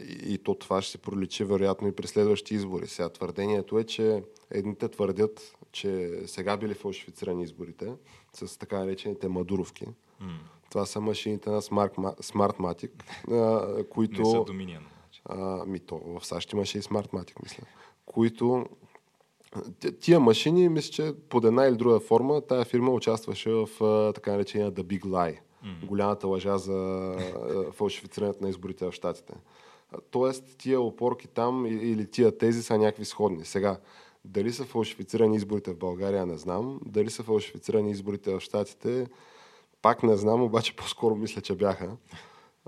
и, 0.00 0.34
и 0.34 0.38
то 0.38 0.54
това 0.54 0.82
ще 0.82 0.92
се 0.92 0.98
проличи 0.98 1.44
вероятно 1.44 1.88
и 1.88 1.92
при 1.92 2.06
следващи 2.06 2.54
избори. 2.54 2.86
Сега 2.86 3.08
твърдението 3.08 3.78
е, 3.78 3.84
че 3.84 4.22
едните 4.50 4.88
твърдят, 4.88 5.56
че 5.72 6.20
сега 6.26 6.56
били 6.56 6.74
фалшифицирани 6.74 7.42
изборите 7.42 7.94
с 8.32 8.58
така 8.58 8.78
наречените 8.78 9.28
мадуровки. 9.28 9.86
М. 10.20 10.38
Това 10.74 10.86
са 10.86 11.00
машините 11.00 11.50
на 11.50 11.62
Smart, 11.62 12.20
Smartmatic, 12.22 12.90
а, 13.30 13.84
които... 13.84 14.22
Не 14.22 14.30
са 14.30 14.36
Dominion. 14.36 14.78
Значи. 14.78 15.22
А, 15.24 15.64
ми 15.66 15.80
то, 15.80 16.00
в 16.04 16.26
САЩ 16.26 16.52
имаше 16.52 16.78
и 16.78 16.82
Smartmatic, 16.82 17.42
мисля. 17.42 17.62
Които 18.06 18.66
Тия 20.00 20.20
машини, 20.20 20.68
мисля, 20.68 20.90
че 20.90 21.12
под 21.28 21.44
една 21.44 21.66
или 21.66 21.76
друга 21.76 22.00
форма, 22.00 22.40
тая 22.40 22.64
фирма 22.64 22.90
участваше 22.90 23.50
в 23.50 23.68
така 24.14 24.32
наречения 24.32 24.72
The 24.72 24.82
Big 24.82 25.00
Lie. 25.04 25.38
Голямата 25.86 26.26
лъжа 26.26 26.58
за 26.58 27.12
фалшифицирането 27.72 28.44
на 28.44 28.50
изборите 28.50 28.86
в 28.86 28.92
Штатите. 28.92 29.34
Тоест, 30.10 30.58
тия 30.58 30.80
опорки 30.80 31.28
там 31.28 31.66
или 31.66 32.10
тия 32.10 32.38
тези 32.38 32.62
са 32.62 32.78
някакви 32.78 33.04
сходни. 33.04 33.44
Сега, 33.44 33.78
дали 34.24 34.52
са 34.52 34.64
фалшифицирани 34.64 35.36
изборите 35.36 35.70
в 35.70 35.78
България, 35.78 36.26
не 36.26 36.36
знам. 36.36 36.80
Дали 36.86 37.10
са 37.10 37.22
фалшифицирани 37.22 37.90
изборите 37.90 38.34
в 38.34 38.40
Штатите, 38.40 39.06
пак 39.84 40.02
не 40.02 40.16
знам, 40.16 40.42
обаче 40.42 40.76
по-скоро 40.76 41.16
мисля, 41.16 41.40
че 41.40 41.54
бяха. 41.54 41.96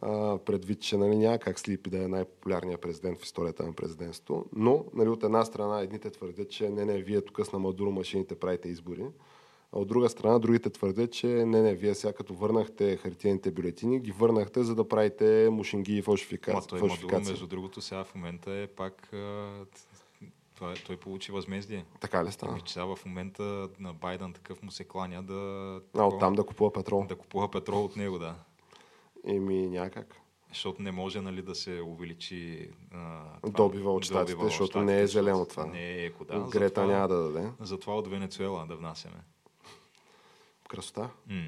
А, 0.03 0.39
предвид, 0.39 0.81
че 0.81 0.97
нали, 0.97 1.17
няма 1.17 1.39
как 1.39 1.61
Слипи 1.61 1.91
да 1.91 2.05
е 2.05 2.09
най-популярният 2.09 2.81
президент 2.81 3.19
в 3.19 3.25
историята 3.25 3.67
на 3.67 3.73
президентството. 3.73 4.45
Но 4.57 4.85
нали, 4.95 5.09
от 5.09 5.25
една 5.25 5.45
страна 5.45 5.81
едните 5.81 6.11
твърдят, 6.11 6.51
че 6.51 6.71
не, 6.71 6.85
не, 6.85 7.03
вие 7.03 7.21
тук 7.21 7.47
с 7.47 7.53
на 7.53 7.59
Мадуро 7.59 7.91
машините 7.91 8.35
правите 8.35 8.69
избори. 8.69 9.07
А 9.73 9.79
от 9.79 9.89
друга 9.89 10.09
страна, 10.09 10.39
другите 10.39 10.71
твърдят, 10.71 11.13
че 11.13 11.27
не, 11.27 11.63
не, 11.63 11.75
вие 11.75 11.95
сега 11.95 12.13
като 12.13 12.35
върнахте 12.35 12.97
хартиените 12.97 13.51
бюлетини, 13.51 14.01
ги 14.01 14.13
върнахте, 14.13 14.63
за 14.63 14.75
да 14.75 14.89
правите 14.89 15.49
мушинги 15.53 15.97
и 15.97 16.03
фалшифика... 16.03 16.53
Ма 16.53 16.63
той 16.69 16.79
Мадуро, 16.79 16.89
фалшификации. 16.89 17.31
между 17.31 17.47
другото, 17.47 17.81
сега 17.81 18.05
в 18.05 18.15
момента 18.15 18.53
е 18.53 18.67
пак... 18.67 19.13
Това, 20.57 20.73
е- 20.73 20.75
той 20.75 20.97
получи 20.97 21.33
възмездие. 21.33 21.85
Така 22.01 22.25
ли 22.25 22.33
стана? 22.33 22.61
Че 22.61 22.73
сега 22.73 22.85
в 22.85 22.99
момента 23.07 23.69
на 23.79 23.95
Байден 23.95 24.33
такъв 24.33 24.63
му 24.63 24.71
се 24.71 24.85
кланя 24.85 25.23
да, 25.23 25.81
А, 25.95 26.05
оттам 26.05 26.35
да 26.35 26.47
купува 26.47 26.73
петрол. 26.73 27.07
да 27.09 27.17
купува 27.17 27.51
петрол 27.51 27.85
от 27.85 27.97
него, 27.97 28.19
да. 28.19 28.35
Еми 29.27 29.67
някак. 29.67 30.21
Защото 30.49 30.83
не 30.83 30.93
може 30.93 31.21
нали, 31.21 31.43
да 31.43 31.55
се 31.55 31.81
увеличи 31.81 32.71
а, 32.93 33.25
Добива 33.51 33.93
от 33.93 34.05
щатите, 34.05 34.33
добива 34.33 34.49
защото 34.49 34.83
не 34.83 35.01
е 35.01 35.07
зелено 35.07 35.47
това. 35.47 35.67
Не 35.67 35.81
е 35.81 36.05
еко, 36.05 36.25
да. 36.25 36.41
Грета 36.41 36.81
затова, 36.81 36.87
няма 36.87 37.09
да 37.09 37.23
даде. 37.23 37.51
Затова 37.61 37.95
от 37.97 38.09
Венецуела 38.09 38.67
да 38.67 38.77
внасяме. 38.77 39.17
Красота. 40.69 41.11
М. 41.27 41.47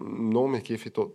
Много 0.00 0.48
ме 0.48 0.62
кефи 0.62 0.90
то. 0.90 1.10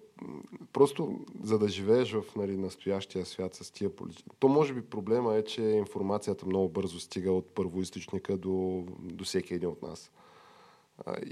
Просто 0.73 1.19
за 1.43 1.59
да 1.59 1.67
живееш 1.67 2.13
в 2.13 2.23
нали, 2.35 2.57
настоящия 2.57 3.25
свят 3.25 3.55
с 3.55 3.71
тия 3.71 3.95
политики. 3.95 4.29
То 4.39 4.47
може 4.47 4.73
би 4.73 4.81
проблема 4.81 5.35
е, 5.35 5.43
че 5.43 5.61
информацията 5.61 6.45
много 6.45 6.69
бързо 6.69 6.99
стига 6.99 7.31
от 7.31 7.45
първоисточника 7.55 8.37
до, 8.37 8.85
до 8.99 9.23
всеки 9.23 9.53
един 9.53 9.69
от 9.69 9.81
нас. 9.81 10.11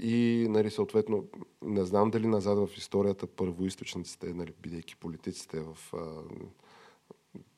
И, 0.02 0.46
нали, 0.50 0.70
съответно, 0.70 1.24
не 1.62 1.84
знам 1.84 2.10
дали 2.10 2.26
назад 2.26 2.58
в 2.58 2.76
историята 2.76 3.26
първоисточниците, 3.26 4.34
нали, 4.34 4.52
бидейки 4.62 4.96
политиците 4.96 5.60
в 5.60 5.92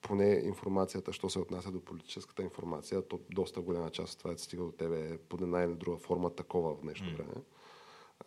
поне 0.02 0.42
информацията, 0.44 1.12
що 1.12 1.30
се 1.30 1.38
отнася 1.38 1.70
до 1.70 1.80
политическата 1.80 2.42
информация, 2.42 3.02
то 3.02 3.20
доста 3.30 3.60
голяма 3.60 3.90
част 3.90 4.12
от 4.12 4.18
това 4.18 4.32
е 4.32 4.38
стига 4.38 4.64
до 4.64 4.72
тебе 4.72 5.18
под 5.28 5.40
една 5.40 5.62
или 5.62 5.74
друга 5.74 5.96
форма 5.96 6.30
такова 6.30 6.74
в 6.74 6.80
днешно 6.80 7.06
mm. 7.06 7.40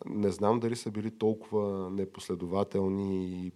Не 0.06 0.30
знам 0.30 0.60
дали 0.60 0.76
са 0.76 0.90
били 0.90 1.10
толкова 1.10 1.90
непоследователни 1.90 3.26
и 3.26 3.52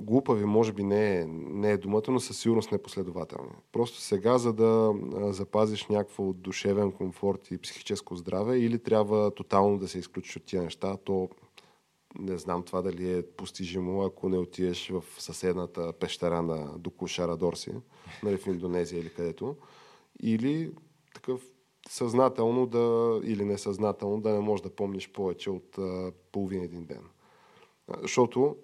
глупави, 0.00 0.44
може 0.44 0.72
би 0.72 0.84
не 0.84 1.20
е, 1.20 1.26
не 1.26 1.70
е 1.70 1.76
думата, 1.76 2.02
но 2.08 2.20
със 2.20 2.38
сигурност 2.38 2.72
непоследователни. 2.72 3.52
Просто 3.72 3.98
сега, 4.00 4.38
за 4.38 4.52
да 4.52 4.94
запазиш 5.32 5.86
някакво 5.86 6.32
душевен 6.32 6.92
комфорт 6.92 7.50
и 7.50 7.58
психическо 7.58 8.16
здраве, 8.16 8.58
или 8.58 8.78
трябва 8.78 9.30
тотално 9.30 9.78
да 9.78 9.88
се 9.88 9.98
изключиш 9.98 10.36
от 10.36 10.44
тия 10.44 10.62
неща, 10.62 10.96
то 10.96 11.28
не 12.18 12.38
знам 12.38 12.62
това 12.62 12.82
дали 12.82 13.18
е 13.18 13.22
постижимо, 13.22 14.02
ако 14.02 14.28
не 14.28 14.38
отидеш 14.38 14.90
в 14.90 15.04
съседната 15.18 15.92
пещера 15.92 16.42
на 16.42 16.78
Докушара 16.78 17.36
Дорси, 17.36 17.72
нали, 18.22 18.36
в 18.36 18.46
Индонезия 18.46 19.00
или 19.00 19.14
където, 19.14 19.56
или 20.22 20.70
такъв 21.14 21.42
съзнателно 21.88 22.66
да, 22.66 23.20
или 23.24 23.44
несъзнателно 23.44 24.20
да 24.20 24.30
не 24.30 24.40
можеш 24.40 24.62
да 24.62 24.70
помниш 24.70 25.12
повече 25.12 25.50
от 25.50 25.78
а, 25.78 26.12
половин 26.32 26.62
един 26.62 26.84
ден. 26.84 27.04
Защото, 28.02 28.56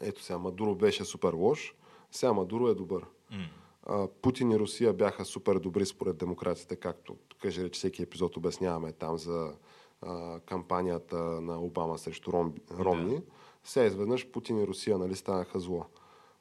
ето 0.00 0.22
сега, 0.22 0.38
Мадуро 0.38 0.74
беше 0.74 1.04
супер 1.04 1.32
лош, 1.32 1.74
сега 2.12 2.32
Мадуро 2.32 2.68
е 2.68 2.74
добър. 2.74 3.04
Mm. 3.32 3.48
А, 3.82 4.08
Путин 4.22 4.50
и 4.50 4.58
Русия 4.58 4.92
бяха 4.92 5.24
супер 5.24 5.58
добри 5.58 5.86
според 5.86 6.16
демократите, 6.16 6.76
както 6.76 7.16
кажа, 7.42 7.70
че 7.70 7.78
всеки 7.78 8.02
епизод 8.02 8.36
обясняваме 8.36 8.92
там 8.92 9.18
за 9.18 9.52
а, 10.02 10.40
кампанията 10.40 11.16
на 11.18 11.60
Обама 11.60 11.98
срещу 11.98 12.32
Ром, 12.32 12.54
Ромни. 12.78 13.16
Да. 13.16 13.22
Сега 13.64 13.86
изведнъж 13.86 14.30
Путин 14.30 14.58
и 14.58 14.66
Русия 14.66 14.98
нали, 14.98 15.16
станаха 15.16 15.60
зло. 15.60 15.84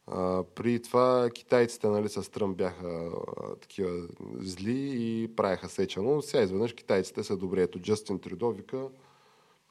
А, 0.07 0.43
при 0.43 0.81
това 0.81 1.29
китайците 1.33 1.87
нали, 1.87 2.09
с 2.09 2.31
Тръм 2.31 2.53
бяха 2.53 3.11
а, 3.37 3.55
такива 3.55 4.07
зли 4.39 4.93
и 4.97 5.27
правяха 5.35 5.69
сечено. 5.69 6.21
Сега 6.21 6.43
изведнъж 6.43 6.73
китайците 6.73 7.23
са 7.23 7.37
добри. 7.37 7.61
Ето 7.61 7.79
Джастин 7.79 8.19
Трюдо 8.19 8.51
вика, 8.51 8.87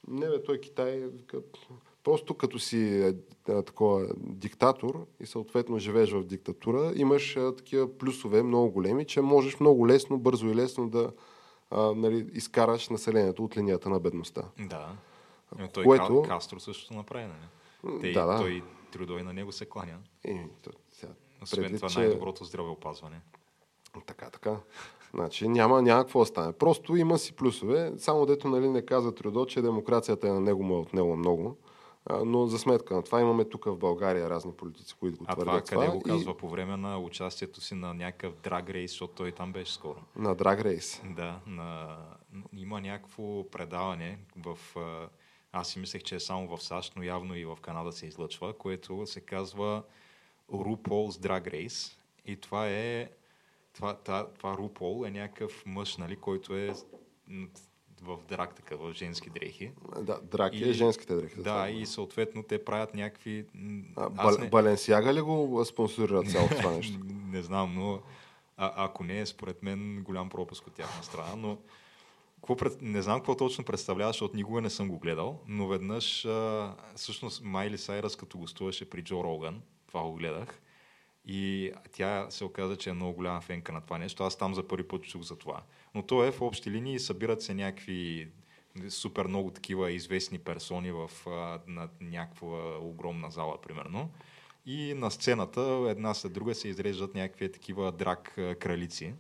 не 0.09 0.29
бе, 0.29 0.43
той 0.43 0.61
Китай, 0.61 0.99
вика, 0.99 1.39
просто 2.05 2.35
като 2.35 2.59
си 2.59 3.03
а, 3.03 3.15
а, 3.53 3.63
такова 3.63 4.07
диктатор 4.17 5.07
и 5.21 5.27
съответно 5.27 5.79
живееш 5.79 6.13
в 6.13 6.25
диктатура, 6.25 6.93
имаш 6.97 7.37
а, 7.37 7.57
такива 7.57 7.99
плюсове 7.99 8.43
много 8.43 8.71
големи, 8.71 9.05
че 9.05 9.21
можеш 9.21 9.61
много 9.61 9.89
лесно, 9.89 10.19
бързо 10.19 10.47
и 10.47 10.55
лесно 10.55 10.89
да 10.89 11.13
а, 11.71 11.95
нали, 11.95 12.27
изкараш 12.33 12.89
населението 12.89 13.45
от 13.45 13.57
линията 13.57 13.89
на 13.89 14.01
бедността. 14.01 14.43
Да. 14.59 14.89
Но 15.59 15.69
той 15.69 15.85
което... 15.85 16.23
Кастро 16.23 16.61
също 16.61 16.95
направи, 16.95 17.25
нали? 17.25 18.01
Те, 18.01 18.13
да, 18.13 18.27
да. 18.27 18.39
Той 18.39 18.63
Трудой 18.93 19.23
на 19.23 19.33
него 19.33 19.53
се 19.53 19.67
кланя. 19.67 19.99
И, 20.25 20.39
то, 20.63 20.71
сега, 20.93 21.13
Освен 21.43 21.65
преди, 21.65 21.77
това 21.77 21.89
че... 21.89 21.99
най-доброто 21.99 22.45
здравеопазване. 22.45 23.21
Така, 24.07 24.31
така. 24.31 24.57
Значи 25.15 25.49
няма, 25.49 25.83
няма 25.83 26.03
какво 26.03 26.21
да 26.21 26.27
стане. 26.27 26.53
Просто 26.53 26.97
има 26.97 27.19
си 27.19 27.33
плюсове. 27.33 27.93
Само 27.99 28.27
дето 28.27 28.49
нали, 28.49 28.69
не 28.69 28.83
каза 28.83 29.15
Трудо, 29.15 29.47
че 29.47 29.63
демокрацията 29.63 30.29
е 30.29 30.33
на 30.33 30.41
него 30.41 30.63
му 30.63 30.75
е 30.75 30.81
отнело 30.81 31.17
много. 31.17 31.57
А, 32.07 32.25
но 32.25 32.47
за 32.47 32.59
сметка 32.59 32.95
на 32.95 33.03
това 33.03 33.21
имаме 33.21 33.45
тук 33.45 33.65
в 33.65 33.77
България 33.77 34.31
разни 34.31 34.53
политици, 34.53 34.95
които 35.01 35.19
го 35.19 35.25
а 35.29 35.35
твърдят 35.35 35.67
това. 35.67 35.85
къде 35.85 35.97
го 35.97 36.03
казва 36.03 36.33
и... 36.33 36.37
по 36.37 36.49
време 36.49 36.77
на 36.77 36.99
участието 36.99 37.61
си 37.61 37.75
на 37.75 37.95
някакъв 37.95 38.35
драг 38.43 38.71
рейс, 38.71 38.91
защото 38.91 39.15
той 39.15 39.33
там 39.33 39.53
беше 39.53 39.73
скоро. 39.73 39.99
На 40.17 40.35
драг 40.35 40.61
рейс? 40.61 41.03
Да. 41.05 41.41
На... 41.47 41.97
Има 42.53 42.81
някакво 42.81 43.51
предаване 43.51 44.19
в 44.37 44.59
аз 45.57 45.69
си 45.69 45.79
мислех, 45.79 46.03
че 46.03 46.15
е 46.15 46.21
само 46.21 46.57
в 46.57 46.63
САЩ, 46.63 46.93
но 46.97 47.03
явно 47.03 47.37
и 47.37 47.45
в 47.45 47.59
Канада 47.63 47.93
се 47.93 48.07
излъчва, 48.07 48.59
което 48.59 49.07
се 49.07 49.21
казва 49.21 49.83
RuPaul's 50.53 51.27
Drag 51.29 51.55
Race. 51.55 51.97
И 52.27 52.37
това 52.37 52.69
е 52.69 53.11
това, 53.75 53.95
това, 53.97 54.29
това 54.39 54.57
RuPaul 54.57 55.09
е 55.09 55.11
някакъв 55.11 55.67
мъж, 55.67 55.97
нали, 55.97 56.17
който 56.17 56.57
е 56.57 56.75
в 58.03 58.19
драк, 58.29 58.55
така, 58.55 58.77
в 58.77 58.93
женски 58.93 59.31
дрехи. 59.31 59.73
Да, 60.03 60.21
драк 60.23 60.55
е 60.55 60.57
и, 60.57 60.71
е 60.71 60.73
женските 60.73 61.15
дрехи. 61.15 61.43
Да, 61.43 61.69
и 61.69 61.87
съответно 61.87 62.43
те 62.43 62.65
правят 62.65 62.95
някакви... 62.95 63.45
А, 63.97 64.11
Аз 64.17 64.39
не... 64.39 64.49
Баленсиага 64.49 65.15
ли 65.15 65.21
го 65.21 65.65
спонсорира 65.65 66.23
цялото 66.23 66.55
това 66.55 66.71
нещо? 66.71 66.99
не 67.33 67.43
знам, 67.43 67.75
но 67.75 68.01
а, 68.57 68.73
ако 68.85 69.05
не 69.05 69.21
е, 69.21 69.27
според 69.27 69.63
мен 69.63 70.03
голям 70.03 70.29
пропуск 70.29 70.67
от 70.67 70.75
тяхна 70.75 71.03
страна, 71.03 71.37
но 71.37 71.59
не 72.81 73.03
знам 73.03 73.19
какво 73.19 73.37
точно 73.37 73.65
представлява, 73.65 74.11
защото 74.11 74.37
никога 74.37 74.61
не 74.61 74.71
съм 74.71 74.89
го 74.89 74.99
гледал, 74.99 75.41
но 75.49 75.69
веднъж, 75.69 76.25
а, 76.25 76.75
всъщност 76.97 77.45
Майли 77.45 77.79
Сайрас, 77.79 78.17
като 78.17 78.39
гостуваше 78.39 78.91
при 78.91 79.03
Джо 79.03 79.25
Роган, 79.25 79.63
това 79.87 80.03
го 80.03 80.13
гледах, 80.13 80.61
и 81.27 81.73
тя 81.93 82.27
се 82.31 82.45
оказа, 82.45 82.77
че 82.77 82.91
е 82.91 82.93
много 82.93 83.13
голяма 83.13 83.41
фенка 83.41 83.73
на 83.73 83.81
това 83.81 83.99
нещо. 83.99 84.25
Аз 84.25 84.39
там 84.39 84.55
за 84.55 84.69
първи 84.69 84.89
път 84.89 85.03
чух 85.03 85.23
за 85.23 85.37
това. 85.37 85.63
Но 85.95 86.03
то 86.03 86.25
е 86.25 86.33
в 86.33 86.43
общи 86.43 86.71
линии, 86.71 86.99
събират 86.99 87.43
се 87.43 87.55
някакви 87.55 88.29
супер 88.89 89.27
много 89.27 89.51
такива 89.51 89.91
известни 89.93 90.39
персони 90.39 90.93
в 90.93 91.11
а, 91.27 91.61
на 91.67 91.89
някаква 92.01 92.79
огромна 92.79 93.31
зала, 93.31 93.61
примерно. 93.61 94.11
И 94.67 94.95
на 94.95 95.11
сцената 95.11 95.87
една 95.89 96.15
след 96.15 96.33
друга 96.33 96.55
се 96.55 96.69
изреждат 96.69 97.15
някакви 97.15 97.53
такива 97.53 97.93
драк 97.93 98.39
кралици 98.61 99.15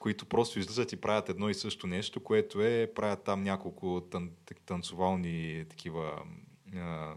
които 0.00 0.26
просто 0.26 0.58
излизат 0.58 0.92
и 0.92 1.00
правят 1.00 1.28
едно 1.28 1.48
и 1.48 1.54
също 1.54 1.86
нещо, 1.86 2.20
което 2.20 2.62
е, 2.62 2.92
правят 2.94 3.24
там 3.24 3.42
няколко 3.42 4.00
тан, 4.10 4.30
танцовални 4.66 5.64
такива 5.68 6.22
а, 6.76 7.14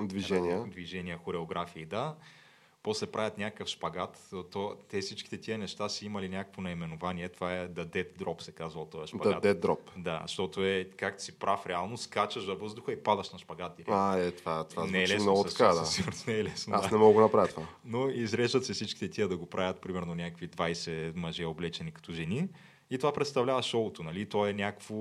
движения. 0.00 0.64
движения, 0.64 1.18
хореографии, 1.18 1.86
да 1.86 2.16
после 2.82 3.06
правят 3.06 3.38
някакъв 3.38 3.68
шпагат. 3.68 4.30
То, 4.50 4.76
те 4.88 5.00
всичките 5.00 5.38
тия 5.38 5.58
неща 5.58 5.88
си 5.88 6.06
имали 6.06 6.28
някакво 6.28 6.62
наименование. 6.62 7.28
Това 7.28 7.54
е 7.54 7.68
The 7.68 7.84
Dead 7.84 8.18
Drop, 8.18 8.42
се 8.42 8.52
казва 8.52 8.90
този 8.90 9.06
шпагат. 9.06 9.44
The 9.44 9.54
Dead 9.54 9.66
Drop. 9.66 9.78
Да, 9.96 10.22
защото 10.26 10.64
е, 10.64 10.84
както 10.96 11.22
си 11.22 11.38
прав, 11.38 11.66
реално 11.66 11.96
скачаш 11.96 12.46
във 12.46 12.60
въздуха 12.60 12.92
и 12.92 13.02
падаш 13.02 13.30
на 13.30 13.38
шпагат. 13.38 13.72
А, 13.88 14.18
е, 14.18 14.30
това, 14.30 14.64
това 14.64 14.86
не 14.86 15.02
е 15.02 15.08
лесно, 15.08 15.22
много 15.22 15.44
така, 15.44 15.68
да. 15.68 15.86
Със 15.86 16.26
не 16.26 16.38
е 16.38 16.44
лесно, 16.44 16.74
Аз 16.74 16.90
да. 16.90 16.96
не 16.96 17.02
мога 17.02 17.14
да 17.14 17.20
направя 17.20 17.48
това. 17.48 17.66
Но 17.84 18.08
изреждат 18.08 18.64
се 18.64 18.72
всичките 18.72 19.08
тия 19.08 19.28
да 19.28 19.36
го 19.36 19.46
правят, 19.46 19.80
примерно 19.80 20.14
някакви 20.14 20.48
20 20.48 21.16
мъже 21.16 21.44
облечени 21.44 21.92
като 21.92 22.12
жени. 22.12 22.48
И 22.90 22.98
това 22.98 23.12
представлява 23.12 23.62
шоуто, 23.62 24.02
нали? 24.02 24.28
То 24.28 24.46
е 24.46 24.52
някакво, 24.52 24.94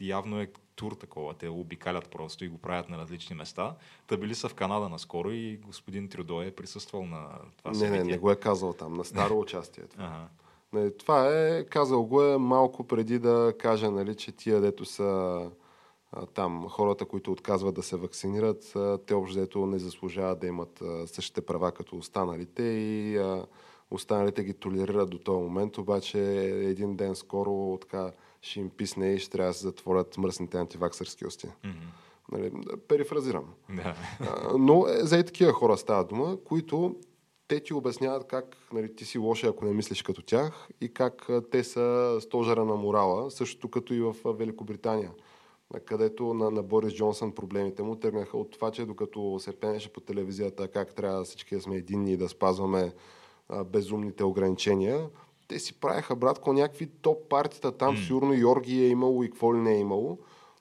явно 0.00 0.40
е 0.40 0.50
тур 0.76 0.92
такова. 0.92 1.34
Те 1.34 1.48
обикалят 1.48 2.10
просто 2.10 2.44
и 2.44 2.48
го 2.48 2.58
правят 2.58 2.88
на 2.88 2.98
различни 2.98 3.36
места. 3.36 3.74
Та 4.06 4.16
били 4.16 4.34
са 4.34 4.48
в 4.48 4.54
Канада 4.54 4.88
наскоро 4.88 5.30
и 5.30 5.56
господин 5.56 6.08
Трюдо 6.08 6.42
е 6.42 6.50
присъствал 6.50 7.06
на 7.06 7.28
това 7.58 7.70
Не, 7.70 7.76
събитие. 7.76 7.98
не, 7.98 8.10
не 8.10 8.18
го 8.18 8.30
е 8.30 8.36
казал 8.36 8.72
там, 8.72 8.94
на 8.94 9.04
старо 9.04 9.38
участие. 9.38 9.84
Това. 9.84 10.04
Ага. 10.04 10.28
Не, 10.72 10.90
това 10.90 11.28
е, 11.28 11.64
казал 11.64 12.02
го 12.04 12.22
е 12.22 12.38
малко 12.38 12.84
преди 12.84 13.18
да 13.18 13.54
каже, 13.58 13.90
нали, 13.90 14.14
че 14.14 14.32
тия, 14.32 14.60
дето 14.60 14.84
са 14.84 15.50
а, 16.12 16.26
там 16.26 16.68
хората, 16.68 17.04
които 17.04 17.32
отказват 17.32 17.74
да 17.74 17.82
се 17.82 17.96
вакцинират, 17.96 18.76
а, 18.76 18.98
те 18.98 19.14
общо 19.14 19.66
не 19.66 19.78
заслужават 19.78 20.40
да 20.40 20.46
имат 20.46 20.82
а, 20.82 21.06
същите 21.06 21.40
права 21.40 21.72
като 21.72 21.96
останалите 21.96 22.62
и 22.62 23.20
останалите 23.90 24.44
ги 24.44 24.54
толерират 24.54 25.10
до 25.10 25.18
този 25.18 25.42
момент, 25.42 25.78
обаче 25.78 26.18
един 26.46 26.96
ден 26.96 27.16
скоро 27.16 27.78
така 27.80 28.12
ще 28.42 28.60
им 28.60 28.70
писне 28.70 29.12
и 29.12 29.18
ще 29.18 29.30
трябва 29.30 29.50
да 29.50 29.54
се 29.54 29.62
затворят 29.62 30.18
мръсните 30.18 30.58
антиваксърски 30.58 31.26
усти. 31.26 31.46
Mm-hmm. 31.46 31.72
Нали, 32.32 32.52
перифразирам. 32.88 33.44
Да. 33.70 33.94
Но 34.58 34.86
е, 34.86 34.98
за 35.00 35.18
и 35.18 35.24
такива 35.24 35.52
хора 35.52 35.76
става 35.76 36.04
дума, 36.04 36.38
които 36.44 36.96
те 37.48 37.60
ти 37.60 37.74
обясняват 37.74 38.26
как 38.26 38.56
нали, 38.72 38.96
ти 38.96 39.04
си 39.04 39.18
лоша, 39.18 39.46
ако 39.46 39.64
не 39.64 39.72
мислиш 39.72 40.02
като 40.02 40.22
тях 40.22 40.68
и 40.80 40.94
как 40.94 41.28
те 41.50 41.64
са 41.64 42.18
стожера 42.20 42.64
на 42.64 42.74
морала, 42.74 43.30
същото 43.30 43.68
като 43.68 43.94
и 43.94 44.00
в 44.00 44.14
Великобритания 44.24 45.10
където 45.80 46.34
на, 46.34 46.50
на 46.50 46.62
Борис 46.62 46.94
Джонсън 46.94 47.32
проблемите 47.32 47.82
му 47.82 47.96
тръгнаха 47.96 48.38
от 48.38 48.50
това, 48.50 48.70
че 48.70 48.86
докато 48.86 49.38
се 49.38 49.60
пенеше 49.60 49.92
по 49.92 50.00
телевизията 50.00 50.68
как 50.68 50.94
трябва 50.94 51.24
всички 51.24 51.54
да 51.54 51.60
сме 51.60 51.76
единни 51.76 52.12
и 52.12 52.16
да 52.16 52.28
спазваме 52.28 52.92
а, 53.48 53.64
безумните 53.64 54.24
ограничения, 54.24 55.08
те 55.52 55.58
си 55.58 55.74
правеха, 55.74 56.16
братко, 56.16 56.52
някакви 56.52 56.86
топ 56.86 57.28
партията 57.28 57.72
там, 57.72 57.96
mm. 57.96 58.06
сигурно 58.06 58.34
Йорги 58.34 58.84
е 58.84 58.88
имало 58.88 59.24
и 59.24 59.30
какво 59.30 59.54
ли 59.54 59.58
не 59.58 59.74
е 59.74 59.78
имало. 59.78 60.18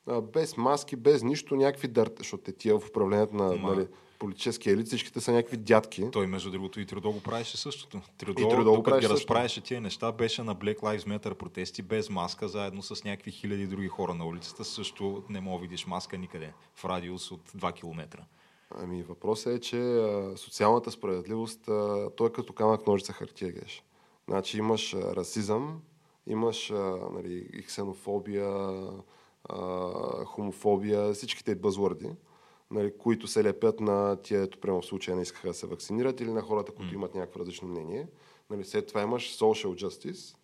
А, 0.08 0.22
без 0.22 0.58
маски, 0.58 0.96
без 0.96 1.24
нищо, 1.24 1.56
някакви 1.56 1.88
дърт, 1.88 2.14
защото 2.18 2.44
те 2.44 2.52
тия 2.52 2.80
в 2.80 2.88
управлението 2.88 3.36
на... 3.36 3.56
Ма, 3.56 3.76
нали... 3.76 3.88
политически 4.20 4.70
елит, 4.70 4.88
всичките 4.88 5.22
са 5.22 5.32
някакви 5.32 5.58
дядки. 5.58 6.12
Той, 6.12 6.28
между 6.28 6.52
другото, 6.52 6.80
и 6.80 6.86
Трудо 6.86 7.12
го 7.12 7.22
правеше 7.24 7.58
същото. 7.58 8.02
Трудо, 8.18 8.42
И 8.42 8.64
докато 8.64 9.00
ги 9.00 9.10
разправяше 9.10 9.62
тия 9.62 9.82
неща, 9.82 10.12
беше 10.12 10.44
на 10.44 10.56
Black 10.56 10.80
Lives 10.80 11.18
Matter 11.18 11.34
протести 11.34 11.82
без 11.82 12.10
маска, 12.10 12.48
заедно 12.48 12.82
с 12.82 13.04
някакви 13.04 13.32
хиляди 13.32 13.68
други 13.68 13.88
хора 13.88 14.14
на 14.14 14.26
улицата. 14.26 14.66
Също 14.66 15.24
не 15.30 15.42
мога 15.42 15.62
видиш 15.62 15.88
маска 15.88 16.18
никъде, 16.18 16.54
в 16.76 16.86
радиус 16.86 17.32
от 17.32 17.52
2 17.52 17.74
км. 17.74 18.26
Ами 18.76 19.04
въпросът 19.04 19.54
е, 19.54 19.60
че 19.60 19.78
а, 19.78 20.38
социалната 20.38 20.92
справедливост, 20.92 21.68
а, 21.68 22.10
той 22.18 22.28
е 22.28 22.32
като 22.32 22.54
камък 22.54 22.88
ножица 22.88 23.14
хартия 23.14 23.52
геш. 23.52 23.84
Значи 24.32 24.58
имаш 24.58 24.94
расизъм, 24.94 25.82
имаш 26.28 26.70
нали, 27.14 27.64
ксенофобия, 27.68 28.74
хомофобия, 30.26 31.14
всичките 31.14 31.56
бъзвърди, 31.56 32.10
нали, 32.72 32.98
които 32.98 33.28
се 33.28 33.44
лепят 33.44 33.80
на 33.80 34.16
тия, 34.16 34.42
ето 34.42 34.60
прямо 34.60 34.82
в 34.82 34.86
случая 34.86 35.16
не 35.16 35.22
искаха 35.22 35.48
да 35.48 35.54
се 35.54 35.68
вакцинират 35.68 36.22
или 36.22 36.32
на 36.32 36.42
хората, 36.42 36.72
които 36.72 36.96
имат 36.96 37.16
някакво 37.16 37.40
различно 37.40 37.68
мнение. 37.68 38.08
Нали, 38.50 38.66
след 38.66 38.88
това 38.88 39.02
имаш 39.02 39.38
social 39.38 39.86
justice, 39.86 40.36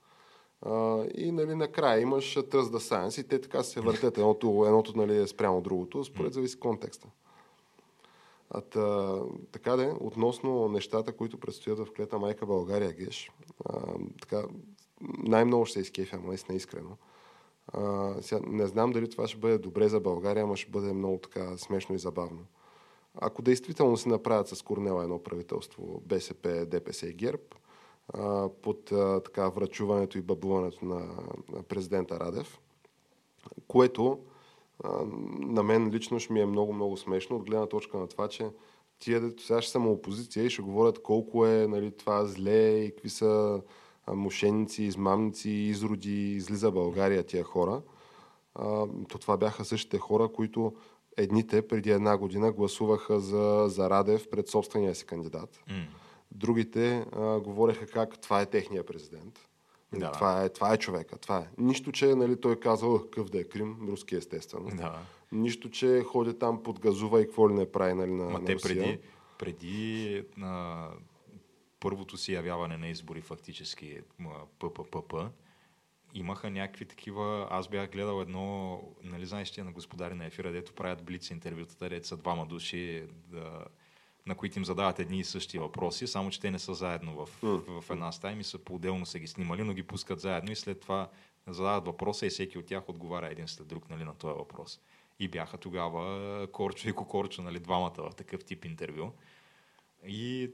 а, 0.61 1.05
и 1.15 1.31
нали, 1.31 1.55
накрая 1.55 2.01
имаш 2.01 2.35
Trust 2.35 2.77
the 2.77 2.77
Science 2.77 3.21
и 3.21 3.27
те 3.27 3.41
така 3.41 3.63
се 3.63 3.81
въртят. 3.81 4.17
Едното, 4.17 4.63
едното 4.65 4.97
нали, 4.97 5.17
е 5.17 5.27
спрямо 5.27 5.61
другото, 5.61 6.03
според 6.03 6.33
зависи 6.33 6.59
контекста. 6.59 7.07
А 8.49 8.61
та, 8.61 9.19
така 9.51 9.75
де, 9.75 9.93
относно 9.99 10.67
нещата, 10.67 11.13
които 11.13 11.39
предстоят 11.39 11.79
в 11.79 11.91
клета 11.95 12.19
майка 12.19 12.45
България, 12.45 12.93
Геш, 12.93 13.31
а, 13.65 13.81
така, 14.21 14.43
най-много 15.01 15.65
ще 15.65 15.73
се 15.73 15.79
изкефя, 15.79 16.17
наистина 16.17 16.57
искрено. 16.57 16.97
А, 17.67 18.13
сега, 18.21 18.41
не 18.47 18.67
знам 18.67 18.91
дали 18.91 19.09
това 19.09 19.27
ще 19.27 19.37
бъде 19.37 19.57
добре 19.57 19.89
за 19.89 19.99
България, 19.99 20.43
ама 20.43 20.57
ще 20.57 20.71
бъде 20.71 20.93
много 20.93 21.17
така 21.17 21.57
смешно 21.57 21.95
и 21.95 21.99
забавно. 21.99 22.45
Ако 23.15 23.41
действително 23.41 23.97
се 23.97 24.09
направят 24.09 24.47
с 24.47 24.61
Корнела 24.61 25.03
едно 25.03 25.23
правителство, 25.23 26.01
БСП, 26.05 26.65
ДПС 26.65 27.07
и 27.07 27.13
ГЕРБ, 27.13 27.43
а, 28.13 28.49
под 28.61 28.91
а, 28.91 29.21
така 29.23 29.49
врачуването 29.49 30.17
и 30.17 30.21
бабуването 30.21 30.85
на, 30.85 31.07
президента 31.67 32.19
Радев, 32.19 32.59
което 33.67 34.19
а, 34.83 34.89
на 35.39 35.63
мен 35.63 35.89
лично 35.89 36.19
ще 36.19 36.33
ми 36.33 36.41
е 36.41 36.45
много-много 36.45 36.97
смешно 36.97 37.35
от 37.35 37.43
гледна 37.43 37.65
точка 37.65 37.97
на 37.97 38.07
това, 38.07 38.27
че 38.27 38.49
тия, 38.99 39.21
дето 39.21 39.43
сега 39.43 39.61
ще 39.61 39.71
са 39.71 39.79
опозиция 39.79 40.45
и 40.45 40.49
ще 40.49 40.61
говорят 40.61 41.01
колко 41.01 41.45
е 41.45 41.67
нали, 41.67 41.91
това 41.91 42.25
зле 42.25 42.69
и 42.69 42.91
какви 42.91 43.09
са 43.09 43.61
а, 44.05 44.13
мошенници, 44.13 44.83
измамници, 44.83 45.49
изроди, 45.49 46.31
излиза 46.31 46.71
България 46.71 47.23
тия 47.23 47.43
хора. 47.43 47.81
А, 48.55 48.87
то 49.09 49.17
това 49.17 49.37
бяха 49.37 49.65
същите 49.65 49.97
хора, 49.97 50.27
които 50.27 50.73
едните 51.17 51.67
преди 51.67 51.91
една 51.91 52.17
година 52.17 52.51
гласуваха 52.51 53.19
за, 53.19 53.65
за 53.67 53.89
Радев 53.89 54.29
пред 54.29 54.47
собствения 54.47 54.95
си 54.95 55.05
кандидат. 55.05 55.59
Другите 56.31 57.05
а, 57.11 57.39
говореха 57.39 57.85
как 57.87 58.19
това 58.19 58.41
е 58.41 58.45
техния 58.45 58.85
президент. 58.85 59.46
Да. 59.93 60.11
Това, 60.11 60.43
е, 60.43 60.49
това 60.49 60.73
е 60.73 60.77
човека. 60.77 61.17
Това 61.17 61.37
е. 61.37 61.47
Нищо, 61.57 61.91
че 61.91 62.15
нали, 62.15 62.41
той 62.41 62.59
казал 62.59 62.99
какъв 62.99 63.29
да 63.29 63.39
е 63.39 63.43
Крим, 63.43 63.77
руски 63.89 64.15
естествено. 64.15 64.69
Да. 64.69 64.99
Нищо, 65.31 65.69
че 65.69 66.03
ходи 66.03 66.39
там 66.39 66.63
под 66.63 66.79
газува 66.79 67.21
и 67.21 67.25
какво 67.25 67.49
ли 67.49 67.53
не 67.53 67.71
прави 67.71 67.93
нали, 67.93 68.11
на, 68.11 68.23
Ма 68.23 68.39
на 68.39 68.45
те 68.45 68.53
Русия. 68.53 68.75
преди, 68.75 68.99
преди 69.37 70.23
на 70.37 70.87
първото 71.79 72.17
си 72.17 72.33
явяване 72.33 72.77
на 72.77 72.87
избори, 72.87 73.21
фактически 73.21 73.99
м, 74.19 74.31
ПППП, 74.59 75.13
имаха 76.13 76.49
някакви 76.49 76.85
такива... 76.85 77.47
Аз 77.49 77.67
бях 77.67 77.91
гледал 77.91 78.21
едно, 78.21 78.81
нали 79.03 79.25
знаеш 79.25 79.51
тия 79.51 79.65
на 79.65 79.71
господари 79.71 80.13
на 80.13 80.25
ефира, 80.25 80.51
дето 80.51 80.73
правят 80.73 81.03
блиц 81.03 81.29
интервютата, 81.29 81.89
дето 81.89 82.07
са 82.07 82.17
двама 82.17 82.45
души, 82.45 83.03
да, 83.27 83.65
на 84.27 84.35
които 84.35 84.59
им 84.59 84.65
задават 84.65 84.99
едни 84.99 85.19
и 85.19 85.23
същи 85.23 85.59
въпроси, 85.59 86.07
само 86.07 86.29
че 86.29 86.39
те 86.39 86.51
не 86.51 86.59
са 86.59 86.73
заедно 86.73 87.25
в, 87.25 87.29
в 87.81 87.89
една 87.89 88.11
стая, 88.11 88.39
и 88.39 88.43
са 88.43 88.59
по-отделно 88.59 89.05
са 89.05 89.19
ги 89.19 89.27
снимали, 89.27 89.63
но 89.63 89.73
ги 89.73 89.83
пускат 89.83 90.19
заедно 90.19 90.51
и 90.51 90.55
след 90.55 90.79
това 90.79 91.09
задават 91.47 91.85
въпроса 91.85 92.25
и 92.25 92.29
всеки 92.29 92.57
от 92.57 92.65
тях 92.65 92.89
отговаря 92.89 93.27
един 93.31 93.47
след 93.47 93.67
друг 93.67 93.89
нали, 93.89 94.03
на 94.03 94.13
този 94.13 94.37
въпрос. 94.37 94.79
И 95.19 95.27
бяха 95.27 95.57
тогава 95.57 96.47
Корчо 96.51 96.89
и 96.89 96.93
Кокорчо, 96.93 97.41
нали, 97.41 97.59
двамата 97.59 97.95
в 97.97 98.15
такъв 98.15 98.43
тип 98.43 98.65
интервю. 98.65 99.11
И 100.07 100.51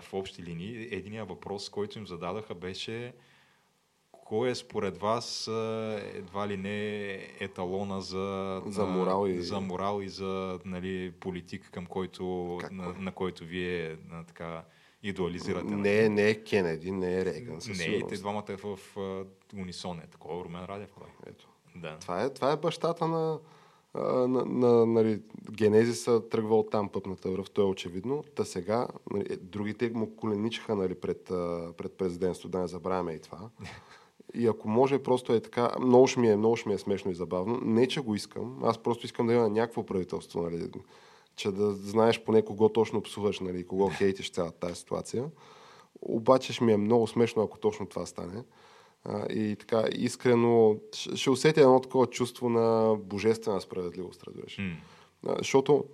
в 0.00 0.14
общи 0.14 0.42
линии, 0.42 0.94
единия 0.94 1.24
въпрос, 1.24 1.68
който 1.68 1.98
им 1.98 2.06
зададаха 2.06 2.54
беше 2.54 3.14
кой 4.32 4.50
е 4.50 4.54
според 4.54 4.98
вас 4.98 5.46
едва 6.14 6.48
ли 6.48 6.56
не 6.56 7.12
еталона 7.40 8.00
за, 8.00 8.62
За 8.66 8.86
на- 8.86 8.92
морал 8.92 9.26
и- 9.26 9.42
за 9.42 9.60
морал 9.60 10.02
и 10.02 10.08
за 10.08 10.58
нали, 10.64 11.12
политик, 11.20 11.70
към 11.72 11.86
който, 11.86 12.24
на, 12.70 12.94
на 12.98 13.12
който 13.12 13.44
вие 13.44 13.96
на, 14.10 14.24
така 14.24 14.64
идеализирате. 15.02 15.74
Не, 15.74 16.08
не 16.08 16.28
е 16.28 16.34
Кенеди, 16.34 16.92
не 16.92 17.18
е 17.18 17.24
Рейган. 17.24 17.60
със 17.60 17.78
не 17.78 17.84
и 17.84 18.06
те 18.08 18.14
двамата 18.14 18.44
е 18.48 18.56
в 18.56 18.78
а, 18.96 19.24
унисон 19.56 19.98
е 19.98 20.06
такова. 20.06 20.44
Румен 20.44 20.64
Радев 20.64 20.90
кой? 20.92 21.06
Ето. 21.26 21.48
Да. 21.76 21.98
Това, 21.98 22.22
е, 22.22 22.30
това 22.30 22.52
е 22.52 22.56
бащата 22.56 23.08
на, 23.08 23.38
а, 23.94 24.02
на, 24.04 24.44
на 24.44 24.86
нали, 24.86 25.20
Генезиса 25.50 26.28
тръгва 26.28 26.58
от 26.58 26.70
там 26.70 26.88
пъпната 26.88 27.30
връв, 27.30 27.50
то 27.50 27.60
е 27.62 27.64
очевидно. 27.64 28.24
Та 28.34 28.44
сега, 28.44 28.88
нали, 29.10 29.26
е, 29.30 29.36
другите 29.36 29.90
му 29.90 30.16
коленичаха 30.16 30.76
нали, 30.76 30.94
пред, 30.94 31.24
пред 31.76 31.92
президентството, 31.92 32.48
да 32.48 32.58
не 32.58 32.66
забравяме 32.66 33.12
и 33.12 33.20
това. 33.20 33.38
И 34.34 34.46
ако 34.46 34.68
може, 34.68 35.02
просто 35.02 35.32
е 35.32 35.40
така, 35.40 35.70
много 35.80 36.06
ще 36.06 36.20
ми 36.20 36.28
е, 36.28 36.36
много 36.36 36.56
ще 36.56 36.68
ми 36.68 36.74
е 36.74 36.78
смешно 36.78 37.10
и 37.10 37.14
забавно. 37.14 37.60
Не, 37.62 37.88
че 37.88 38.00
го 38.00 38.14
искам, 38.14 38.64
аз 38.64 38.78
просто 38.78 39.06
искам 39.06 39.26
да 39.26 39.32
има 39.32 39.48
някакво 39.48 39.86
правителство, 39.86 40.42
нали, 40.42 40.68
че 41.36 41.50
да 41.50 41.72
знаеш 41.72 42.24
поне 42.24 42.42
кого 42.42 42.68
точно 42.68 43.02
псуваш, 43.02 43.40
нали, 43.40 43.66
кого 43.66 43.88
хейтиш 43.88 44.30
цялата 44.30 44.58
тази 44.58 44.74
ситуация. 44.74 45.24
Обаче 46.02 46.52
ще 46.52 46.64
ми 46.64 46.72
е 46.72 46.76
много 46.76 47.06
смешно, 47.06 47.42
ако 47.42 47.58
точно 47.58 47.86
това 47.86 48.06
стане. 48.06 48.44
А, 49.04 49.26
и 49.32 49.56
така, 49.56 49.84
искрено, 49.92 50.76
ще, 51.14 51.30
усетя 51.30 51.60
едно 51.60 51.80
такова 51.80 52.06
чувство 52.06 52.48
на 52.48 52.96
божествена 52.96 53.60
справедливост, 53.60 54.22
разбираш. 54.22 54.58
А, 55.26 55.34
Защото 55.38 55.84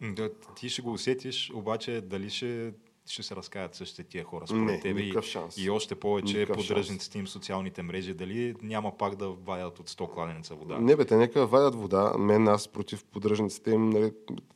Да, 0.00 0.30
ти 0.56 0.68
ще 0.68 0.82
го 0.82 0.92
усетиш, 0.92 1.52
обаче 1.54 2.00
дали 2.00 2.30
ще, 2.30 2.72
ще 3.06 3.22
се 3.22 3.36
разкаят 3.36 3.74
същите 3.74 4.02
тия 4.02 4.24
хора 4.24 4.46
според 4.46 4.62
Не, 4.64 4.80
тебе 4.80 5.00
и, 5.00 5.22
шанс. 5.22 5.58
и 5.58 5.70
още 5.70 5.94
повече 5.94 6.38
Никакъв 6.38 6.56
поддръжниците 6.56 7.18
им 7.18 7.24
в 7.26 7.30
социалните 7.30 7.82
мрежи, 7.82 8.14
дали 8.14 8.54
няма 8.62 8.98
пак 8.98 9.16
да 9.16 9.28
вадят 9.28 9.78
от 9.78 9.90
100 9.90 10.12
кладенеца 10.12 10.54
вода. 10.54 10.78
Не 10.78 10.96
бе, 10.96 11.04
те 11.04 11.16
нека 11.16 11.46
вадят 11.46 11.74
вода. 11.74 12.14
Мен 12.18 12.48
аз 12.48 12.68
против 12.68 13.04
поддръжниците 13.04 13.70
им, 13.70 13.90
нали, 13.90 14.12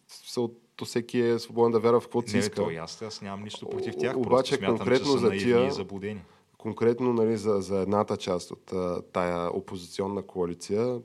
са 0.09 0.41
от 0.41 0.59
то 0.77 0.85
всеки 0.85 1.21
е 1.21 1.39
свободен 1.39 1.73
да 1.73 1.81
вярва 1.81 2.01
в 2.01 2.05
каквото 2.05 2.31
си 2.31 2.37
не, 2.37 2.41
иска. 2.41 2.73
и 2.73 2.77
аз, 2.77 3.03
аз 3.03 3.23
нямам 3.23 3.43
нищо 3.45 3.71
против 3.71 3.95
тях, 3.99 4.17
Обаче 4.17 4.31
просто 4.31 4.57
смятам, 4.57 4.77
конкретно 4.77 5.13
че 5.13 5.19
за 5.19 5.31
тия- 5.31 5.67
и 5.67 5.71
заблудени. 5.71 6.23
Конкретно 6.59 7.13
нали, 7.13 7.37
за, 7.37 7.61
за 7.61 7.81
едната 7.81 8.17
част 8.17 8.51
от 8.51 8.73
а, 8.73 9.03
тая 9.13 9.51
опозиционна 9.57 10.23
коалиция, 10.23 11.01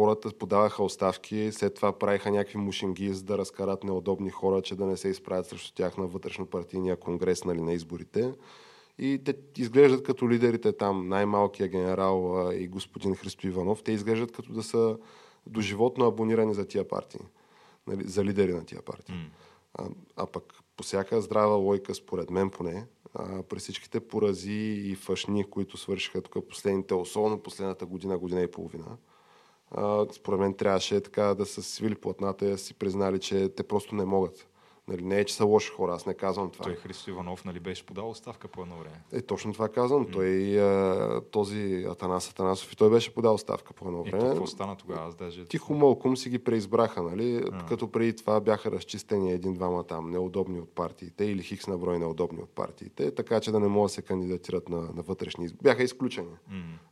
хората 0.00 0.30
подаваха 0.38 0.82
оставки, 0.82 1.52
след 1.52 1.74
това 1.74 1.98
правиха 1.98 2.30
някакви 2.30 2.58
мушинги, 2.58 3.14
за 3.14 3.22
да 3.22 3.38
разкарат 3.38 3.84
неудобни 3.84 4.30
хора, 4.30 4.62
че 4.62 4.74
да 4.74 4.86
не 4.86 4.96
се 4.96 5.08
изправят 5.08 5.46
срещу 5.46 5.74
тях 5.74 5.96
на 5.96 6.06
вътрешно-партийния 6.06 6.96
конгрес 6.96 7.44
нали, 7.44 7.60
на 7.60 7.72
изборите. 7.72 8.34
И 8.98 9.20
те 9.24 9.34
изглеждат 9.56 10.02
като 10.02 10.30
лидерите 10.30 10.72
там, 10.72 11.08
най-малкия 11.08 11.68
генерал 11.68 12.48
а, 12.48 12.54
и 12.54 12.68
господин 12.68 13.14
Христо 13.14 13.46
Иванов, 13.46 13.82
те 13.82 13.92
изглеждат 13.92 14.32
като 14.32 14.52
да 14.52 14.62
са 14.62 14.98
доживотно 15.46 16.06
абонирани 16.06 16.54
за 16.54 16.66
тия 16.66 16.88
партии, 16.88 17.20
нали, 17.86 18.08
за 18.08 18.24
лидери 18.24 18.52
на 18.52 18.64
тия 18.64 18.82
партии. 18.82 19.14
А, 19.74 19.88
а 20.16 20.26
пък 20.26 20.54
по 20.76 20.82
всяка 20.82 21.20
здрава 21.20 21.54
лойка, 21.54 21.94
според 21.94 22.30
мен 22.30 22.50
поне, 22.50 22.86
а, 23.14 23.42
при 23.42 23.58
всичките 23.58 24.00
порази 24.00 24.82
и 24.84 24.94
фашни, 24.94 25.44
които 25.44 25.76
свършиха 25.76 26.22
тук 26.22 26.48
последните, 26.48 26.94
особено 26.94 27.42
последната 27.42 27.86
година, 27.86 28.18
година 28.18 28.42
и 28.42 28.50
половина, 28.50 28.96
според 30.12 30.40
мен 30.40 30.54
трябваше 30.54 31.00
така 31.00 31.22
да 31.22 31.46
са 31.46 31.62
свили 31.62 31.94
платната 31.94 32.46
и 32.46 32.50
да 32.50 32.58
си 32.58 32.74
признали, 32.74 33.20
че 33.20 33.48
те 33.48 33.62
просто 33.62 33.94
не 33.94 34.04
могат. 34.04 34.49
Нали, 34.90 35.04
не 35.04 35.18
е, 35.20 35.24
че 35.24 35.34
са 35.34 35.44
лоши 35.44 35.70
хора, 35.70 35.92
аз 35.94 36.06
не 36.06 36.14
казвам 36.14 36.50
това. 36.50 36.64
Той 36.64 36.74
Христо 36.74 37.10
Иванов 37.10 37.44
нали 37.44 37.60
беше 37.60 37.86
подал 37.86 38.10
оставка 38.10 38.48
по 38.48 38.62
едно 38.62 38.76
време. 38.76 39.02
Е, 39.12 39.22
точно 39.22 39.52
това 39.52 39.68
казвам. 39.68 40.06
Той, 40.12 40.60
а, 40.60 41.20
този 41.30 41.86
Атанас 41.88 42.30
Атанасов, 42.30 42.72
и 42.72 42.76
той 42.76 42.90
беше 42.90 43.14
подал 43.14 43.34
оставка 43.34 43.72
по 43.72 43.86
едно 43.86 44.04
И 44.06 44.10
време. 44.10 44.28
какво 44.30 44.46
стана 44.46 44.76
тогава? 44.76 45.08
Аз 45.08 45.14
даже... 45.14 45.44
Тихо 45.44 45.74
мълком 45.74 46.16
си 46.16 46.30
ги 46.30 46.38
преизбраха, 46.38 47.02
нали? 47.02 47.44
Като 47.68 47.90
преди 47.90 48.16
това 48.16 48.40
бяха 48.40 48.70
разчистени 48.70 49.32
един-двама 49.32 49.84
там 49.84 50.10
неудобни 50.10 50.60
от 50.60 50.74
партиите 50.74 51.24
или 51.24 51.42
хикс 51.42 51.66
на 51.66 51.78
брой 51.78 51.98
неудобни 51.98 52.42
от 52.42 52.50
партиите, 52.50 53.14
така 53.14 53.40
че 53.40 53.52
да 53.52 53.60
не 53.60 53.68
могат 53.68 53.88
да 53.88 53.94
се 53.94 54.02
кандидатират 54.02 54.68
на, 54.68 54.80
на 54.80 55.02
вътрешни 55.02 55.44
избори. 55.44 55.62
Бяха 55.62 55.82
изключени 55.82 56.34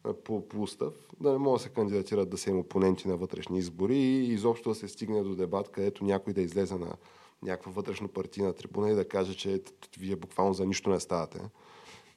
а, 0.04 0.12
по, 0.12 0.48
по 0.48 0.62
устав, 0.62 0.94
да 1.20 1.32
не 1.32 1.38
могат 1.38 1.58
да 1.58 1.62
се 1.62 1.68
кандидатират 1.68 2.30
да 2.30 2.38
са 2.38 2.50
им 2.50 2.58
опоненти 2.58 3.08
на 3.08 3.16
вътрешни 3.16 3.58
избори 3.58 3.96
и 3.96 4.32
изобщо 4.32 4.68
да 4.68 4.74
се 4.74 4.88
стигне 4.88 5.22
до 5.22 5.34
дебат, 5.34 5.68
където 5.68 6.04
някой 6.04 6.32
да 6.32 6.40
излезе 6.40 6.74
на 6.74 6.92
някаква 7.42 7.72
вътрешно 7.72 8.08
партийна 8.08 8.52
трибуна 8.52 8.90
и 8.90 8.94
да 8.94 9.08
каже, 9.08 9.36
че 9.36 9.62
вие 9.98 10.16
буквално 10.16 10.54
за 10.54 10.66
нищо 10.66 10.90
не 10.90 11.00
ставате. 11.00 11.40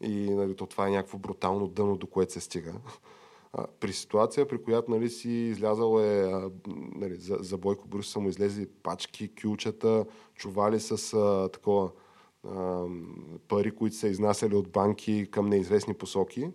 И 0.01 0.29
нали, 0.29 0.55
то 0.55 0.65
това 0.65 0.87
е 0.87 0.91
някакво 0.91 1.17
брутално 1.17 1.67
дъно, 1.67 1.97
до 1.97 2.07
което 2.07 2.33
се 2.33 2.39
стига. 2.39 2.73
А, 3.53 3.67
при 3.79 3.93
ситуация, 3.93 4.47
при 4.47 4.63
която 4.63 4.91
нали, 4.91 5.09
си 5.09 5.29
излязал 5.29 5.99
е, 5.99 6.21
а, 6.21 6.51
нали, 6.95 7.15
за, 7.15 7.37
за 7.39 7.57
Бойко 7.57 7.87
Брус 7.87 8.09
са 8.09 8.19
му 8.19 8.29
излезли 8.29 8.67
пачки, 8.83 9.31
кючета, 9.35 10.05
чували 10.35 10.79
с 10.79 11.13
а, 11.13 11.49
такова 11.53 11.91
а, 12.47 12.85
пари, 13.47 13.71
които 13.71 13.95
са 13.95 14.07
изнасяли 14.07 14.55
от 14.55 14.69
банки 14.69 15.27
към 15.31 15.49
неизвестни 15.49 15.93
посоки, 15.93 16.49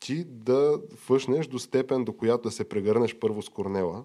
ти 0.00 0.24
да 0.24 0.80
фъшнеш 0.96 1.46
до 1.46 1.58
степен, 1.58 2.04
до 2.04 2.12
която 2.12 2.42
да 2.42 2.50
се 2.50 2.68
прегърнеш 2.68 3.18
първо 3.18 3.42
с 3.42 3.48
Корнела 3.48 4.04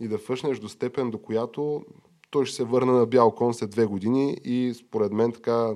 и 0.00 0.08
да 0.08 0.18
фъшнеш 0.18 0.58
до 0.58 0.68
степен, 0.68 1.10
до 1.10 1.18
която 1.18 1.84
той 2.30 2.46
ще 2.46 2.56
се 2.56 2.64
върне 2.64 2.92
на 2.92 3.06
бял 3.06 3.30
кон 3.34 3.54
след 3.54 3.70
две 3.70 3.86
години 3.86 4.36
и 4.44 4.74
според 4.74 5.12
мен 5.12 5.32
така 5.32 5.74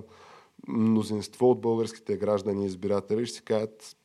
мнозинство 0.69 1.51
от 1.51 1.61
българските 1.61 2.17
граждани 2.17 2.63
и 2.63 2.67
избиратели 2.67 3.27
ще 3.27 3.37
си 3.37 3.45
кажат 3.45 3.97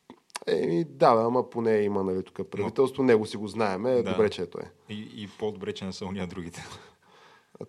Еми, 0.46 0.84
да, 0.84 1.06
ама 1.06 1.50
поне 1.50 1.78
има 1.78 2.04
нали, 2.04 2.22
тук 2.22 2.48
правителство, 2.50 3.02
него 3.02 3.26
си 3.26 3.36
го 3.36 3.48
знаеме, 3.48 4.02
да. 4.02 4.10
добре, 4.10 4.30
че 4.30 4.42
е 4.42 4.46
той. 4.46 4.62
И, 4.88 5.08
и 5.16 5.28
по-добре, 5.38 5.72
че 5.72 5.84
не 5.84 5.92
са 5.92 6.06
уния 6.06 6.26
другите. 6.26 6.64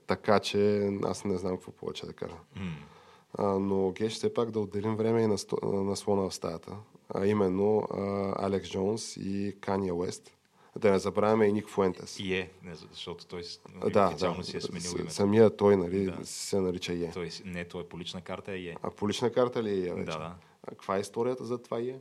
Така 0.07 0.39
че 0.39 0.89
аз 1.03 1.25
не 1.25 1.37
знам 1.37 1.55
какво 1.55 1.71
повече 1.71 2.05
да 2.05 2.13
кажа. 2.13 2.35
Mm. 2.57 2.69
А, 3.37 3.59
но 3.59 3.91
геш 3.91 4.13
все 4.13 4.33
пак 4.33 4.51
да 4.51 4.59
отделим 4.59 4.95
време 4.95 5.21
и 5.21 5.27
на, 5.27 5.37
сто, 5.37 5.57
на 5.63 5.95
слона 5.95 6.29
в 6.29 6.33
стаята. 6.33 6.75
А 7.15 7.25
именно 7.25 7.77
а, 7.91 8.33
Алекс 8.45 8.69
Джонс 8.69 9.17
и 9.17 9.55
Кания 9.61 9.95
Уест. 9.95 10.31
Да 10.75 10.91
не 10.91 10.99
забравяме 10.99 11.45
и 11.45 11.53
Ник 11.53 11.69
Фуентес. 11.69 12.19
И 12.19 12.35
е, 12.35 12.51
защото 12.91 13.25
той 13.25 13.41
да, 13.89 14.07
официално 14.07 14.37
да, 14.37 14.43
си 14.43 14.57
е 14.57 14.61
сменил 14.61 14.91
името. 14.95 15.13
Самия 15.13 15.57
той 15.57 15.77
нали, 15.77 16.05
да. 16.05 16.25
се 16.25 16.61
нарича 16.61 16.93
Е. 16.93 17.11
Той, 17.11 17.29
не, 17.45 17.65
той 17.65 17.81
е 17.81 17.85
по 17.85 17.99
лична 17.99 18.21
карта 18.21 18.51
е 18.51 18.57
Е. 18.57 18.75
А 18.81 18.91
по 18.91 19.09
лична 19.09 19.31
карта 19.31 19.63
ли 19.63 19.69
е 19.69 19.87
Е 19.87 19.93
вече? 19.93 20.05
Да, 20.05 20.17
да. 20.17 20.35
А 20.63 20.69
каква 20.69 20.97
е 20.97 20.99
историята 20.99 21.45
за 21.45 21.61
това 21.61 21.79
Е? 21.79 21.99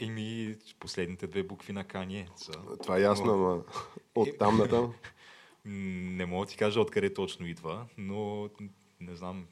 Еми, 0.00 0.56
последните 0.78 1.26
две 1.26 1.42
букви 1.42 1.72
на 1.72 1.84
Кание 1.84 2.28
са... 2.36 2.52
Това 2.82 2.98
е 2.98 3.00
ясно, 3.00 3.36
но 3.36 3.64
от 4.14 4.38
там 4.38 4.56
на 4.56 4.68
там. 4.68 4.94
Не 5.64 6.26
мога 6.26 6.46
да 6.46 6.50
ти 6.50 6.56
кажа 6.56 6.80
откъде 6.80 7.14
точно 7.14 7.46
идва, 7.46 7.86
но 7.98 8.48
не 9.00 9.16
знам, 9.16 9.46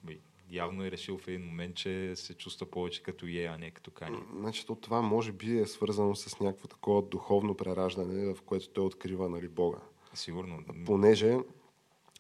явно 0.51 0.85
е 0.85 0.91
решил 0.91 1.19
в 1.19 1.29
един 1.29 1.47
момент, 1.47 1.75
че 1.75 2.17
се 2.17 2.35
чувства 2.35 2.67
повече 2.67 3.03
като 3.03 3.27
Е, 3.27 3.45
а 3.45 3.59
не 3.59 3.71
като 3.71 3.91
Кани. 3.91 4.19
Значи 4.37 4.67
то 4.67 4.75
това 4.75 5.03
може 5.03 5.33
би 5.33 5.59
е 5.59 5.67
свързано 5.67 6.15
с 6.15 6.41
някакво 6.41 6.69
такова 6.69 7.03
духовно 7.03 7.55
прераждане, 7.55 8.35
в 8.35 8.43
което 8.43 8.69
той 8.69 8.85
открива 8.85 9.29
нали, 9.29 9.49
Бога. 9.49 9.79
Сигурно. 10.15 10.59
Понеже 10.87 11.39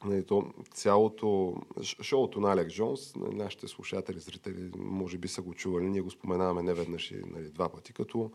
нали, 0.04 0.26
то, 0.26 0.44
цялото 0.74 1.56
шоуто 1.82 2.40
на 2.40 2.52
Алек 2.52 2.68
Джонс, 2.68 3.16
нали, 3.16 3.34
нашите 3.34 3.68
слушатели, 3.68 4.18
зрители, 4.18 4.70
може 4.78 5.18
би 5.18 5.28
са 5.28 5.42
го 5.42 5.54
чували, 5.54 5.88
ние 5.88 6.00
го 6.00 6.10
споменаваме 6.10 6.62
не 6.62 6.74
веднъж 6.74 7.10
и 7.10 7.22
нали, 7.26 7.50
два 7.50 7.68
пъти, 7.68 7.92
като 7.92 8.30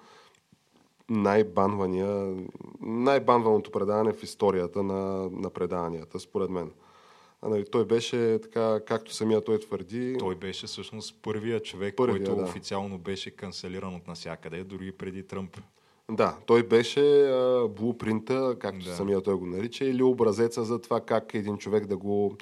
най-банвания, 1.10 2.36
най-банваното 2.82 3.72
предаване 3.72 4.14
в 4.14 4.24
историята 4.24 4.84
на, 4.84 5.30
на 5.32 5.50
предаванията, 5.50 6.20
според 6.20 6.50
мен. 6.50 6.72
А, 7.46 7.50
нали, 7.50 7.66
той 7.72 7.86
беше 7.86 8.40
така, 8.42 8.80
както 8.86 9.14
самия 9.14 9.42
той 9.42 9.60
твърди. 9.60 10.16
Той 10.20 10.36
беше 10.36 10.68
всъщност 10.68 11.16
първия 11.22 11.60
човек, 11.60 11.96
първия, 11.96 12.24
който 12.24 12.36
да. 12.36 12.44
официално 12.44 12.98
беше 12.98 13.32
канцелиран 13.32 13.96
от 13.96 14.08
насякъде, 14.08 14.64
дори 14.64 14.92
преди 14.92 15.24
Тръмп. 15.24 15.58
Да, 16.12 16.38
той 16.46 16.64
беше 16.64 17.26
а, 17.26 17.68
блупринта, 17.68 18.56
както 18.60 18.86
да. 18.86 18.96
самия 18.96 19.22
той 19.22 19.34
го 19.34 19.46
нарича, 19.46 19.86
или 19.86 20.04
образеца 20.04 20.64
за 20.64 20.82
това 20.82 21.02
как 21.02 21.34
един 21.34 21.58
човек 21.58 21.86
да 21.86 21.98
го 21.98 22.38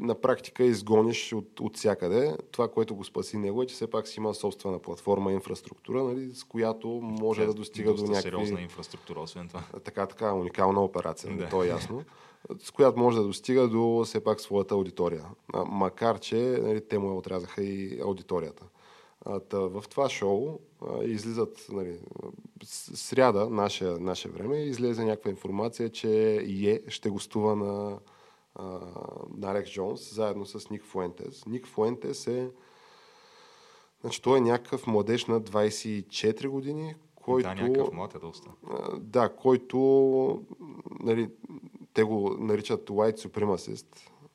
на 0.00 0.14
практика 0.14 0.64
изгониш 0.64 1.32
от, 1.32 1.60
от 1.60 1.76
всякъде. 1.76 2.36
Това, 2.50 2.68
което 2.68 2.94
го 2.94 3.04
спаси 3.04 3.36
него 3.36 3.62
е, 3.62 3.66
че 3.66 3.74
все 3.74 3.90
пак 3.90 4.08
си 4.08 4.20
има 4.20 4.34
собствена 4.34 4.78
платформа, 4.78 5.32
инфраструктура, 5.32 6.04
нали, 6.04 6.34
с 6.34 6.44
която 6.44 6.88
може 7.02 7.46
да 7.46 7.54
достига 7.54 7.94
до 7.94 8.02
някакви... 8.02 8.22
сериозна 8.22 8.60
инфраструктура, 8.60 9.20
освен 9.20 9.48
това. 9.48 9.62
Така, 9.84 10.06
така, 10.06 10.32
уникална 10.32 10.84
операция, 10.84 11.36
да. 11.36 11.48
то 11.48 11.64
е 11.64 11.66
ясно. 11.66 12.04
с 12.58 12.70
която 12.70 12.98
може 12.98 13.16
да 13.16 13.22
достига 13.22 13.68
до 13.68 14.02
все 14.04 14.24
пак 14.24 14.40
своята 14.40 14.74
аудитория. 14.74 15.24
А, 15.54 15.64
макар, 15.64 16.18
че 16.18 16.36
нали, 16.36 16.88
те 16.88 16.98
му 16.98 17.18
отрязаха 17.18 17.62
и 17.62 18.00
аудиторията. 18.00 18.64
А, 19.24 19.40
та, 19.40 19.58
в 19.58 19.84
това 19.90 20.08
шоу 20.08 20.58
а, 20.86 21.04
излизат 21.04 21.66
нали, 21.72 21.98
сряда, 22.64 23.50
наше, 23.50 23.84
наше 23.84 24.28
време, 24.28 24.58
излезе 24.58 25.04
някаква 25.04 25.30
информация, 25.30 25.88
че 25.88 26.08
Е 26.64 26.80
ще 26.88 27.10
гостува 27.10 27.56
на, 27.56 27.98
а, 28.58 28.80
на 29.36 29.50
Алекс 29.50 29.70
Джонс, 29.70 30.14
заедно 30.14 30.46
с 30.46 30.70
Ник 30.70 30.84
Фуентес. 30.84 31.46
Ник 31.46 31.66
Фуентес 31.66 32.26
е 32.26 32.50
Значи 34.00 34.22
той 34.22 34.38
е 34.38 34.40
някакъв 34.40 34.86
младеж 34.86 35.26
на 35.26 35.40
24 35.40 36.48
години, 36.48 36.94
който... 37.14 37.48
Да, 37.48 37.54
някакъв 37.54 37.92
млад 37.92 38.14
е 38.14 38.18
доста. 38.18 38.50
Да, 38.98 39.28
който 39.28 40.42
нали, 41.00 41.30
те 41.94 42.02
го 42.02 42.36
наричат 42.38 42.90
white 42.90 43.28
supremacist. 43.28 43.86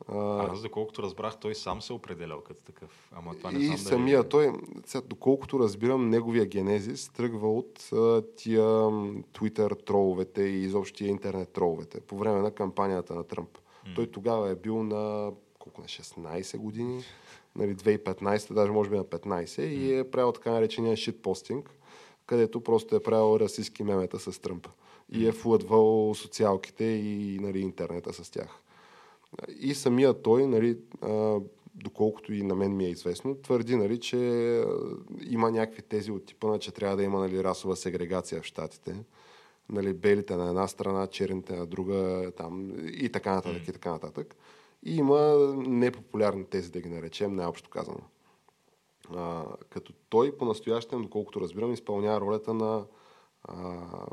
А, 0.08 0.52
аз, 0.52 0.62
доколкото 0.62 1.04
разбрах, 1.04 1.38
той 1.40 1.56
сам 1.56 1.82
се 1.82 1.94
определял 1.94 2.42
като 2.42 2.62
такъв. 2.62 3.10
Ама 3.12 3.36
това 3.36 3.52
не 3.52 3.60
и 3.60 3.66
знам 3.66 3.78
самия 3.78 4.18
дали... 4.18 4.30
той, 4.30 4.54
сега, 4.86 5.02
доколкото 5.08 5.60
разбирам, 5.60 6.10
неговия 6.10 6.46
генезис 6.46 7.10
тръгва 7.10 7.54
от 7.54 7.90
а, 7.94 8.24
тия 8.36 8.64
Twitter 9.34 9.86
троловете 9.86 10.44
и 10.44 10.64
изобщо 10.64 10.98
тия 10.98 11.10
интернет 11.10 11.50
троловете 11.50 12.00
по 12.00 12.18
време 12.18 12.42
на 12.42 12.52
кампанията 12.52 13.16
на 13.16 13.24
Тръмп. 13.24 13.58
Mm. 13.88 13.96
Той 13.96 14.08
тогава 14.08 14.50
е 14.50 14.56
бил 14.56 14.84
на 14.84 15.32
колко 15.60 15.82
на 15.82 15.88
16 15.88 16.58
години, 16.58 17.04
нали, 17.56 17.76
2015, 17.76 18.54
даже 18.54 18.72
може 18.72 18.90
би 18.90 18.98
на 18.98 19.06
15 19.06 19.46
mm. 19.46 19.62
и 19.64 20.00
е 20.00 20.12
правил 20.12 20.32
така 20.32 20.52
наречения 20.52 20.98
shitposting, 20.98 21.66
където 22.26 22.62
просто 22.62 22.96
е 22.96 23.04
правил 23.04 23.40
расистски 23.40 23.84
мемета 23.84 24.20
с 24.20 24.42
Тръмп 24.42 24.68
и 25.12 25.28
е 25.28 25.32
флъдвал 25.32 26.14
социалките 26.16 26.84
и 26.84 27.40
нали, 27.42 27.60
интернета 27.60 28.14
с 28.14 28.30
тях. 28.30 28.60
И 29.60 29.74
самия 29.74 30.22
той, 30.22 30.48
нали, 30.48 30.78
а, 31.02 31.40
доколкото 31.76 32.34
и 32.34 32.44
на 32.44 32.56
мен 32.56 32.76
ми 32.76 32.86
е 32.86 32.90
известно, 32.90 33.36
твърди, 33.36 33.76
нали, 33.76 34.00
че 34.00 34.18
има 35.30 35.52
някакви 35.52 35.82
тези 35.82 36.12
от 36.12 36.26
типа 36.26 36.48
на, 36.48 36.60
че 36.60 36.72
трябва 36.72 36.98
да 36.98 37.04
има 37.04 37.20
нали, 37.20 37.44
расова 37.44 37.76
сегрегация 37.76 38.42
в 38.42 38.46
Штатите. 38.46 38.96
Нали, 39.70 39.94
белите 39.94 40.36
на 40.36 40.50
една 40.50 40.68
страна, 40.68 41.08
черните 41.08 41.56
на 41.56 41.66
друга, 41.66 42.32
там, 42.38 42.72
и 42.88 43.10
така 43.10 43.34
нататък, 43.36 43.62
mm. 43.62 43.70
и 43.70 43.74
така 43.74 43.92
нататък. 43.92 44.36
И 44.86 44.96
има 44.96 45.54
непопулярни 45.58 46.46
тези, 46.46 46.72
да 46.72 46.82
ги 46.82 46.90
наречем, 46.90 47.36
най-общо 47.36 47.70
казано. 47.70 48.02
А, 49.16 49.46
като 49.70 49.94
той 50.10 50.38
по-настоящем, 50.38 51.02
доколкото 51.02 51.42
разбирам, 51.42 51.74
изпълнява 51.74 52.22
ролята 52.22 52.54
на 52.54 52.86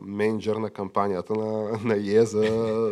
менеджер 0.03 0.57
на 0.57 0.71
кампанията 0.71 1.35
на, 1.35 1.79
на 1.85 1.97
ИЕ 1.97 2.25
за 2.25 2.43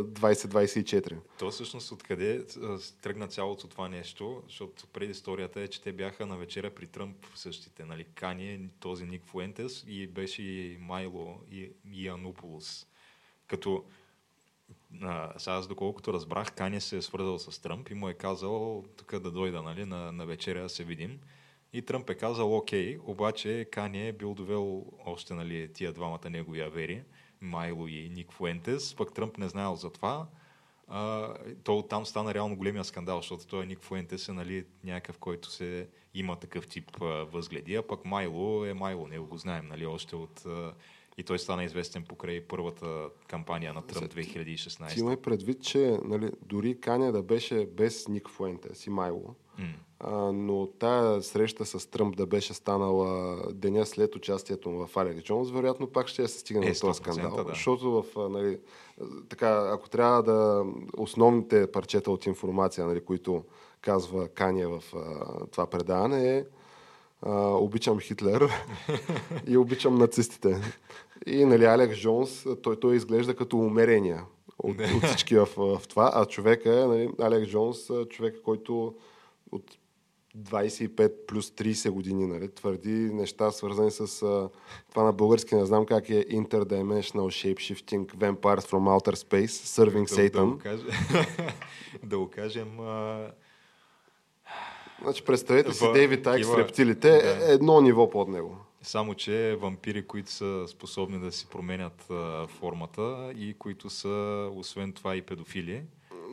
2024. 0.03 1.17
То 1.39 1.51
всъщност 1.51 1.93
откъде 1.93 2.47
тръгна 3.03 3.29
цялото 3.29 3.69
това 3.69 3.89
нещо, 3.89 4.43
защото 4.47 4.87
предисторията 4.87 5.61
е, 5.61 5.69
че 5.69 5.83
те 5.83 5.93
бяха 5.93 6.27
на 6.27 6.37
вечеря 6.37 6.71
при 6.71 6.87
Тръмп 6.87 7.17
същите, 7.35 7.85
нали, 7.85 8.05
Кани, 8.15 8.71
този 8.81 9.05
Ник 9.05 9.23
Фуентес 9.27 9.85
и 9.89 10.07
беше 10.07 10.43
и 10.43 10.79
Майло 10.81 11.41
и, 11.51 11.71
и 11.93 12.09
Ануполос. 12.09 12.87
Като 13.47 13.85
а, 15.03 15.39
сега 15.39 15.57
аз 15.57 15.69
доколкото 15.69 16.13
разбрах, 16.13 16.53
Кани 16.53 16.81
се 16.81 16.97
е 16.97 17.03
свързал 17.03 17.39
с 17.39 17.63
Тръмп 17.63 17.91
и 17.91 17.95
му 17.95 18.09
е 18.09 18.15
казал 18.15 18.85
тук 18.97 19.19
да 19.19 19.31
дойда 19.31 19.63
нали, 19.63 19.85
на, 19.85 20.13
на 20.13 20.27
вечеря 20.27 20.63
да 20.63 20.69
се 20.69 20.85
видим. 20.85 21.21
И 21.73 21.83
Тръмп 21.83 22.11
е 22.11 22.15
казал, 22.15 22.57
окей, 22.57 22.99
обаче 23.07 23.69
Кани 23.73 24.09
е 24.09 24.13
бил 24.13 24.35
довел 24.35 24.87
още 25.07 25.35
нали, 25.35 25.73
тия 25.73 25.93
двамата 25.93 26.31
негови 26.31 26.61
авери, 26.61 27.03
Майло 27.41 27.87
и 27.89 28.09
Ник 28.09 28.33
Фуентес, 28.33 28.95
пък 28.95 29.15
Тръмп 29.15 29.39
не 29.39 29.49
знаел 29.49 29.75
за 29.75 29.91
това. 29.91 30.27
А, 30.89 31.35
то 31.65 31.83
там 31.83 32.07
стана 32.07 32.35
реално 32.35 32.57
големия 32.57 32.85
скандал, 32.85 33.17
защото 33.17 33.47
той 33.47 33.67
Ник 33.67 33.83
Фуентес 33.83 34.29
е 34.29 34.33
нали, 34.33 34.65
някакъв, 34.85 35.19
който 35.19 35.51
се 35.51 35.89
има 36.15 36.37
такъв 36.37 36.67
тип 36.67 37.03
а, 37.03 37.05
възгледи, 37.05 37.75
а 37.75 37.87
пък 37.87 38.05
Майло 38.05 38.65
е 38.65 38.75
Майло, 38.75 39.07
не 39.07 39.19
го 39.19 39.37
знаем, 39.37 39.67
нали, 39.67 39.87
още 39.87 40.17
от... 40.17 40.47
А, 40.47 40.75
и 41.19 41.23
той 41.23 41.39
стана 41.39 41.65
известен 41.65 42.05
покрай 42.05 42.41
първата 42.41 43.09
кампания 43.27 43.73
на 43.73 43.83
Тръмп 43.83 44.13
2016. 44.15 44.95
Ти 44.95 45.01
имай 45.01 45.17
предвид, 45.17 45.63
че 45.63 45.99
нали, 46.05 46.31
дори 46.43 46.81
Каня 46.81 47.13
да 47.13 47.23
беше 47.23 47.67
без 47.67 48.09
Ник 48.09 48.29
Фуентес 48.29 48.87
и 48.87 48.91
Майло, 48.91 49.35
mm 49.61 49.75
а, 50.01 50.33
но 50.33 50.67
тая 50.67 51.23
среща 51.23 51.65
с 51.65 51.91
Тръмп 51.91 52.17
да 52.17 52.27
беше 52.27 52.55
станала 52.55 53.43
деня 53.53 53.87
след 53.87 54.17
участието 54.17 54.71
му 54.71 54.87
в 54.87 54.97
Алекс 54.97 55.23
Джонс, 55.23 55.51
вероятно 55.51 55.87
пак 55.87 56.09
ще 56.09 56.29
се 56.29 56.39
стигне 56.39 56.67
е, 56.67 56.73
до 56.73 56.81
този 56.81 56.97
скандал. 56.97 57.37
Да. 57.37 57.45
Защото 57.49 58.03
в, 58.03 58.29
нали, 58.31 58.59
така, 59.29 59.71
ако 59.73 59.89
трябва 59.89 60.23
да 60.23 60.65
основните 60.97 61.73
парчета 61.73 62.11
от 62.11 62.27
информация, 62.27 62.87
нали, 62.87 63.05
които 63.05 63.45
казва 63.81 64.29
Кания 64.29 64.69
в 64.69 64.83
а, 64.95 65.47
това 65.47 65.67
предаване 65.67 66.37
е 66.37 66.45
а, 67.23 67.51
обичам 67.51 68.01
Хитлер 68.01 68.51
и 69.47 69.57
обичам 69.57 69.95
нацистите. 69.95 70.61
И 71.27 71.45
нали, 71.45 71.65
Алекс 71.65 71.99
Джонс, 71.99 72.47
той, 72.63 72.81
той 72.81 72.97
изглежда 72.97 73.37
като 73.37 73.59
умерения 73.59 74.25
от, 74.59 74.77
от 74.81 75.05
всички 75.05 75.37
в, 75.37 75.49
в 75.57 75.89
това, 75.89 76.11
а 76.15 76.27
човека 76.27 76.81
е, 76.81 76.87
нали, 76.87 77.11
Алекс 77.21 77.51
Джонс, 77.51 77.79
човек, 78.11 78.37
който 78.45 78.95
от 79.53 79.79
25 80.37 81.13
плюс 81.27 81.51
30 81.51 81.91
години, 81.91 82.27
нали, 82.27 82.55
твърди 82.55 82.91
неща 82.91 83.51
свързани 83.51 83.91
с 83.91 84.23
а, 84.23 84.49
това 84.91 85.03
на 85.03 85.13
български, 85.13 85.55
не 85.55 85.67
знам 85.67 85.87
как 85.87 86.11
е 86.11 86.25
Interdimensional 86.25 87.55
Shapeshifting 87.55 88.07
Vampires 88.07 88.71
from 88.71 89.01
Outer 89.01 89.15
Space 89.15 89.47
Serving 89.47 90.09
да, 90.09 90.15
Satan. 90.15 90.31
Да, 90.33 90.47
го 90.47 90.59
кажем, 90.59 90.87
да 92.05 92.19
го 92.19 92.31
кажем 92.31 92.81
а... 92.81 93.31
Значи 95.03 95.25
представете 95.25 95.73
си 95.73 95.85
В- 95.85 95.93
Дейвид 95.93 96.27
Айк 96.27 96.45
с 96.45 96.49
такива- 96.49 96.59
рептилите, 96.59 97.11
да. 97.11 97.17
е 97.43 97.55
едно 97.55 97.81
ниво 97.81 98.11
под 98.11 98.29
него. 98.29 98.57
Само, 98.83 99.15
че 99.15 99.57
вампири, 99.57 100.07
които 100.07 100.31
са 100.31 100.65
способни 100.69 101.21
да 101.21 101.33
си 101.33 101.47
променят 101.47 102.07
а, 102.11 102.47
формата 102.49 103.01
и 103.37 103.55
които 103.55 103.91
са, 103.91 104.09
освен 104.55 104.93
това, 104.93 105.17
и 105.17 105.23
педофили. 105.23 105.83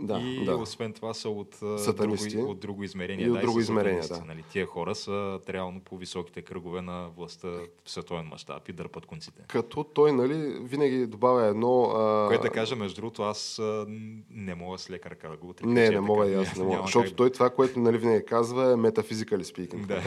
Да, 0.01 0.19
и 0.19 0.45
да. 0.45 0.55
освен 0.55 0.93
това 0.93 1.13
са 1.13 1.29
от, 1.29 1.61
а, 1.61 1.77
Сатанисти. 1.77 2.35
друго, 2.35 2.51
от 2.51 2.59
друго 2.59 2.83
измерение. 2.83 3.25
И 3.25 3.29
от 3.29 3.35
да, 3.35 3.41
друго 3.41 3.59
измерение, 3.59 4.01
да. 4.01 4.23
Нали? 4.27 4.43
Тия 4.51 4.65
хора 4.65 4.95
са 4.95 5.39
реално 5.49 5.79
по 5.79 5.97
високите 5.97 6.41
кръгове 6.41 6.81
на 6.81 7.09
властта 7.17 7.47
в 7.83 7.91
световен 7.91 8.25
мащаб 8.25 8.69
и 8.69 8.73
дърпат 8.73 9.05
конците. 9.05 9.41
Като 9.47 9.83
той, 9.83 10.11
нали, 10.11 10.59
винаги 10.61 11.07
добавя 11.07 11.45
едно... 11.45 11.83
А... 11.83 12.27
Което 12.27 12.43
да 12.43 12.49
кажа, 12.49 12.75
между 12.75 12.95
другото, 12.95 13.23
аз 13.23 13.61
не 14.29 14.55
мога 14.55 14.77
с 14.77 14.89
лека 14.89 15.09
ръка 15.09 15.29
да 15.29 15.37
го 15.37 15.49
отрека. 15.49 15.69
Не, 15.69 15.89
не 15.89 15.99
мога 15.99 16.27
и 16.27 16.33
аз 16.33 16.55
не 16.57 16.63
мога. 16.63 16.81
Защото 16.81 17.13
той 17.13 17.29
това, 17.29 17.49
което 17.49 17.79
нали, 17.79 17.97
винаги 17.97 18.25
казва 18.25 18.71
е 18.71 18.75
метафизикали 18.75 19.43
speaking. 19.43 19.85
Да. 19.85 20.01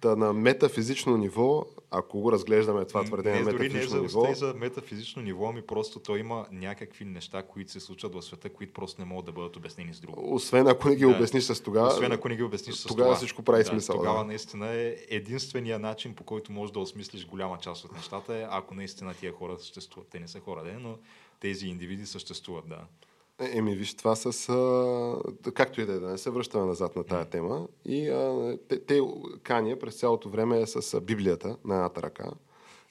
Та 0.00 0.16
на 0.16 0.32
метафизично 0.32 1.16
ниво, 1.16 1.64
ако 1.90 2.20
го 2.20 2.32
разглеждаме 2.32 2.84
това 2.84 3.04
твърдение 3.04 3.38
не, 3.38 3.44
на 3.44 3.52
дори 3.52 3.62
не 3.62 3.74
метафизично 3.74 3.96
за, 3.96 4.02
ниво, 4.02 4.22
ниво... 4.22 4.34
за 4.34 4.54
метафизично 4.54 5.22
ниво, 5.22 5.46
ами 5.48 5.62
просто 5.62 6.00
той 6.00 6.18
има 6.18 6.46
някакви 6.52 7.04
неща, 7.04 7.42
които 7.42 7.70
се 7.72 7.80
случват 7.80 8.14
в 8.14 8.22
света, 8.22 8.48
които 8.48 8.72
просто 8.72 9.00
не 9.00 9.04
могат 9.04 9.26
да 9.26 9.32
бъдат 9.32 9.56
обяснени 9.56 9.94
с 9.94 10.00
друго. 10.00 10.34
освен 10.34 10.66
ако 10.66 10.88
не 10.88 10.96
ги 10.96 11.04
Да. 11.04 11.08
обясниш 11.08 11.44
с 11.44 11.62
тогава, 11.62 11.88
Освен 11.88 12.12
ако 12.12 12.28
не 12.28 12.36
ги 12.36 12.42
обясниш 12.42 12.76
с 12.76 12.84
тогава 12.84 13.06
това. 13.06 13.16
всичко 13.16 13.42
прави 13.42 13.62
да, 13.62 13.68
смисъл, 13.68 13.96
Тогава 13.96 14.18
да. 14.18 14.24
наистина 14.24 14.68
е 14.68 14.96
единствения 15.08 15.78
начин, 15.78 16.14
по 16.14 16.24
който 16.24 16.52
можеш 16.52 16.72
да 16.72 16.80
осмислиш 16.80 17.26
голяма 17.26 17.58
част 17.58 17.84
от 17.84 17.92
нещата, 17.92 18.36
е 18.36 18.46
ако 18.50 18.74
наистина 18.74 19.14
тия 19.14 19.32
хора 19.32 19.56
съществуват. 19.58 20.08
Те 20.08 20.20
не 20.20 20.28
са 20.28 20.40
хора, 20.40 20.62
де, 20.64 20.72
но 20.72 20.98
тези 21.40 21.66
индивиди 21.66 22.06
съществуват, 22.06 22.68
да. 22.68 22.78
Е, 23.40 23.58
Еми, 23.58 23.74
виж, 23.74 23.94
това 23.94 24.16
с... 24.16 24.48
А, 24.48 25.52
както 25.52 25.80
и 25.80 25.86
да 25.86 25.92
е, 25.92 25.98
да 25.98 26.08
не 26.08 26.18
се 26.18 26.30
връщаме 26.30 26.66
назад 26.66 26.96
на 26.96 27.04
тая 27.04 27.24
тема. 27.24 27.68
И 27.84 28.08
а, 28.08 28.58
те, 28.68 28.80
те 28.80 29.00
Кания 29.42 29.78
през 29.78 29.94
цялото 29.98 30.28
време 30.28 30.60
е 30.60 30.66
с 30.66 30.94
а, 30.94 31.00
Библията 31.00 31.56
на 31.64 31.74
едната 31.74 32.02
ръка 32.02 32.30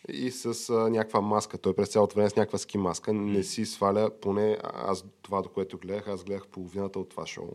и 0.10 0.32
с 0.32 0.70
а, 0.70 0.74
някаква 0.90 1.22
маска. 1.22 1.58
Той 1.58 1.74
през 1.74 1.90
цялото 1.90 2.16
време 2.16 2.28
е 2.28 2.30
с 2.30 2.36
някаква 2.36 2.58
ски 2.58 2.78
маска. 2.78 3.14
Не 3.14 3.44
си 3.44 3.66
сваля, 3.66 4.10
поне 4.22 4.58
аз 4.64 5.06
това, 5.22 5.42
до 5.42 5.50
което 5.50 5.78
гледах, 5.78 6.08
аз 6.08 6.24
гледах 6.24 6.48
половината 6.48 7.00
от 7.00 7.10
това 7.10 7.26
шоу. 7.26 7.50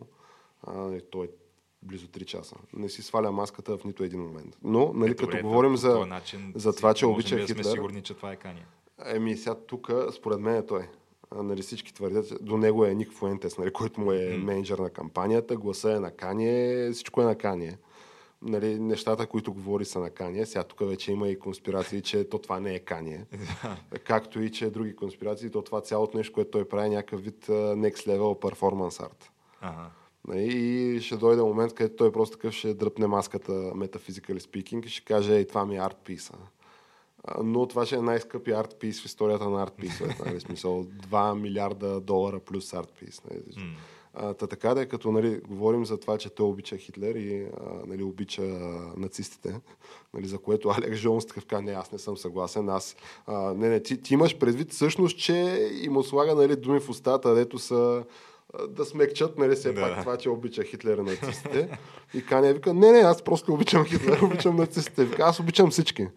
А, 0.63 0.93
и 0.93 1.01
той 1.11 1.25
е 1.25 1.29
близо 1.83 2.07
3 2.07 2.25
часа. 2.25 2.55
Не 2.73 2.89
си 2.89 3.01
сваля 3.01 3.31
маската 3.31 3.77
в 3.77 3.83
нито 3.83 4.03
един 4.03 4.21
момент. 4.21 4.57
Но, 4.63 4.91
нали, 4.93 5.11
Е, 5.11 5.15
като 5.15 5.25
добре, 5.25 5.41
говорим 5.41 5.77
за... 5.77 6.05
начин, 6.05 6.53
за 6.55 6.75
това, 6.75 6.93
че 6.93 7.05
обича 7.05 7.35
да 7.35 7.47
сме 7.47 7.55
Хитлер. 7.55 7.71
сигурни, 7.71 8.01
че 8.01 8.13
това 8.13 8.31
е 8.31 8.35
Кания. 8.35 8.67
Еми, 9.05 9.37
сега 9.37 9.55
тук, 9.55 9.91
според 10.11 10.39
мен 10.39 10.55
е 10.55 10.65
той. 10.65 10.87
Нали, 11.35 11.61
всички 11.61 11.93
твърдят, 11.93 12.33
до 12.41 12.57
него 12.57 12.85
е 12.85 12.93
Ник 12.93 13.11
Фуентес, 13.11 13.57
нали, 13.57 13.73
който 13.73 14.01
му 14.01 14.11
е 14.11 14.37
менеджер 14.37 14.77
на 14.77 14.89
кампанията, 14.89 15.55
гласа 15.55 15.91
е 15.91 15.99
на 15.99 16.11
Кание, 16.11 16.91
всичко 16.91 17.21
е 17.21 17.25
на 17.25 17.35
Кание. 17.35 17.77
Нали, 18.41 18.79
нещата, 18.79 19.27
които 19.27 19.53
говори 19.53 19.85
са 19.85 19.99
на 19.99 20.09
Кание. 20.09 20.45
Сега 20.45 20.63
тук 20.63 20.89
вече 20.89 21.11
има 21.11 21.29
и 21.29 21.39
конспирации, 21.39 22.01
че 22.01 22.29
то 22.29 22.37
това 22.37 22.59
не 22.59 22.73
е 22.75 22.79
Кание. 22.79 23.25
Както 24.03 24.41
и, 24.41 24.51
че 24.51 24.69
други 24.69 24.95
конспирации, 24.95 25.49
то 25.49 25.61
това 25.61 25.81
цялото 25.81 26.17
нещо, 26.17 26.33
което 26.33 26.51
той 26.51 26.67
прави, 26.67 26.87
е 26.87 26.89
някакъв 26.89 27.23
вид 27.23 27.45
next 27.47 28.07
level 28.07 28.41
performance 28.41 29.03
art. 29.03 29.29
Ага. 29.61 29.89
Нали, 30.27 30.43
И 30.43 31.01
ще 31.01 31.17
дойде 31.17 31.41
момент, 31.41 31.73
където 31.73 31.95
той 31.95 32.11
просто 32.11 32.37
такъв 32.37 32.53
ще 32.53 32.73
дръпне 32.73 33.07
маската 33.07 33.51
Metaphysically 33.51 34.39
Speaking 34.39 34.85
и 34.85 34.89
ще 34.89 35.05
каже, 35.05 35.35
ей, 35.35 35.47
това 35.47 35.65
ми 35.65 35.75
е 35.75 35.79
арт 35.79 35.97
писа. 36.05 36.33
Но 37.43 37.67
това 37.67 37.85
ще 37.85 37.95
е 37.95 38.01
най-скъпи 38.01 38.51
арт 38.51 38.75
пис 38.79 39.01
в 39.01 39.05
историята 39.05 39.49
на 39.49 39.63
арт 39.63 39.73
пис. 39.73 40.01
Нали, 40.25 40.39
смисъл 40.39 40.83
2 40.83 41.39
милиарда 41.41 42.01
долара 42.01 42.39
плюс 42.39 42.73
арт 42.73 42.93
пис. 42.99 43.21
Нали. 43.31 43.41
А, 44.17 44.33
та 44.33 44.47
така 44.47 44.73
да 44.73 44.81
е, 44.81 44.85
като 44.85 45.11
нали, 45.11 45.41
говорим 45.47 45.85
за 45.85 45.99
това, 45.99 46.17
че 46.17 46.29
той 46.29 46.47
обича 46.47 46.77
Хитлер 46.77 47.15
и 47.15 47.43
а, 47.43 47.85
нали, 47.87 48.03
обича 48.03 48.41
а, 48.41 48.93
нацистите, 48.97 49.59
нали, 50.13 50.27
за 50.27 50.37
което 50.37 50.69
Алекс 50.69 51.01
Джонс 51.01 51.25
такъв 51.25 51.61
не, 51.61 51.71
аз 51.71 51.91
не 51.91 51.99
съм 51.99 52.17
съгласен. 52.17 52.69
Аз, 52.69 52.95
а, 53.27 53.53
не, 53.53 53.69
не, 53.69 53.79
ти, 53.79 54.01
ти 54.01 54.13
имаш 54.13 54.37
предвид 54.37 54.71
всъщност, 54.71 55.17
че 55.17 55.69
им 55.83 56.03
слага 56.03 56.35
нали, 56.35 56.55
думи 56.55 56.79
в 56.79 56.89
устата, 56.89 57.35
дето 57.35 57.59
са 57.59 58.03
да 58.69 58.85
смекчат, 58.85 59.37
нали, 59.37 59.55
все 59.55 59.73
Да. 59.73 59.81
пак 59.81 60.01
това, 60.01 60.17
че 60.17 60.29
обича 60.29 60.63
Хитлер 60.63 60.97
и 60.97 61.01
нацистите. 61.01 61.77
И 62.13 62.25
Кане 62.25 62.53
вика, 62.53 62.73
не, 62.73 62.91
не, 62.91 62.99
аз 62.99 63.21
просто 63.21 63.53
обичам 63.53 63.85
Хитлер, 63.85 64.21
обичам 64.21 64.55
нацистите. 64.55 65.05
Вика, 65.05 65.23
аз 65.23 65.39
обичам 65.39 65.71
всички. 65.71 66.07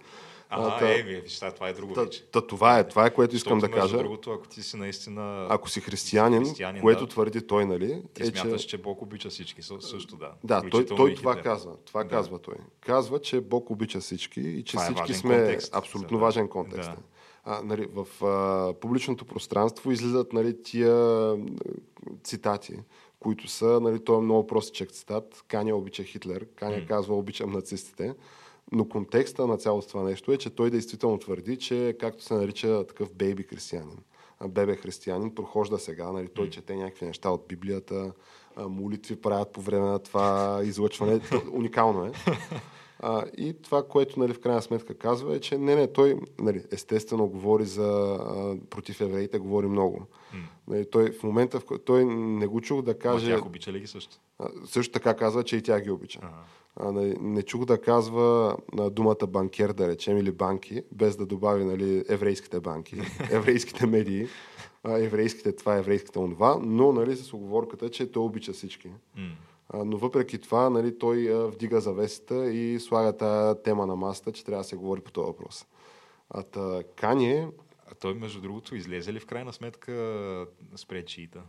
Ага, 0.51 0.79
та- 0.79 0.91
е, 0.91 1.03
виж, 1.03 1.35
това- 1.37 1.51
това 1.51 1.69
е 1.69 1.73
друго 1.73 1.95
Та, 1.95 2.03
вече. 2.03 2.25
та, 2.25 2.47
това 2.47 2.79
е, 2.79 2.89
това 2.89 3.07
е, 3.07 3.15
което 3.15 3.37
искам 3.37 3.61
Защото, 3.61 3.75
да 3.75 3.81
кажа. 3.81 3.99
Другото, 3.99 4.31
ако 4.31 4.49
ти 4.49 4.63
си 4.63 4.77
наистина... 4.77 5.47
Ако 5.51 5.71
си 5.71 5.81
християнин, 5.81 6.45
християнин, 6.45 6.83
което 6.83 7.01
да. 7.01 7.11
твърди 7.11 7.47
той, 7.47 7.65
нали, 7.67 8.03
Ти 8.15 8.23
е, 8.23 8.27
смяташ, 8.27 8.63
че... 8.63 8.69
че... 8.69 8.79
Бог 8.79 9.03
обича 9.03 9.29
всички. 9.31 9.63
Съ- 9.63 9.81
Също 9.81 10.17
да. 10.17 10.33
Да, 10.45 10.63
той, 10.71 10.87
той 10.87 11.15
това 11.15 11.37
казва. 11.37 11.73
Това 11.85 12.03
Да. 12.03 12.09
казва 12.11 12.39
той. 12.39 12.55
Казва, 12.81 13.21
че 13.21 13.41
Бог 13.41 13.71
обича 13.71 14.01
всички 14.01 14.41
и 14.41 14.65
че 14.65 14.73
Това 14.73 14.83
е 14.83 14.87
всички 14.87 15.01
важен 15.03 15.17
сме 15.17 15.37
контекст. 15.37 15.75
абсолютно 15.75 16.19
Да. 16.19 16.25
важен 16.25 16.49
контекст. 16.49 16.91
Да. 16.91 16.97
А, 17.45 17.63
нали, 17.63 17.89
в 17.95 18.25
а, 18.25 18.75
публичното 18.75 19.25
пространство 19.25 19.93
излизат 19.93 20.33
нали, 20.33 20.63
тия 20.63 21.37
цитати, 22.25 22.75
които 23.21 23.49
са, 23.49 23.81
нали, 23.83 24.05
той 24.05 24.17
е 24.19 24.21
много 24.21 24.47
простичък 24.47 24.91
цитат. 24.93 25.45
Каня 25.49 25.77
обича 25.77 26.03
Хитлер, 26.03 26.47
Каня 26.57 26.77
М. 26.77 26.87
казва 26.87 27.17
обичам 27.17 27.51
нацистите. 27.53 28.15
Но 28.73 28.89
контекста 28.89 29.47
на 29.47 29.57
цялото 29.57 29.89
това 29.89 30.03
нещо 30.03 30.33
е, 30.33 30.37
че 30.37 30.51
той 30.51 30.71
действително 30.71 31.19
твърди, 31.19 31.57
че 31.57 31.97
както 32.01 32.25
се 32.25 32.35
нарича 32.35 32.87
такъв 32.87 33.13
бейби 33.15 33.43
християнин, 33.43 33.99
бебе 34.49 34.77
християнин, 34.77 35.35
прохожда 35.35 35.79
сега, 35.79 36.13
нали, 36.13 36.29
той 36.29 36.51
чете 36.51 36.77
някакви 36.77 37.07
неща 37.07 37.31
от 37.31 37.45
Библията, 37.49 38.13
молитви 38.57 39.17
правят 39.17 39.53
по 39.53 39.61
време 39.61 39.87
на 39.87 39.99
това 39.99 40.61
излъчване. 40.65 41.21
Уникално 41.53 42.05
е. 42.05 42.13
А, 43.01 43.25
и 43.37 43.63
това, 43.63 43.83
което 43.89 44.21
нали, 44.21 44.35
в 44.35 44.41
крайна 44.41 44.63
сметка 44.63 44.95
казва 44.95 45.37
е, 45.37 45.41
че 45.41 45.59
не, 45.59 45.75
не, 45.75 45.93
той 45.93 46.21
нали, 46.39 46.65
естествено 46.73 47.29
говори 47.29 47.65
за 47.65 48.19
а, 48.21 48.57
против 48.71 49.01
евреите, 49.01 49.39
говори 49.39 49.67
много. 49.67 50.07
Нали, 50.69 50.91
той 50.91 51.13
в 51.13 51.23
момента, 51.23 51.61
в 51.61 51.65
който 51.65 51.85
той 51.85 52.05
не 52.05 52.47
го 52.47 52.61
чух 52.61 52.83
да 52.83 52.99
каже, 52.99 53.31
тях 53.31 53.47
обича 53.47 53.73
ли 53.73 53.81
ги 53.81 53.87
също? 53.87 54.17
а, 54.39 54.49
също 54.67 54.93
така 54.93 55.15
казва, 55.15 55.45
че 55.45 55.57
и 55.57 55.63
тя 55.63 55.81
ги 55.81 55.91
обича. 55.91 56.19
Ага. 56.23 56.35
А, 56.81 56.93
нали, 56.93 57.17
не 57.21 57.43
чух 57.43 57.65
да 57.65 57.81
казва 57.81 58.57
на 58.73 58.91
думата 58.91 59.27
банкер, 59.29 59.73
да 59.73 59.89
речем, 59.89 60.19
или 60.19 60.33
банки, 60.33 60.83
без 60.93 61.17
да 61.17 61.27
добави 61.27 61.65
нали, 61.65 62.05
еврейските 62.09 62.61
банки, 62.61 63.01
еврейските 63.31 63.87
медии, 63.87 64.27
еврейските 64.89 65.57
това, 65.57 65.77
еврейските 65.77 66.19
онова, 66.19 66.59
но 66.63 66.93
нали, 66.93 67.17
с 67.17 67.33
оговорката, 67.33 67.91
че 67.91 68.13
той 68.13 68.23
обича 68.25 68.53
всички. 68.53 68.91
Но 69.75 69.97
въпреки 69.97 70.39
това, 70.39 70.71
нали, 70.71 70.99
той 70.99 71.49
вдига 71.49 71.81
завесата 71.81 72.51
и 72.51 72.81
слага 72.81 73.17
тази 73.17 73.63
тема 73.63 73.87
на 73.87 73.97
масата, 73.97 74.33
че 74.33 74.45
трябва 74.45 74.63
да 74.63 74.69
се 74.69 74.77
говори 74.77 75.01
по 75.01 75.13
този 75.13 75.27
въпрос. 75.27 75.67
А 76.31 76.43
та, 76.43 76.83
Кanye, 76.83 77.51
А 77.91 77.95
той, 77.95 78.15
между 78.15 78.41
другото, 78.41 78.77
излезе 78.77 79.13
ли 79.13 79.21
в 79.21 79.27
крайна 79.27 79.53
сметка 79.53 80.47
спред 80.77 81.07
чиита? 81.07 81.43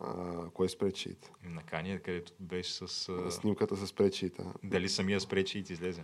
А, 0.00 0.44
кой 0.50 0.68
спре 0.68 0.92
чиит? 0.92 1.30
На 1.44 1.62
Кания, 1.62 2.02
където 2.02 2.32
беше 2.40 2.72
с... 2.72 3.08
а, 3.08 3.30
Снимката 3.30 3.76
с 3.76 3.86
спре 3.86 4.10
чиита. 4.10 4.44
Дали 4.64 4.88
самия 4.88 5.20
спред 5.20 5.46
чиит 5.46 5.70
излезе? 5.70 6.02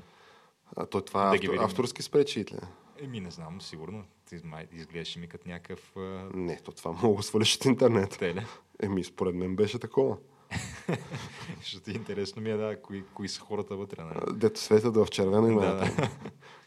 А, 0.76 0.86
той 0.86 1.05
това 1.05 1.28
Да 1.28 1.36
е 1.36 1.38
автор, 1.38 1.64
авторски 1.64 2.03
спре 2.03 2.24
чиит 2.24 2.53
ли? 2.53 2.59
Еми, 2.99 3.20
не 3.20 3.30
знам, 3.30 3.61
сигурно. 3.61 4.05
Ти 4.28 4.40
май 4.45 4.66
изглеждаш 4.72 5.16
ми 5.16 5.28
като 5.28 5.49
някакъв... 5.49 5.97
а, 5.97 6.30
Не, 6.34 6.61
то 6.61 6.72
това 6.72 6.92
мога 6.92 7.16
да 7.16 7.22
свалиш 7.22 7.57
от 7.57 7.64
интернет. 7.64 8.18
Теле. 8.18 8.47
Еми, 8.82 9.05
според 9.05 9.34
мен 9.34 9.57
беше 9.57 9.78
такова. 9.78 10.16
Защото 11.62 11.90
интересно 11.90 12.42
ми 12.42 12.51
е, 12.51 12.57
да, 12.57 12.82
кои, 12.82 13.05
кои 13.14 13.28
са 13.28 13.40
хората 13.40 13.76
вътре. 13.76 14.03
Нали? 14.03 14.18
А, 14.26 14.32
Дето 14.32 14.61
светят 14.61 14.97
в 14.97 15.07
червено 15.11 15.47
има. 15.49 15.61
Да. 15.61 15.90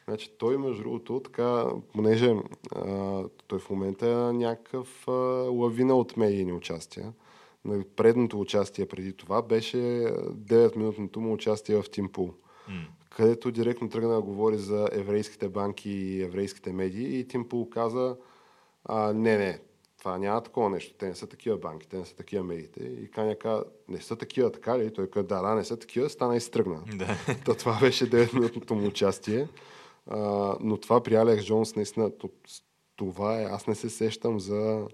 Значи 0.07 0.31
той, 0.37 0.57
между 0.57 0.83
другото, 0.83 1.19
така, 1.19 1.65
понеже 1.93 2.35
а, 2.75 3.23
той 3.47 3.59
в 3.59 3.69
момента 3.69 4.07
е 4.07 4.33
някакъв 4.33 5.07
а, 5.07 5.11
лавина 5.51 5.95
от 5.95 6.17
медийни 6.17 6.53
участия. 6.53 7.13
Нали, 7.65 7.83
Предното 7.95 8.39
участие 8.39 8.85
преди 8.85 9.13
това 9.13 9.41
беше 9.41 9.77
9-минутното 9.77 11.17
му 11.17 11.33
участие 11.33 11.81
в 11.81 11.89
Тимпул, 11.91 12.33
където 13.09 13.51
директно 13.51 13.89
тръгна 13.89 14.13
да 14.13 14.21
говори 14.21 14.57
за 14.57 14.89
еврейските 14.91 15.49
банки 15.49 15.89
и 15.89 16.21
еврейските 16.21 16.73
медии 16.73 17.19
и 17.19 17.27
Тимпул 17.27 17.69
каза 17.69 18.17
а, 18.85 19.13
не, 19.13 19.37
не, 19.37 19.59
това 19.97 20.17
няма 20.17 20.43
такова 20.43 20.69
нещо. 20.69 20.93
Те 20.97 21.07
не 21.07 21.15
са 21.15 21.27
такива 21.27 21.57
банки, 21.57 21.87
те 21.87 21.97
не 21.97 22.05
са 22.05 22.15
такива 22.15 22.43
медиите. 22.43 22.83
И 22.83 23.11
Каня 23.11 23.35
каза, 23.35 23.63
не 23.87 24.01
са 24.01 24.15
такива, 24.15 24.51
така 24.51 24.79
ли? 24.79 24.93
Той 24.93 25.09
каза, 25.09 25.27
да, 25.27 25.41
да, 25.41 25.55
не 25.55 25.63
са 25.63 25.77
такива, 25.77 26.09
стана 26.09 26.35
и 26.35 26.39
стръгна. 26.39 26.81
Да. 26.95 27.17
Та, 27.45 27.53
това 27.53 27.79
беше 27.79 28.09
9-минутното 28.09 28.71
му 28.71 28.87
участие. 28.87 29.47
А, 30.07 30.55
но 30.59 30.77
това 30.77 31.03
при 31.03 31.15
Алекс 31.15 31.45
Джонс 31.45 31.75
наистина, 31.75 32.17
то- 32.17 32.29
това 32.95 33.41
е, 33.41 33.43
аз 33.43 33.67
не 33.67 33.75
се 33.75 33.89
сещам 33.89 34.39
за 34.39 34.87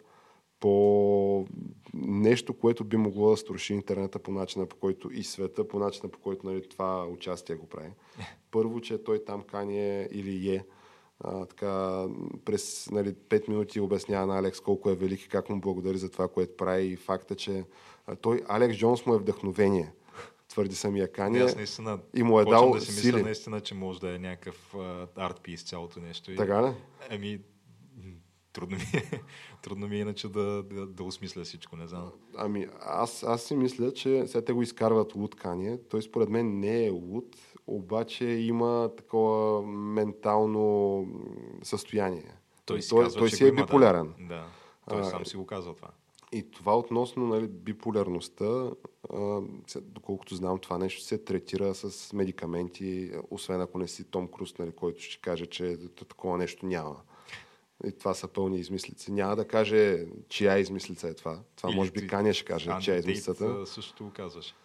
по 0.59 1.45
нещо, 1.93 2.53
което 2.53 2.83
би 2.83 2.97
могло 2.97 3.29
да 3.31 3.37
струши 3.37 3.73
интернета 3.73 4.19
по 4.19 4.31
начина 4.31 4.65
по 4.65 4.75
който 4.75 5.09
и 5.13 5.23
света, 5.23 5.67
по 5.67 5.79
начина 5.79 6.09
по 6.09 6.19
който 6.19 6.47
нали, 6.47 6.69
това 6.69 7.07
участие 7.07 7.55
го 7.55 7.65
прави. 7.65 7.89
Първо, 8.51 8.81
че 8.81 9.03
той 9.03 9.25
там 9.25 9.41
кани 9.41 10.07
или 10.11 10.55
е 10.55 10.65
а, 11.19 11.45
така, 11.45 12.05
през 12.45 12.89
нали, 12.91 13.13
5 13.13 13.49
минути 13.49 13.79
обяснява 13.79 14.27
на 14.27 14.39
Алекс 14.39 14.59
колко 14.59 14.89
е 14.89 14.95
велик 14.95 15.21
и 15.21 15.29
как 15.29 15.49
му 15.49 15.61
благодари 15.61 15.97
за 15.97 16.11
това, 16.11 16.27
което 16.27 16.57
прави 16.57 16.85
и 16.85 16.95
факта, 16.95 17.35
че 17.35 17.63
а, 18.07 18.15
той, 18.15 18.41
Алекс 18.47 18.77
Джонс 18.77 19.05
му 19.05 19.13
е 19.13 19.19
вдъхновение 19.19 19.93
твърди 20.53 20.75
самия 20.75 21.11
Кани. 21.11 21.39
Аз 21.39 21.55
наистина 21.55 21.99
и 22.15 22.23
му 22.23 22.39
е 22.39 22.45
дал 22.45 22.71
да 22.71 22.81
си 22.81 22.91
сили. 22.91 23.11
мисля 23.11 23.25
наистина, 23.25 23.61
че 23.61 23.75
може 23.75 23.99
да 23.99 24.15
е 24.15 24.19
някакъв 24.19 24.73
арт-пис 25.15 25.65
цялото 25.65 25.99
нещо. 25.99 26.35
Така 26.37 26.63
ли? 26.63 26.73
Ами, 27.09 27.39
трудно 28.53 28.77
ми 28.77 28.83
е, 28.93 29.21
трудно 29.63 29.87
ми 29.87 29.95
е 29.95 29.99
иначе 29.99 30.27
да, 30.27 30.63
да, 30.63 30.87
да 30.87 31.03
осмисля 31.03 31.43
всичко, 31.43 31.75
не 31.75 31.87
знам. 31.87 32.11
Ами, 32.37 32.67
аз, 32.81 33.23
аз 33.23 33.43
си 33.43 33.55
мисля, 33.55 33.93
че 33.93 34.27
сега 34.27 34.45
те 34.45 34.53
го 34.53 34.61
изкарват 34.61 35.15
луд 35.15 35.35
Кани. 35.35 35.77
Той 35.89 36.01
според 36.01 36.29
мен 36.29 36.59
не 36.59 36.85
е 36.85 36.89
луд, 36.89 37.35
обаче 37.67 38.25
има 38.25 38.89
такова 38.97 39.61
ментално 39.67 41.05
състояние. 41.63 42.35
Той 42.65 42.81
си, 42.81 42.89
той, 42.89 43.03
казва, 43.03 43.19
той 43.19 43.29
си 43.29 43.45
е 43.45 43.47
има, 43.47 43.61
биполярен. 43.61 44.13
Да, 44.19 44.25
да. 44.27 44.45
той 44.89 45.03
сам 45.03 45.25
си 45.25 45.37
го 45.37 45.45
казал 45.45 45.73
това. 45.73 45.89
И 46.31 46.51
това 46.51 46.77
относно 46.77 47.27
нали, 47.27 47.47
биполярността, 47.47 48.71
доколкото 49.81 50.35
знам, 50.35 50.59
това 50.59 50.77
нещо 50.77 51.01
се 51.01 51.17
третира 51.17 51.75
с 51.75 52.13
медикаменти, 52.13 53.11
освен 53.31 53.61
ако 53.61 53.77
не 53.77 53.87
си 53.87 54.03
Том 54.03 54.27
Круз, 54.27 54.57
нали, 54.57 54.71
който 54.71 55.01
ще 55.01 55.21
каже, 55.21 55.45
че 55.45 55.77
такова 55.95 56.37
нещо 56.37 56.65
няма. 56.65 57.01
И 57.85 57.91
това 57.91 58.13
са 58.13 58.27
пълни 58.27 58.59
измислици. 58.59 59.11
Няма 59.11 59.35
да 59.35 59.47
каже, 59.47 60.05
чия 60.29 60.57
измислица 60.57 61.07
е 61.07 61.13
това. 61.13 61.39
Това 61.55 61.69
Или 61.69 61.77
може 61.77 61.91
би 61.91 62.07
Кания 62.07 62.33
ще 62.33 62.45
каже, 62.45 62.71
чия 62.81 62.95
е 62.95 62.99
измислицата. 62.99 63.65
Също 63.65 64.11
казваш. 64.15 64.55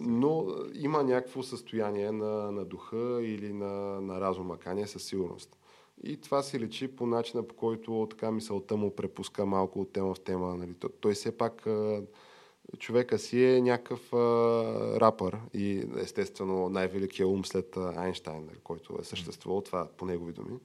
Но 0.00 0.46
има 0.74 1.02
някакво 1.02 1.42
състояние 1.42 2.12
на, 2.12 2.52
на 2.52 2.64
духа 2.64 3.20
или 3.22 3.52
на, 3.52 4.00
на 4.00 4.20
разума 4.20 4.58
Кания 4.58 4.88
със 4.88 5.04
сигурност. 5.04 5.56
И 6.04 6.16
това 6.16 6.42
си 6.42 6.60
личи 6.60 6.96
по 6.96 7.06
начина, 7.06 7.42
по 7.42 7.54
който 7.54 8.06
така 8.10 8.30
мисълта 8.30 8.76
му 8.76 8.96
препуска 8.96 9.46
малко 9.46 9.80
от 9.80 9.92
тема 9.92 10.14
в 10.14 10.20
тема. 10.20 10.56
Нали. 10.56 10.74
Той, 11.00 11.14
все 11.14 11.36
пак 11.36 11.66
човека 12.78 13.18
си 13.18 13.44
е 13.44 13.60
някакъв 13.60 14.12
а, 14.12 14.16
рапър 15.00 15.38
и 15.54 15.84
естествено 15.96 16.68
най-великият 16.68 17.30
ум 17.30 17.44
след 17.44 17.76
а, 17.76 17.92
Айнштайн, 17.96 18.44
нали, 18.46 18.58
който 18.64 18.98
е 19.00 19.04
съществувал, 19.04 19.60
това 19.60 19.88
по 19.96 20.06
негови 20.06 20.32
думи. 20.32 20.58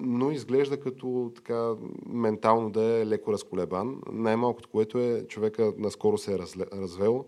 Но 0.00 0.30
изглежда 0.30 0.80
като 0.80 1.32
така 1.36 1.74
ментално 2.06 2.70
да 2.70 2.82
е 2.82 3.06
леко 3.06 3.32
разколебан. 3.32 4.02
Най-малкото, 4.12 4.68
което 4.68 4.98
е 4.98 5.24
човека 5.28 5.72
наскоро 5.78 6.18
се 6.18 6.34
е 6.34 6.38
развел. 6.72 7.24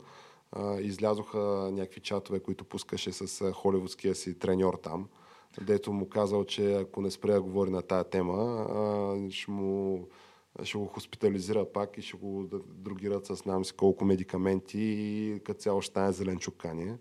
А, 0.53 0.81
излязоха 0.81 1.39
някакви 1.73 2.01
чатове, 2.01 2.41
които 2.41 2.65
пускаше 2.65 3.13
с 3.13 3.53
холивудския 3.53 4.15
си 4.15 4.39
треньор 4.39 4.79
там, 4.83 5.09
дето 5.61 5.93
му 5.93 6.09
казал, 6.09 6.45
че 6.45 6.75
ако 6.75 7.01
не 7.01 7.11
спре 7.11 7.33
да 7.33 7.43
говори 7.43 7.71
на 7.71 7.83
тая 7.83 8.05
тема, 8.05 8.67
а, 8.71 9.31
ще 9.31 9.51
му 9.51 10.09
ще 10.63 10.79
го 10.79 10.87
хоспитализира 10.87 11.73
пак 11.73 11.99
и 11.99 12.03
ще 12.03 12.17
го 12.17 12.49
другират 12.67 13.27
с 13.27 13.35
знам 13.35 13.65
си 13.65 13.73
колко 13.73 14.05
медикаменти 14.05 14.79
и 14.81 15.41
като 15.45 15.61
цяло 15.61 15.83
ще 15.83 15.91
стане 15.91 16.13
зеленчук 16.13 16.57
кание. 16.57 16.97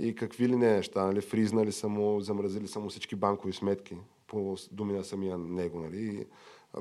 И 0.00 0.14
какви 0.14 0.48
ли 0.48 0.56
не 0.56 0.76
неща, 0.76 1.06
нали? 1.06 1.20
Фризнали 1.20 1.72
са 1.72 1.88
му, 1.88 2.20
замразили 2.20 2.68
са 2.68 2.80
му 2.80 2.88
всички 2.88 3.16
банкови 3.16 3.52
сметки, 3.52 3.96
по 4.26 4.56
думи 4.72 4.92
на 4.92 5.04
самия 5.04 5.38
него, 5.38 5.80
нали? 5.80 5.98
И 6.04 6.26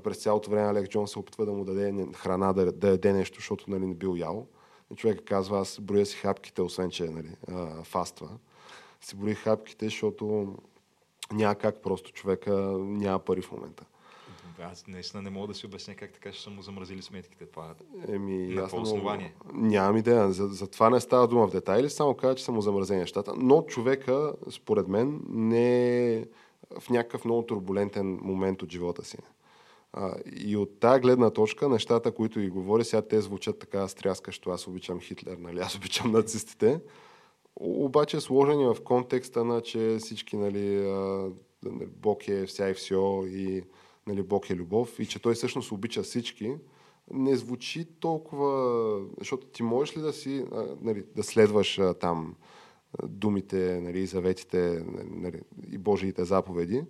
през 0.04 0.18
цялото 0.18 0.50
време 0.50 0.68
Алек 0.68 0.90
Джон 0.90 1.08
се 1.08 1.20
опитва 1.20 1.46
да 1.46 1.52
му 1.52 1.66
даде 1.66 2.08
храна, 2.14 2.54
да, 2.54 2.72
да 2.72 2.88
яде 2.88 3.14
нещо, 3.14 3.36
защото 3.36 3.72
нали, 3.72 3.86
не 3.86 3.96
бил 3.96 4.16
ял. 4.18 4.48
И 4.94 4.96
човек 4.96 5.22
казва, 5.26 5.60
аз 5.60 5.80
броя 5.82 6.06
си 6.06 6.18
хапките, 6.18 6.62
освен 6.62 6.90
че 6.90 7.04
нали, 7.04 7.30
а, 7.48 7.84
фаства. 7.84 8.30
Си 9.02 9.16
брои 9.16 9.36
хапките, 9.36 9.86
защото 9.86 10.56
няма 11.34 11.56
как 11.56 11.82
просто 11.82 12.12
човека 12.12 12.52
няма 12.80 13.20
пари 13.20 13.42
в 13.42 13.52
момента. 13.52 13.86
Аз 14.60 14.88
наистина 14.88 15.24
не 15.24 15.30
мога 15.30 15.48
да 15.48 15.54
си 15.54 15.66
обясня 15.66 15.96
как 15.96 16.14
така 16.14 16.32
ще 16.32 16.44
са 16.44 16.50
му 16.50 16.62
замразили 16.62 17.02
сметките. 17.02 17.46
Това 17.46 17.76
Еми, 18.08 18.48
На 18.48 18.62
аз 18.62 18.72
какво 18.72 18.82
основание? 18.82 19.36
Нямам 19.54 19.98
идея. 19.98 20.32
За, 20.32 20.48
за 20.48 20.68
това 20.68 20.90
не 20.90 21.00
става 21.00 21.28
дума 21.28 21.48
в 21.48 21.52
детайли, 21.52 21.90
само 21.90 22.14
казва, 22.14 22.36
че 22.36 22.44
са 22.44 22.52
му 22.52 22.62
замразени 22.62 23.00
нещата. 23.00 23.34
Но 23.38 23.62
човека, 23.62 24.34
според 24.50 24.88
мен, 24.88 25.22
не 25.30 26.14
е 26.14 26.26
в 26.80 26.90
някакъв 26.90 27.26
много 27.26 27.44
турбулентен 27.44 28.20
момент 28.22 28.62
от 28.62 28.72
живота 28.72 29.06
си. 29.06 29.18
А, 29.94 30.16
и 30.36 30.58
от 30.58 30.80
тази 30.80 31.02
гледна 31.02 31.30
точка, 31.30 31.70
нещата, 31.70 32.12
които 32.12 32.40
и 32.40 32.50
говори, 32.50 32.84
сега 32.84 33.02
те 33.02 33.22
звучат 33.22 33.60
така 33.60 33.88
стряскащо. 33.88 34.50
Аз 34.50 34.68
обичам 34.68 35.00
Хитлер, 35.00 35.38
нали? 35.38 35.60
аз 35.60 35.76
обичам 35.76 36.12
нацистите. 36.12 36.80
Обаче 37.56 38.22
сложени 38.22 38.66
в 38.66 38.78
контекста 38.84 39.44
на, 39.44 39.62
че 39.62 39.98
всички, 40.00 40.38
нали, 40.38 40.76
нали, 41.64 41.86
Бог 41.86 42.28
е 42.28 42.46
вся 42.46 42.70
и 42.70 42.74
все 42.74 43.22
и 43.28 43.64
нали, 44.08 44.24
Бог 44.24 44.50
е 44.50 44.56
любов 44.56 45.00
и 45.00 45.06
че 45.06 45.22
той 45.22 45.34
всъщност 45.34 45.72
обича 45.72 46.04
всички, 46.04 46.56
не 47.12 47.36
звучи 47.36 47.86
толкова, 48.00 49.02
защото 49.20 49.48
ти 49.48 49.64
можеш 49.64 49.98
ли 49.98 50.02
да 50.02 50.14
си, 50.14 50.46
нали, 50.82 51.04
да 51.16 51.24
следваш 51.24 51.80
а, 51.80 51.94
там 51.94 52.36
думите, 53.04 53.82
нали, 53.82 54.06
заветите 54.06 54.84
нали, 55.10 55.42
и 55.72 55.78
Божиите 55.78 56.26
заповеди 56.26 56.84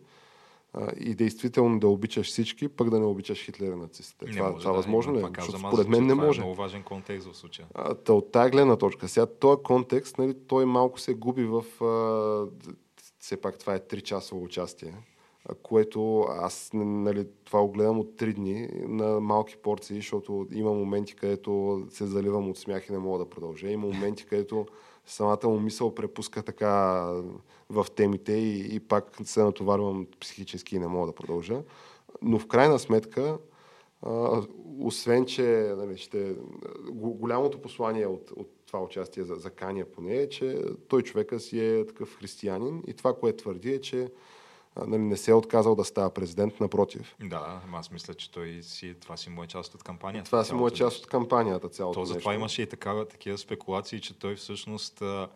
а, 0.74 0.92
и 1.00 1.16
действително 1.16 1.80
да 1.80 1.88
обичаш 1.88 2.28
всички, 2.28 2.68
пък 2.68 2.90
да 2.90 3.00
не 3.00 3.06
обичаш 3.06 3.46
Хитлер 3.46 3.72
и 3.72 3.76
нацистите. 3.76 4.26
това, 4.26 4.58
това 4.58 4.72
да, 4.72 4.78
възможно 4.78 5.16
ли 5.16 5.20
е? 5.20 5.26
Защото 5.40 5.60
според 5.60 5.88
мен 5.88 6.06
не 6.06 6.14
това 6.14 6.26
може. 6.26 6.42
Е 6.42 6.44
много 6.44 6.56
важен 6.56 6.84
контекст 6.84 7.28
в 7.28 7.38
случая. 7.38 7.68
А, 7.74 7.94
та, 7.94 8.14
от 8.14 8.32
тази 8.32 8.52
гледна 8.52 8.76
точка. 8.76 9.08
Сега 9.08 9.26
този 9.26 9.64
контекст, 9.64 10.18
нали, 10.18 10.36
той 10.48 10.66
малко 10.66 11.00
се 11.00 11.14
губи 11.14 11.46
в... 11.46 11.84
А, 11.84 12.72
все 13.20 13.42
пак 13.42 13.60
това 13.60 13.76
е 13.76 13.80
3-часово 13.80 14.44
участие, 14.44 14.94
а, 14.94 15.15
което 15.64 16.22
аз 16.22 16.70
нали, 16.74 17.28
това 17.44 17.62
го 17.62 17.72
гледам 17.72 18.00
от 18.00 18.08
3 18.08 18.34
дни 18.34 18.70
на 18.74 19.20
малки 19.20 19.58
порции, 19.58 19.96
защото 19.96 20.48
има 20.52 20.74
моменти, 20.74 21.16
където 21.16 21.84
се 21.90 22.06
заливам 22.06 22.50
от 22.50 22.58
смях 22.58 22.90
и 22.90 22.92
не 22.92 22.98
мога 22.98 23.20
да 23.20 23.30
продължа. 23.30 23.70
Има 23.70 23.88
моменти, 23.88 24.26
където 24.26 24.66
самата 25.06 25.40
му 25.44 25.60
мисъл 25.60 25.96
препуска 25.96 26.44
така 26.44 26.72
в 27.70 27.88
темите 27.96 28.34
и, 28.34 28.76
и 28.76 28.80
пак 28.80 29.18
се 29.24 29.44
натоварвам 29.44 30.08
психически 30.20 30.76
и 30.76 30.80
не 30.80 30.88
мога 30.88 31.08
да 31.08 31.14
продължа. 31.14 31.64
Но 32.22 32.40
в 32.40 32.48
крайна 32.48 32.80
сметка, 32.80 33.38
а, 34.02 34.42
освен, 34.80 35.26
че 35.26 35.74
нали, 35.78 35.98
ще, 35.98 36.36
го- 36.92 37.14
голямото 37.14 37.62
послание 37.62 38.08
от, 38.08 38.32
от 38.32 38.52
това 38.68 38.82
участие 38.82 39.24
за, 39.24 39.36
за 39.36 39.50
Кания 39.50 39.92
поне 39.92 40.16
е, 40.16 40.30
че 40.30 40.62
той 40.88 41.02
човека 41.02 41.40
си 41.40 41.60
е 41.60 41.86
такъв 41.86 42.18
християнин 42.20 42.84
и 42.88 42.94
това, 42.94 43.14
което 43.14 43.38
твърди 43.38 43.74
е, 43.74 43.82
че 43.82 44.12
нали, 44.88 45.02
не 45.02 45.18
се 45.18 45.32
е 45.32 45.34
отказал 45.34 45.76
да 45.76 45.86
става 45.86 46.10
президент, 46.10 46.60
напротив. 46.60 47.16
Да, 47.24 47.62
аз 47.74 47.92
мисля, 47.92 48.14
че 48.14 48.32
той 48.32 48.60
си, 48.62 48.96
това 49.02 49.18
си 49.18 49.30
му 49.30 49.44
е 49.44 49.48
част 49.48 49.76
от 49.76 49.84
кампанията. 49.84 50.26
Това 50.26 50.44
си 50.44 50.54
му 50.54 50.68
е 50.68 50.72
част 50.72 50.98
от 51.00 51.08
кампанията, 51.08 51.70
цялото 51.70 52.00
То 52.00 52.06
затова 52.06 52.34
имаше 52.34 52.62
и 52.62 52.66
такава, 52.66 53.08
такива 53.08 53.38
спекулации, 53.38 54.02
че 54.02 54.20
той 54.20 54.36
всъщност 54.36 55.02
а, 55.02 55.30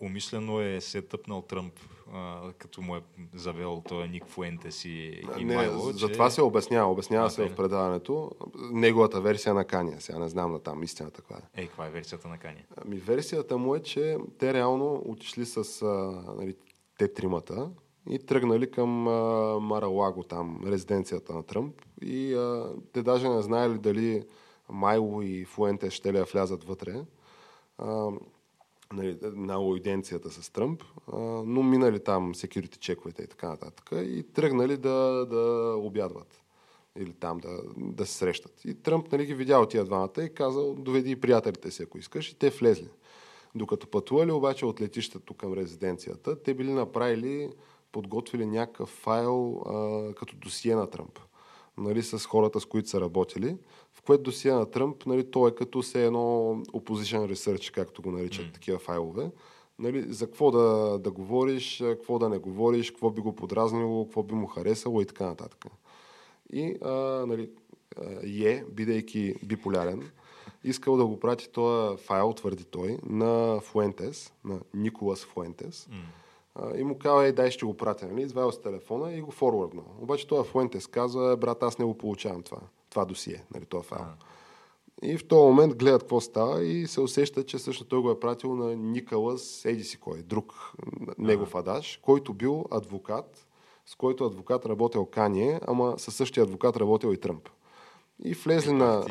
умишлено 0.00 0.60
е 0.60 0.80
се 0.80 1.02
тъпнал 1.02 1.42
Тръмп, 1.42 1.72
а, 2.12 2.52
като 2.58 2.82
му 2.82 2.96
е 2.96 3.02
завел 3.34 3.82
той 3.88 4.08
Ник 4.08 4.26
Фуентес 4.26 4.84
и, 4.84 5.22
и 5.38 5.44
Не, 5.44 5.56
Майло, 5.56 5.92
че... 5.94 6.08
това 6.08 6.30
се 6.30 6.42
обяснява. 6.42 6.90
Обяснява 6.92 7.26
А, 7.26 7.30
се 7.30 7.42
тъй. 7.42 7.48
в 7.48 7.56
предаването. 7.56 8.30
Неговата 8.72 9.20
версия 9.20 9.54
на 9.54 9.64
Кания. 9.64 10.00
Сега 10.00 10.18
не 10.18 10.28
знам 10.28 10.52
на 10.52 10.58
там 10.58 10.82
истината 10.82 11.20
каква 11.20 11.36
е. 11.36 11.60
Ей, 11.60 11.66
каква 11.66 11.86
е 11.86 11.90
версията 11.90 12.28
на 12.28 12.38
Кани? 12.38 12.64
Ами 12.84 12.96
версията 12.96 13.58
му 13.58 13.74
е, 13.74 13.82
че 13.82 14.16
те 14.38 14.54
реално 14.54 15.02
отишли 15.06 15.46
с 15.46 15.82
а, 15.82 15.86
нали, 16.36 16.54
те 16.98 17.12
тримата 17.12 17.70
и 18.10 18.18
тръгнали 18.18 18.70
към 18.70 18.90
Маралаго, 19.62 20.22
там, 20.22 20.60
резиденцията 20.66 21.34
на 21.34 21.42
Тръмп. 21.42 21.74
И 22.02 22.34
а, 22.34 22.72
те 22.92 23.02
даже 23.02 23.28
не 23.28 23.42
знаели 23.42 23.78
дали 23.78 24.24
Майло 24.68 25.22
и 25.22 25.44
Фуенте 25.44 25.90
ще 25.90 26.12
ли 26.12 26.18
я 26.18 26.24
влязат 26.24 26.64
вътре 26.64 27.04
а, 27.78 28.10
нали, 28.92 29.18
на 29.22 29.54
аудиенцията 29.54 30.30
с 30.30 30.50
Тръмп, 30.50 30.82
а, 31.12 31.18
но 31.46 31.62
минали 31.62 32.04
там 32.04 32.34
секюрити 32.34 32.78
чековете 32.78 33.22
и 33.22 33.26
така 33.26 33.48
нататък 33.48 33.90
и 33.92 34.22
тръгнали 34.22 34.76
да, 34.76 35.26
да 35.30 35.74
обядват 35.78 36.42
или 36.98 37.12
там 37.12 37.38
да, 37.38 37.62
да 37.76 38.06
се 38.06 38.14
срещат. 38.14 38.64
И 38.64 38.74
Тръмп 38.74 39.12
нали, 39.12 39.26
ги 39.26 39.34
видял 39.34 39.66
тия 39.66 39.84
двамата 39.84 40.22
и 40.22 40.34
казал, 40.34 40.74
доведи 40.74 41.10
и 41.10 41.20
приятелите 41.20 41.70
си, 41.70 41.82
ако 41.82 41.98
искаш, 41.98 42.30
и 42.30 42.38
те 42.38 42.50
влезли. 42.50 42.88
Докато 43.54 43.86
пътували 43.86 44.32
обаче 44.32 44.66
от 44.66 44.80
летището 44.80 45.34
към 45.34 45.52
резиденцията, 45.52 46.42
те 46.42 46.54
били 46.54 46.72
направили, 46.72 47.50
подготвили 47.96 48.46
някакъв 48.46 48.88
файл 48.88 49.62
а, 49.66 50.14
като 50.14 50.36
досие 50.36 50.74
на 50.74 50.86
Тръмп. 50.86 51.18
Нали, 51.78 52.02
с 52.02 52.18
хората, 52.26 52.60
с 52.60 52.64
които 52.64 52.88
са 52.88 53.00
работили, 53.00 53.56
в 53.92 54.02
което 54.02 54.22
досие 54.22 54.52
на 54.52 54.70
Тръмп, 54.70 55.06
нали, 55.06 55.30
то 55.30 55.48
е 55.48 55.54
като 55.54 55.82
се 55.82 56.06
едно 56.06 56.20
opposition 56.72 57.32
research, 57.32 57.74
както 57.74 58.02
го 58.02 58.10
наричат 58.10 58.46
М. 58.46 58.52
такива 58.52 58.78
файлове. 58.78 59.30
Нали, 59.78 60.12
за 60.12 60.26
какво 60.26 60.50
да, 60.50 60.98
да 60.98 61.10
говориш, 61.10 61.78
какво 61.78 62.18
да 62.18 62.28
не 62.28 62.38
говориш, 62.38 62.90
какво 62.90 63.10
би 63.10 63.20
го 63.20 63.36
подразнило, 63.36 64.04
какво 64.04 64.22
би 64.22 64.34
му 64.34 64.46
харесало 64.46 65.00
и 65.00 65.06
така 65.06 65.26
нататък. 65.26 65.64
И 66.52 66.76
а, 66.82 66.90
нали, 67.26 67.50
е, 68.44 68.64
бидейки 68.72 69.34
биполярен, 69.44 70.10
искал 70.64 70.96
да 70.96 71.06
го 71.06 71.20
прати 71.20 71.48
този 71.50 71.96
файл, 71.96 72.32
твърди 72.32 72.64
той, 72.64 72.98
на 73.06 73.60
Фуентес, 73.60 74.32
на 74.44 74.60
Николас 74.74 75.24
Фуентес. 75.24 75.88
Mm. 75.92 76.25
И 76.76 76.84
му 76.84 76.98
казва, 76.98 77.24
ей, 77.24 77.32
дай 77.32 77.50
ще 77.50 77.66
го 77.66 77.76
пратя, 77.76 78.06
нали? 78.06 78.22
Извадил 78.22 78.52
с 78.52 78.60
телефона 78.60 79.12
и 79.12 79.20
го 79.20 79.30
форварднал. 79.30 79.84
Обаче 80.00 80.26
този 80.26 80.48
Фуентес 80.48 80.86
казва, 80.86 81.36
брат, 81.36 81.62
аз 81.62 81.78
не 81.78 81.84
го 81.84 81.98
получавам 81.98 82.42
това, 82.42 82.58
това 82.90 83.04
досие, 83.04 83.44
нали, 83.54 83.64
този 83.64 83.88
файл. 83.88 84.04
И 85.02 85.18
в 85.18 85.28
този 85.28 85.46
момент 85.46 85.76
гледат 85.76 86.02
какво 86.02 86.20
става 86.20 86.64
и 86.64 86.86
се 86.86 87.00
усеща, 87.00 87.44
че 87.44 87.58
също 87.58 87.84
той 87.84 88.00
го 88.00 88.10
е 88.10 88.20
пратил 88.20 88.54
на 88.54 88.76
Николас 88.76 89.64
Еди 89.64 89.84
си 89.84 89.96
кой, 89.96 90.22
друг 90.22 90.72
негов 91.18 91.54
адаш, 91.54 92.00
който 92.02 92.34
бил 92.34 92.64
адвокат, 92.70 93.46
с 93.86 93.94
който 93.94 94.24
адвокат 94.24 94.66
работил 94.66 95.06
Кание, 95.06 95.60
ама 95.66 95.94
със 95.98 96.14
същия 96.14 96.44
адвокат 96.44 96.76
работил 96.76 97.12
и 97.12 97.16
Тръмп. 97.16 97.48
И 98.24 98.34
влезли 98.34 98.72
на... 98.72 99.04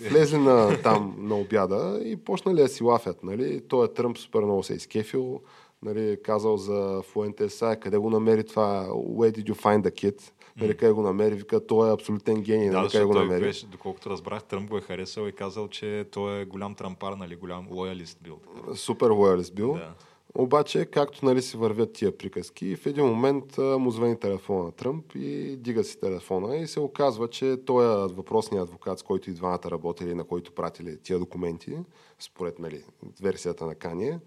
влезли 0.00 0.38
на 0.38 0.82
там 0.82 1.16
на 1.18 1.36
обяда 1.36 2.00
и 2.04 2.16
почнали 2.16 2.56
да 2.56 2.68
си 2.68 2.84
лафят. 2.84 3.22
Нали? 3.22 3.60
Той 3.68 3.86
е 3.86 3.92
Тръмп 3.92 4.18
супер 4.18 4.40
много 4.40 4.62
се 4.62 4.72
е 4.72 4.76
изкефил. 4.76 5.40
Нали, 5.82 6.18
казал 6.22 6.56
за 6.56 7.02
Фуентеса, 7.02 7.76
къде 7.80 7.98
го 7.98 8.10
намери 8.10 8.44
това, 8.44 8.86
where 8.88 9.38
did 9.38 9.50
you 9.50 9.54
find 9.54 9.82
the 9.82 9.90
kid? 9.90 10.32
Нали, 10.56 10.76
къде 10.76 10.92
го 10.92 11.02
намери, 11.02 11.34
вика, 11.34 11.66
той 11.66 11.88
е 11.88 11.92
абсолютен 11.92 12.42
гений, 12.42 12.70
да, 12.70 12.76
нали, 12.76 12.88
къде 12.90 13.04
го 13.04 13.14
намери. 13.14 13.40
Беше, 13.40 13.66
доколкото 13.66 14.10
разбрах, 14.10 14.44
Тръмп 14.44 14.70
го 14.70 14.78
е 14.78 14.80
харесал 14.80 15.28
и 15.28 15.32
казал, 15.32 15.68
че 15.68 16.06
той 16.10 16.40
е 16.40 16.44
голям 16.44 16.74
трампар, 16.74 17.12
нали, 17.12 17.36
голям 17.36 17.68
лоялист 17.70 18.18
бил. 18.22 18.38
Супер 18.74 19.10
лоялист 19.10 19.54
бил. 19.54 19.72
Да. 19.72 19.94
Обаче, 20.34 20.84
както 20.84 21.24
нали, 21.24 21.42
си 21.42 21.56
вървят 21.56 21.92
тия 21.92 22.18
приказки, 22.18 22.76
в 22.76 22.86
един 22.86 23.06
момент 23.06 23.58
а, 23.58 23.78
му 23.78 23.90
звъни 23.90 24.18
телефона 24.18 24.64
на 24.64 24.72
Тръмп 24.72 25.14
и 25.14 25.56
дига 25.56 25.84
си 25.84 26.00
телефона 26.00 26.56
и 26.56 26.66
се 26.66 26.80
оказва, 26.80 27.28
че 27.28 27.56
той 27.66 27.84
е 27.84 28.06
въпросният 28.06 28.64
адвокат, 28.64 28.98
с 28.98 29.02
който 29.02 29.30
и 29.30 29.34
двамата 29.34 29.70
работили, 29.70 30.14
на 30.14 30.24
който 30.24 30.52
пратили 30.52 30.98
тия 30.98 31.18
документи, 31.18 31.78
според 32.18 32.58
нали, 32.58 32.84
версията 33.22 33.66
на 33.66 33.74
Кание, 33.74 34.12
а, 34.12 34.18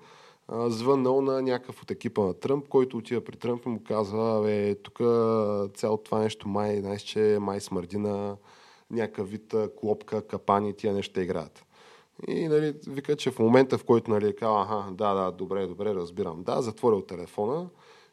звъннал 0.52 1.22
на 1.22 1.42
някакъв 1.42 1.82
от 1.82 1.92
екипа 1.92 2.22
на 2.22 2.34
Тръмп, 2.34 2.68
който 2.68 2.98
отива 2.98 3.22
при 3.22 3.38
Тръмп 3.38 3.66
и 3.66 3.70
му 3.70 3.84
казва, 3.88 4.42
бе, 4.42 4.76
тук 4.76 4.98
цялото 5.74 6.04
това 6.04 6.20
нещо 6.20 6.48
май, 6.48 6.80
знаеш, 6.80 7.02
че 7.02 7.38
май 7.42 7.60
смърди 7.60 7.98
на 7.98 8.38
някакъв 8.92 9.30
вид 9.30 9.56
клопка, 9.80 10.28
капани, 10.28 10.74
тия 10.74 10.94
неща 10.94 11.22
играят. 11.22 11.66
И 12.28 12.48
нали, 12.48 12.74
вика, 12.88 13.16
че 13.16 13.32
в 13.32 13.40
момента, 13.40 13.78
в 13.78 13.84
който 13.84 14.12
нали, 14.12 14.28
е 14.28 14.34
казва, 14.34 14.62
аха, 14.62 14.92
да, 14.92 15.14
да, 15.14 15.32
добре, 15.32 15.68
добре, 15.68 15.96
разбирам. 15.96 16.44
Да, 16.44 16.62
затворил 16.62 17.02
телефона 17.02 17.70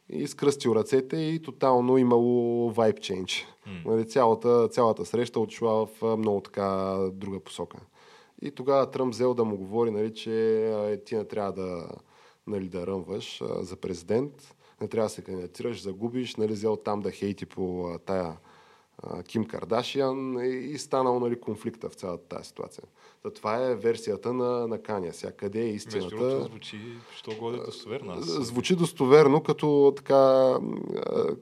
и 0.09 0.26
скръстил 0.26 0.74
ръцете 0.74 1.16
и 1.16 1.43
тотално 1.43 1.99
имало 1.99 2.70
vibe 2.74 2.99
change. 2.99 3.45
Mm. 3.68 3.87
Нали, 3.87 4.09
цялата, 4.09 4.68
цялата 4.68 5.05
среща 5.05 5.41
отшла 5.41 5.87
в 5.87 6.16
много 6.16 6.41
така 6.41 6.99
друга 7.12 7.41
посока. 7.41 7.78
И 8.43 8.51
тогава 8.51 8.91
Тръмп 8.91 9.12
взел 9.12 9.35
да 9.35 9.45
му 9.45 9.57
говори, 9.57 9.91
нали, 9.91 10.14
че 10.14 10.66
е, 10.66 11.05
ти 11.05 11.16
не 11.16 11.24
трябва 11.24 11.53
да, 11.53 11.89
нали, 12.47 12.68
да 12.68 12.86
ръмваш 12.86 13.43
а, 13.43 13.64
за 13.64 13.76
президент, 13.76 14.55
не 14.80 14.88
трябва 14.88 15.07
да 15.07 15.14
се 15.14 15.22
кандидатираш, 15.22 15.82
загубиш, 15.82 16.36
нали, 16.36 16.53
взел 16.53 16.76
там 16.76 17.01
да 17.01 17.11
хейти 17.11 17.47
по 17.47 17.86
а, 17.86 17.99
тая 17.99 18.36
Ким 19.24 19.45
Кардашиан 19.45 20.38
и 20.45 20.78
станал 20.78 21.20
нали, 21.20 21.40
конфликта 21.40 21.88
в 21.88 21.95
цялата 21.95 22.24
тази 22.24 22.49
ситуация. 22.49 22.84
Та, 23.22 23.30
това 23.30 23.66
е 23.66 23.74
версията 23.74 24.32
на, 24.32 24.66
на 24.66 24.82
Каня. 24.82 25.12
Сега 25.12 25.32
къде 25.32 25.61
е 25.61 25.68
истината? 25.68 26.05
Между 26.05 26.18
другото, 26.18 26.45
звучи, 26.45 26.78
що 27.16 27.36
го 27.36 27.51
е 27.51 27.57
достоверно. 27.57 28.12
Аз... 28.12 28.24
Звучи 28.24 28.76
достоверно, 28.76 29.43
като 29.43 29.93
така, 29.97 30.55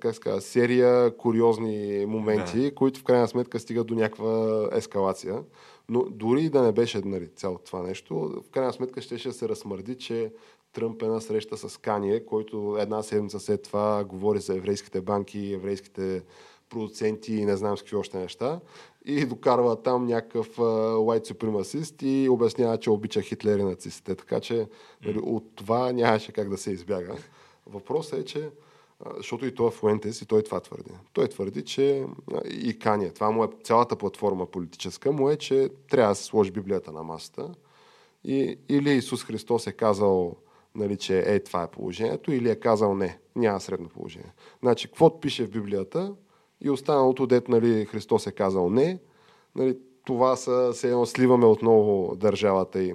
как 0.00 0.14
ска, 0.14 0.40
серия 0.40 1.16
куриозни 1.16 2.06
моменти, 2.06 2.60
да. 2.60 2.74
които 2.74 3.00
в 3.00 3.04
крайна 3.04 3.28
сметка 3.28 3.60
стигат 3.60 3.86
до 3.86 3.94
някаква 3.94 4.68
ескалация. 4.72 5.44
Но 5.88 6.04
дори 6.10 6.48
да 6.48 6.62
не 6.62 6.72
беше 6.72 7.00
нали, 7.04 7.28
цялото 7.28 7.64
това 7.64 7.82
нещо, 7.82 8.42
в 8.46 8.50
крайна 8.50 8.72
сметка 8.72 9.00
ще, 9.00 9.18
ще 9.18 9.32
се 9.32 9.48
размърди, 9.48 9.98
че 9.98 10.32
Тръмп 10.72 11.02
е 11.02 11.06
на 11.06 11.20
среща 11.20 11.56
с 11.56 11.76
Кание, 11.76 12.24
който 12.24 12.76
една 12.80 13.02
седмица 13.02 13.40
след 13.40 13.62
това 13.62 14.04
говори 14.04 14.38
за 14.38 14.56
еврейските 14.56 15.00
банки, 15.00 15.52
еврейските 15.52 16.22
продуценти 16.68 17.34
и 17.34 17.44
не 17.44 17.56
знам 17.56 17.76
с 17.76 17.80
какви 17.80 17.96
още 17.96 18.18
неща. 18.18 18.60
И 19.04 19.26
докарва 19.26 19.82
там 19.82 20.06
някакъв 20.06 20.56
white 20.56 21.32
supremacist 21.32 22.02
и 22.02 22.28
обяснява, 22.28 22.78
че 22.78 22.90
обича 22.90 23.22
Хитлер 23.22 23.58
и 23.58 23.62
нацистите. 23.62 24.14
Така 24.14 24.40
че 24.40 24.68
нали, 25.04 25.18
от 25.22 25.56
това 25.56 25.92
нямаше 25.92 26.32
как 26.32 26.48
да 26.48 26.58
се 26.58 26.70
избяга. 26.70 27.16
Въпросът 27.66 28.20
е, 28.20 28.24
че 28.24 28.50
защото 29.16 29.46
и 29.46 29.54
той 29.54 29.68
е 29.68 29.70
Фуентес 29.70 30.22
и 30.22 30.26
той 30.26 30.42
това 30.42 30.60
твърди. 30.60 30.90
Той 31.12 31.28
твърди, 31.28 31.64
че 31.64 32.06
и 32.50 32.78
Кания, 32.78 33.12
това 33.12 33.30
му 33.30 33.44
е 33.44 33.48
цялата 33.64 33.96
платформа 33.96 34.46
политическа, 34.46 35.12
му 35.12 35.30
е, 35.30 35.36
че 35.36 35.70
трябва 35.90 36.12
да 36.12 36.14
се 36.14 36.24
сложи 36.24 36.50
Библията 36.50 36.92
на 36.92 37.02
масата 37.02 37.54
и, 38.24 38.58
или 38.68 38.90
Исус 38.90 39.24
Христос 39.24 39.66
е 39.66 39.72
казал 39.72 40.36
нали, 40.74 40.96
че 40.96 41.18
е 41.18 41.40
това 41.40 41.62
е 41.62 41.70
положението, 41.70 42.32
или 42.32 42.50
е 42.50 42.56
казал 42.56 42.94
не, 42.94 43.18
няма 43.36 43.60
средно 43.60 43.88
положение. 43.88 44.32
Значи, 44.62 44.88
каквото 44.88 45.20
пише 45.20 45.46
в 45.46 45.50
Библията, 45.50 46.14
и 46.60 46.70
останалото, 46.70 47.26
дето 47.26 47.50
нали, 47.50 47.84
Христос 47.84 48.26
е 48.26 48.32
казал 48.32 48.70
не, 48.70 48.98
нали, 49.54 49.78
това 50.04 50.36
са, 50.36 50.70
се 50.74 50.88
едно 50.88 51.06
сливаме 51.06 51.46
отново 51.46 52.16
държавата 52.16 52.82
и 52.82 52.94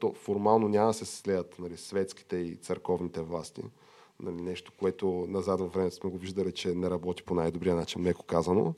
то 0.00 0.12
формално 0.12 0.68
няма 0.68 0.86
да 0.86 0.94
се 0.94 1.04
слеят 1.04 1.58
нали, 1.58 1.76
светските 1.76 2.36
и 2.36 2.56
църковните 2.56 3.20
власти. 3.20 3.62
Нали, 4.20 4.42
нещо, 4.42 4.72
което 4.78 5.26
назад 5.28 5.60
във 5.60 5.74
времето 5.74 5.94
сме 5.94 6.10
го 6.10 6.18
виждали, 6.18 6.52
че 6.52 6.74
не 6.74 6.90
работи 6.90 7.22
по 7.22 7.34
най-добрия 7.34 7.74
начин, 7.74 8.02
меко 8.02 8.22
казано. 8.22 8.74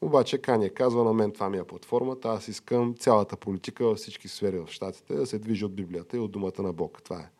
Обаче 0.00 0.38
Кания 0.38 0.74
казва, 0.74 1.04
на 1.04 1.12
мен 1.12 1.32
това 1.32 1.50
ми 1.50 1.58
е 1.58 1.64
платформата, 1.64 2.28
аз 2.28 2.48
искам 2.48 2.94
цялата 2.94 3.36
политика 3.36 3.86
във 3.86 3.98
всички 3.98 4.28
сфери 4.28 4.58
в 4.58 4.68
щатите 4.68 5.14
да 5.14 5.26
се 5.26 5.38
движи 5.38 5.64
от 5.64 5.74
Библията 5.74 6.16
и 6.16 6.20
от 6.20 6.30
думата 6.30 6.62
на 6.62 6.72
Бог. 6.72 7.02
Това 7.02 7.16
е. 7.16 7.30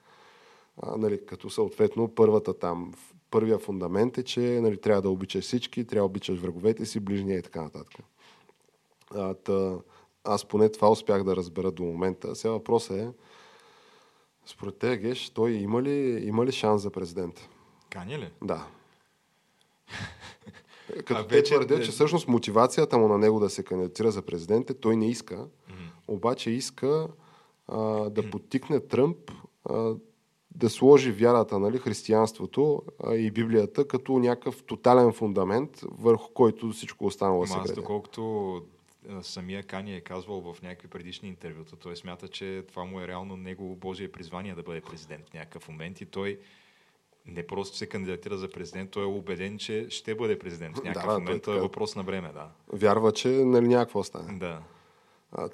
А, 0.83 0.97
нали, 0.97 1.27
като 1.27 1.51
съответно 1.51 2.15
първата 2.15 2.59
там 2.59 2.93
първия 3.31 3.59
фундамент 3.59 4.19
е, 4.19 4.23
че 4.23 4.41
нали, 4.41 4.81
трябва 4.81 5.03
да 5.03 5.11
обичаш 5.11 5.45
всички, 5.45 5.85
трябва 5.85 6.09
да 6.09 6.11
обичаш 6.11 6.39
враговете 6.39 6.87
си, 6.87 7.01
ближния 7.01 7.39
и 7.39 7.43
така 7.43 7.63
нататък. 7.63 7.99
А, 9.11 9.35
та, 9.35 9.79
аз 10.25 10.45
поне 10.45 10.69
това 10.69 10.91
успях 10.91 11.25
да 11.25 11.37
разбера 11.37 11.71
до 11.71 11.83
момента. 11.83 12.35
Сега 12.35 12.53
въпросът 12.53 12.97
е, 12.97 13.11
според 14.47 14.79
те, 14.79 14.97
Геш, 14.97 15.31
той 15.31 15.53
има 15.53 15.83
ли, 15.83 16.25
има 16.27 16.47
ли 16.47 16.53
шанс 16.53 16.83
за 16.83 16.91
президент? 16.91 17.49
Кани 17.91 18.19
ли? 18.19 18.31
Да. 18.43 18.67
Като 21.05 21.21
а 21.21 21.27
те 21.27 21.37
вече... 21.37 21.55
твърдят, 21.55 21.85
че 21.85 21.91
всъщност 21.91 22.29
мотивацията 22.29 22.99
му 22.99 23.09
на 23.09 23.19
него 23.19 23.41
да 23.41 23.51
се 23.51 23.65
кандидатира 23.65 24.11
за 24.11 24.23
президент 24.23 24.71
е, 24.71 24.75
той 24.75 24.97
не 24.97 25.09
иска, 25.09 25.37
mm-hmm. 25.37 25.91
обаче 26.09 26.51
иска 26.51 27.09
а, 27.69 27.81
да 28.11 28.31
подтикне 28.31 28.81
Тръмп 28.81 29.31
а, 29.65 29.95
да 30.55 30.71
сложи 30.71 31.13
вярата, 31.13 31.59
нали, 31.59 31.79
християнството 31.79 32.83
а, 33.05 33.15
и 33.15 33.31
Библията 33.31 33.89
като 33.89 34.19
някакъв 34.19 34.63
тотален 34.63 35.13
фундамент, 35.13 35.81
върху 35.99 36.33
който 36.33 36.71
всичко 36.71 37.07
останало 37.07 37.47
се 37.47 37.55
гради. 37.55 37.73
доколкото 37.75 38.63
самия 39.23 39.63
Кани 39.63 39.97
е 39.97 40.01
казвал 40.01 40.41
в 40.41 40.63
някакви 40.63 40.89
предишни 40.89 41.29
интервюта, 41.29 41.77
той 41.77 41.97
смята, 41.97 42.29
че 42.29 42.65
това 42.69 42.85
му 42.85 43.01
е 43.01 43.09
реално 43.09 43.37
негово 43.37 43.77
Божие 43.77 44.13
призвание 44.13 44.55
да 44.55 44.63
бъде 44.63 44.81
президент 44.81 45.29
в 45.29 45.35
някакъв 45.35 45.69
момент 45.69 46.01
и 46.01 46.07
той 46.07 46.39
не 47.27 47.47
просто 47.47 47.77
се 47.77 47.87
кандидатира 47.87 48.39
за 48.39 48.51
президент, 48.51 48.91
той 48.91 49.03
е 49.03 49.07
убеден, 49.07 49.59
че 49.59 49.87
ще 49.91 50.15
бъде 50.15 50.39
президент. 50.39 50.79
В 50.79 50.83
някакъв 50.83 51.13
да, 51.13 51.19
момент 51.19 51.43
той, 51.43 51.57
е 51.57 51.61
въпрос 51.61 51.97
на 51.97 52.03
време, 52.03 52.33
да. 52.33 52.49
Вярва, 52.73 53.13
че 53.13 53.29
нали, 53.29 53.69
някакво 53.69 54.03
стане. 54.03 54.39
Да. 54.39 54.61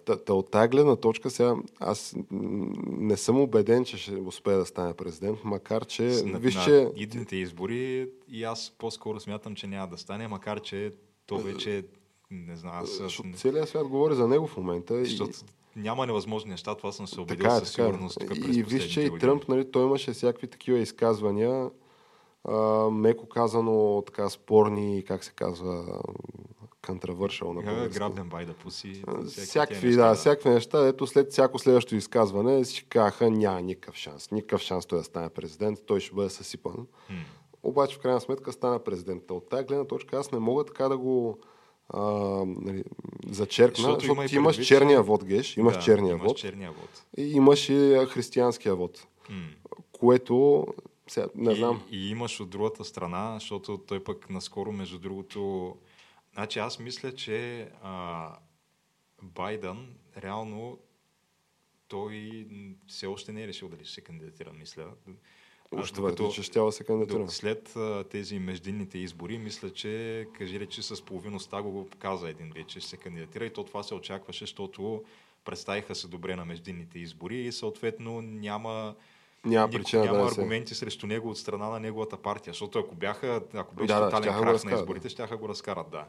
Та, 0.05 0.17
та, 0.17 0.35
от 0.35 0.51
тази 0.51 0.69
гледна 0.69 0.97
точка 0.97 1.31
сега 1.31 1.55
аз 1.79 2.17
не 2.31 3.17
съм 3.17 3.41
убеден, 3.41 3.85
че 3.85 3.99
ще 3.99 4.15
успее 4.15 4.55
да 4.55 4.67
стане 4.67 4.95
президент, 4.95 5.39
макар 5.45 5.85
че... 5.85 6.03
На, 6.25 6.39
вижте, 6.39 6.85
на 6.85 6.91
идните 6.97 7.37
избори 7.37 8.09
и 8.29 8.45
аз 8.45 8.73
по-скоро 8.79 9.21
смятам, 9.21 9.55
че 9.55 9.67
няма 9.67 9.89
да 9.89 9.99
стане, 9.99 10.29
макар 10.29 10.61
че 10.61 10.93
то 11.27 11.39
вече 11.39 11.85
не 12.31 12.57
знам. 12.57 12.73
Аз, 12.75 12.99
защото 12.99 13.29
целият 13.35 13.69
свят 13.69 13.89
говори 13.89 14.15
за 14.15 14.29
него 14.29 14.47
в 14.47 14.57
момента. 14.57 15.05
Защото 15.05 15.31
и... 15.77 15.81
няма 15.81 16.07
невъзможни 16.07 16.51
неща, 16.51 16.75
това 16.75 16.93
съм 16.93 17.07
се 17.07 17.21
убедил 17.21 17.45
така, 17.45 17.57
е, 17.57 17.59
със 17.59 17.69
е. 17.69 17.73
сигурност. 17.73 18.19
Тук 18.21 18.29
през 18.29 18.57
и 18.57 18.63
виж, 18.63 18.89
че 18.89 19.01
и 19.01 19.19
Тръмп, 19.19 19.49
нали, 19.49 19.71
той 19.71 19.85
имаше 19.85 20.13
всякакви 20.13 20.47
такива 20.47 20.79
изказвания, 20.79 21.71
а, 22.45 22.91
меко 22.91 23.29
казано 23.29 24.03
така 24.07 24.29
спорни, 24.29 25.05
как 25.07 25.25
се 25.25 25.33
казва, 25.33 26.01
контравършал 26.87 27.53
на 27.53 27.63
български. 27.63 27.99
Грабден 27.99 28.29
бай 28.29 28.47
да 28.47 28.53
пуси. 28.53 29.03
Всякакви, 29.27 29.97
да, 29.97 30.15
всякакви 30.15 30.49
неща. 30.49 30.89
Ето 30.89 31.07
след 31.07 31.33
всяко 31.33 31.59
следващо 31.59 31.97
изказване 31.97 32.65
си 32.65 32.87
казаха 32.89 33.31
няма 33.31 33.61
никакъв 33.61 33.95
шанс. 33.97 34.31
Никакъв 34.31 34.61
шанс 34.61 34.87
той 34.87 34.99
да 34.99 35.05
стане 35.05 35.31
президент. 35.31 35.79
Той 35.87 36.01
ще 36.01 36.15
бъде 36.15 36.31
съсипан. 36.31 36.75
Hmm. 36.77 37.15
Обаче 37.63 37.97
в 37.97 37.99
крайна 37.99 38.21
сметка 38.21 38.53
стана 38.53 38.79
президент. 38.79 39.31
От 39.31 39.49
тази 39.49 39.65
гледна 39.65 39.85
точка 39.85 40.17
аз 40.17 40.33
не 40.33 40.39
мога 40.39 40.65
така 40.65 40.89
да 40.89 40.99
го 40.99 41.39
а, 41.89 42.01
нали, 42.47 42.85
зачеркна, 43.31 43.77
защото, 43.77 44.01
защото 44.01 44.29
ти 44.29 44.37
имаш 44.37 44.67
черния 44.67 45.03
вод, 45.03 45.25
Геш, 45.25 45.57
имаш 45.57 45.75
да, 45.75 45.81
черния 45.81 46.13
имаш 46.13 46.27
вод. 46.27 46.37
Черния 46.37 46.71
вод. 46.71 47.05
И 47.19 47.23
имаш 47.23 47.69
и 47.69 48.07
християнския 48.09 48.75
вод. 48.75 49.07
Hmm. 49.31 49.73
Което 49.93 50.67
сега, 51.09 51.27
не 51.35 51.55
знам. 51.55 51.83
И, 51.91 51.97
и 51.97 52.11
имаш 52.11 52.41
от 52.41 52.51
другата 52.51 52.85
страна, 52.85 53.35
защото 53.35 53.79
той 53.79 54.05
пък 54.05 54.31
наскоро, 54.31 54.73
между 54.73 54.99
другото, 54.99 55.75
Значи 56.41 56.59
аз 56.59 56.79
мисля, 56.79 57.15
че 57.15 57.69
а, 57.83 58.29
Байден 59.23 59.95
реално 60.17 60.79
той 61.89 62.47
все 62.87 63.07
още 63.07 63.33
не 63.33 63.43
е 63.43 63.47
решил 63.47 63.69
дали 63.69 63.85
ще 63.85 63.95
се 63.95 64.01
кандидатира, 64.01 64.53
мисля. 64.53 64.87
Още 65.73 65.95
твърди, 65.95 66.31
че 66.35 66.43
ще 66.43 66.73
се 66.73 66.85
кандидатира. 66.85 67.29
След 67.29 67.77
а, 67.77 68.05
тези 68.05 68.39
междинните 68.39 68.99
избори, 68.99 69.39
мисля, 69.39 69.73
че 69.73 70.27
кажи 70.39 70.61
речи 70.61 70.83
с 70.83 71.05
половиността 71.05 71.63
го 71.63 71.89
каза 71.99 72.29
един 72.29 72.51
вид, 72.51 72.69
че 72.69 72.81
ще 72.81 72.89
се 72.89 72.97
кандидатира 72.97 73.47
и 73.47 73.53
то 73.53 73.65
това 73.65 73.83
се 73.83 73.95
очакваше, 73.95 74.43
защото 74.43 75.05
представиха 75.45 75.95
се 75.95 76.09
добре 76.09 76.37
на 76.37 76.45
междинните 76.45 76.99
избори 76.99 77.41
и 77.41 77.53
съответно 77.53 78.23
няма 78.23 78.95
няма 79.45 79.71
причина 79.71 80.05
няма 80.05 80.19
да 80.19 80.25
аргументи 80.25 80.75
се... 80.75 80.79
срещу 80.79 81.07
него 81.07 81.31
от 81.31 81.39
страна 81.39 81.69
на 81.69 81.81
неговата 81.81 82.17
партия, 82.17 82.53
защото 82.53 82.79
ако 82.79 82.95
бяха, 82.95 83.43
ако 83.55 83.75
беше 83.75 83.87
Да, 83.87 84.01
да, 84.01 84.11
тотален 84.11 84.35
го 84.35 84.43
крах 84.43 84.65
на 84.65 84.75
изборите, 84.75 85.09
ще 85.09 85.27
го 85.27 85.49
разкарат, 85.49 85.91
да. 85.91 86.05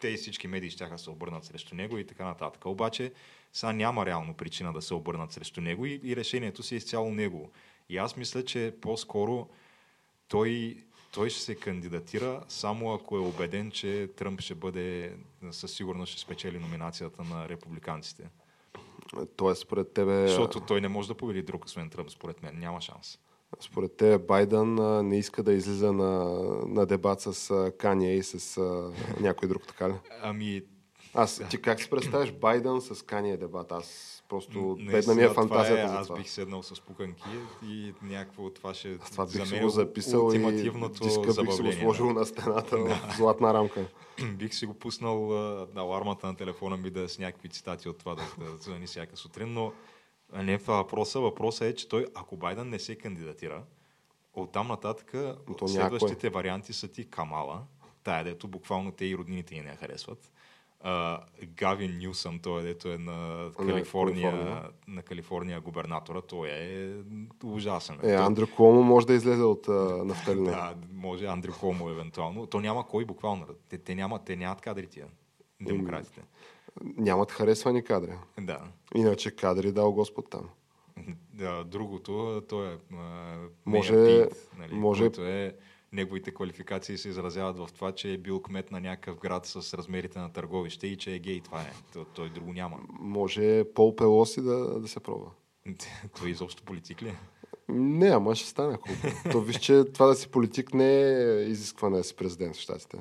Те 0.00 0.08
и 0.08 0.16
всички 0.16 0.48
медии 0.48 0.70
ще 0.70 0.88
се 0.96 1.10
обърнат 1.10 1.44
срещу 1.44 1.74
него 1.74 1.98
и 1.98 2.06
така 2.06 2.24
нататък. 2.24 2.66
Обаче 2.66 3.12
сега 3.52 3.72
няма 3.72 4.06
реално 4.06 4.34
причина 4.34 4.72
да 4.72 4.82
се 4.82 4.94
обърнат 4.94 5.32
срещу 5.32 5.60
него 5.60 5.86
и, 5.86 6.00
и 6.04 6.16
решението 6.16 6.62
си 6.62 6.74
е 6.74 6.78
изцяло 6.78 7.10
негово. 7.10 7.50
И 7.88 7.96
аз 7.96 8.16
мисля, 8.16 8.44
че 8.44 8.74
по-скоро 8.80 9.48
той, 10.28 10.76
той 11.12 11.30
ще 11.30 11.40
се 11.40 11.54
кандидатира 11.54 12.44
само 12.48 12.94
ако 12.94 13.16
е 13.16 13.20
убеден, 13.20 13.70
че 13.70 14.10
Тръмп 14.16 14.40
ще 14.40 14.54
бъде, 14.54 15.16
със 15.50 15.72
сигурност 15.72 16.12
ще 16.12 16.20
спечели 16.20 16.58
номинацията 16.58 17.22
на 17.22 17.48
републиканците. 17.48 18.28
Тоест, 19.36 19.62
според 19.62 19.92
тебе... 19.92 20.28
Защото 20.28 20.60
той 20.60 20.80
не 20.80 20.88
може 20.88 21.08
да 21.08 21.14
победи 21.14 21.42
друг, 21.42 21.64
освен 21.64 21.90
Тръмп, 21.90 22.10
според 22.10 22.42
мен. 22.42 22.58
Няма 22.58 22.80
шанс. 22.80 23.18
Според 23.60 23.96
те 23.96 24.18
Байден 24.18 24.74
не 25.08 25.18
иска 25.18 25.42
да 25.42 25.52
излиза 25.52 25.92
на, 25.92 26.24
на 26.66 26.86
дебат 26.86 27.20
с 27.20 27.72
Кания 27.78 28.16
и 28.16 28.22
с 28.22 28.60
някой 29.20 29.48
друг, 29.48 29.66
така 29.66 29.88
ли? 29.88 29.94
Ами, 30.22 30.62
Аз, 31.14 31.42
ти 31.50 31.62
как 31.62 31.80
си 31.80 31.90
представяш 31.90 32.32
Байден 32.32 32.80
с 32.80 33.04
Кания 33.04 33.38
дебат? 33.38 33.72
Аз 33.72 34.22
просто 34.28 34.58
наистина, 34.58 34.92
бедна 34.92 35.14
ми 35.14 35.22
е 35.22 35.28
фантазията 35.28 35.88
за 35.88 35.94
Аз 35.94 36.06
това. 36.06 36.18
бих 36.18 36.30
седнал 36.30 36.62
с 36.62 36.80
пуканки 36.80 37.24
и 37.66 37.94
някакво 38.02 38.50
това 38.50 38.74
ще 38.74 38.98
Аз 39.02 39.10
това 39.10 39.26
за 39.26 39.38
бих 39.38 39.48
си 39.48 39.54
мен 39.54 39.62
го 39.62 39.68
е 39.68 39.70
записал 39.70 40.30
и 40.34 40.38
диска 41.02 41.42
бих 41.42 41.52
си 41.52 41.62
го 41.62 41.72
сложил 41.72 42.12
на 42.12 42.26
стената 42.26 42.78
в 42.78 43.00
златна 43.16 43.54
рамка. 43.54 43.80
да. 44.18 44.26
Бих 44.38 44.54
си 44.54 44.66
го 44.66 44.74
пуснал 44.74 45.32
а, 45.32 45.68
на 45.74 45.80
алармата 45.80 46.26
на 46.26 46.36
телефона 46.36 46.76
ми 46.76 46.90
да 46.90 47.00
е 47.00 47.08
с 47.08 47.18
някакви 47.18 47.48
цитати 47.48 47.88
от 47.88 47.98
това 47.98 48.14
да, 48.14 48.22
да 48.38 48.56
звъни 48.56 48.86
всяка 48.86 49.16
сутрин, 49.16 49.52
но 49.52 49.72
не 50.32 50.52
е 50.52 50.58
това 50.58 50.76
въпроса. 50.76 51.20
Въпросът 51.20 51.62
е, 51.62 51.74
че 51.74 51.88
той, 51.88 52.06
ако 52.14 52.36
Байден 52.36 52.68
не 52.68 52.78
се 52.78 52.96
кандидатира, 52.96 53.62
оттам 54.34 54.68
нататък 54.68 55.14
следващите 55.66 56.30
варианти 56.30 56.72
са 56.72 56.88
ти 56.88 57.10
Камала, 57.10 57.62
тая 58.04 58.24
дето 58.24 58.48
буквално 58.48 58.92
те 58.92 59.04
и 59.04 59.16
роднините 59.16 59.54
ни 59.54 59.60
не 59.60 59.76
харесват. 59.76 60.33
Uh, 60.84 61.18
Гавин 61.46 61.98
Нюсъм, 62.02 62.38
той 62.38 62.60
е 62.60 62.64
дето 62.64 62.88
е 62.88 62.98
на 62.98 63.50
Калифорния, 63.56 64.30
Калифорния. 64.30 64.70
на 64.88 65.02
Калифорния 65.02 65.60
губернатора, 65.60 66.20
той 66.20 66.48
е 66.48 66.94
ужасен. 67.44 67.98
Е, 68.02 68.14
Андрю 68.14 68.46
Куомо 68.56 68.82
може 68.82 69.06
да 69.06 69.14
излезе 69.14 69.42
от 69.42 69.68
а, 69.68 70.04
нафталина. 70.04 70.50
да, 70.50 70.74
може 70.92 71.26
Андрю 71.26 71.52
Хомо 71.52 71.88
евентуално. 71.88 72.46
То 72.46 72.60
няма 72.60 72.86
кой 72.86 73.04
буквално. 73.04 73.46
Те, 73.68 73.78
те, 73.78 73.94
няма, 73.94 74.24
те 74.24 74.36
нямат 74.36 74.60
кадри 74.60 74.86
тия. 74.86 75.06
Демократите. 75.60 76.22
Нямат 76.82 77.30
харесвани 77.30 77.84
кадри. 77.84 78.12
Да. 78.40 78.60
Иначе 78.94 79.36
кадри 79.36 79.72
дал 79.72 79.92
Господ 79.92 80.30
там. 80.30 80.48
да. 81.32 81.64
Другото, 81.64 82.42
то 82.48 82.64
е 82.64 82.78
а, 82.92 83.36
Може- 83.66 84.24
Пит, 84.28 84.50
нали, 84.58 84.74
може- 84.74 85.10
е 85.18 85.52
неговите 85.94 86.34
квалификации 86.34 86.98
се 86.98 87.08
изразяват 87.08 87.56
в 87.58 87.68
това, 87.74 87.92
че 87.92 88.12
е 88.12 88.18
бил 88.18 88.42
кмет 88.42 88.70
на 88.70 88.80
някакъв 88.80 89.18
град 89.18 89.46
с 89.46 89.74
размерите 89.74 90.18
на 90.18 90.32
търговище 90.32 90.86
и 90.86 90.96
че 90.96 91.14
е 91.14 91.18
гей. 91.18 91.40
Това 91.40 91.60
е. 91.60 91.72
Той, 91.92 92.04
той 92.14 92.30
друго 92.30 92.52
няма. 92.52 92.78
Може 92.88 93.64
Пол 93.74 93.96
Пелоси 93.96 94.42
да, 94.42 94.80
да 94.80 94.88
се 94.88 95.00
пробва. 95.00 95.30
той 96.18 96.30
изобщо 96.30 96.62
политик 96.62 97.02
ли 97.02 97.08
е? 97.08 97.16
Не, 97.68 98.08
ама 98.08 98.34
ще 98.34 98.48
стане 98.48 98.76
хубаво. 98.76 99.30
То 99.32 99.40
виж, 99.40 99.58
че 99.58 99.84
това 99.84 100.06
да 100.06 100.14
си 100.14 100.28
политик 100.28 100.74
не 100.74 101.02
е 101.02 101.42
изискване 101.42 101.96
да 101.96 102.04
си 102.04 102.16
президент 102.16 102.56
в 102.56 102.60
щатите. 102.60 102.98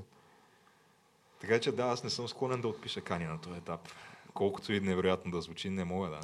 Така 1.41 1.59
че 1.59 1.71
да, 1.71 1.83
аз 1.83 2.03
не 2.03 2.09
съм 2.09 2.27
склонен 2.27 2.61
да 2.61 2.67
отпиша 2.67 3.01
Кани 3.01 3.25
на 3.25 3.41
този 3.41 3.57
етап. 3.57 3.89
Колкото 4.33 4.73
и 4.73 4.79
невероятно 4.79 5.31
да 5.31 5.41
звучи, 5.41 5.69
не 5.69 5.83
мога 5.83 6.09
да. 6.09 6.19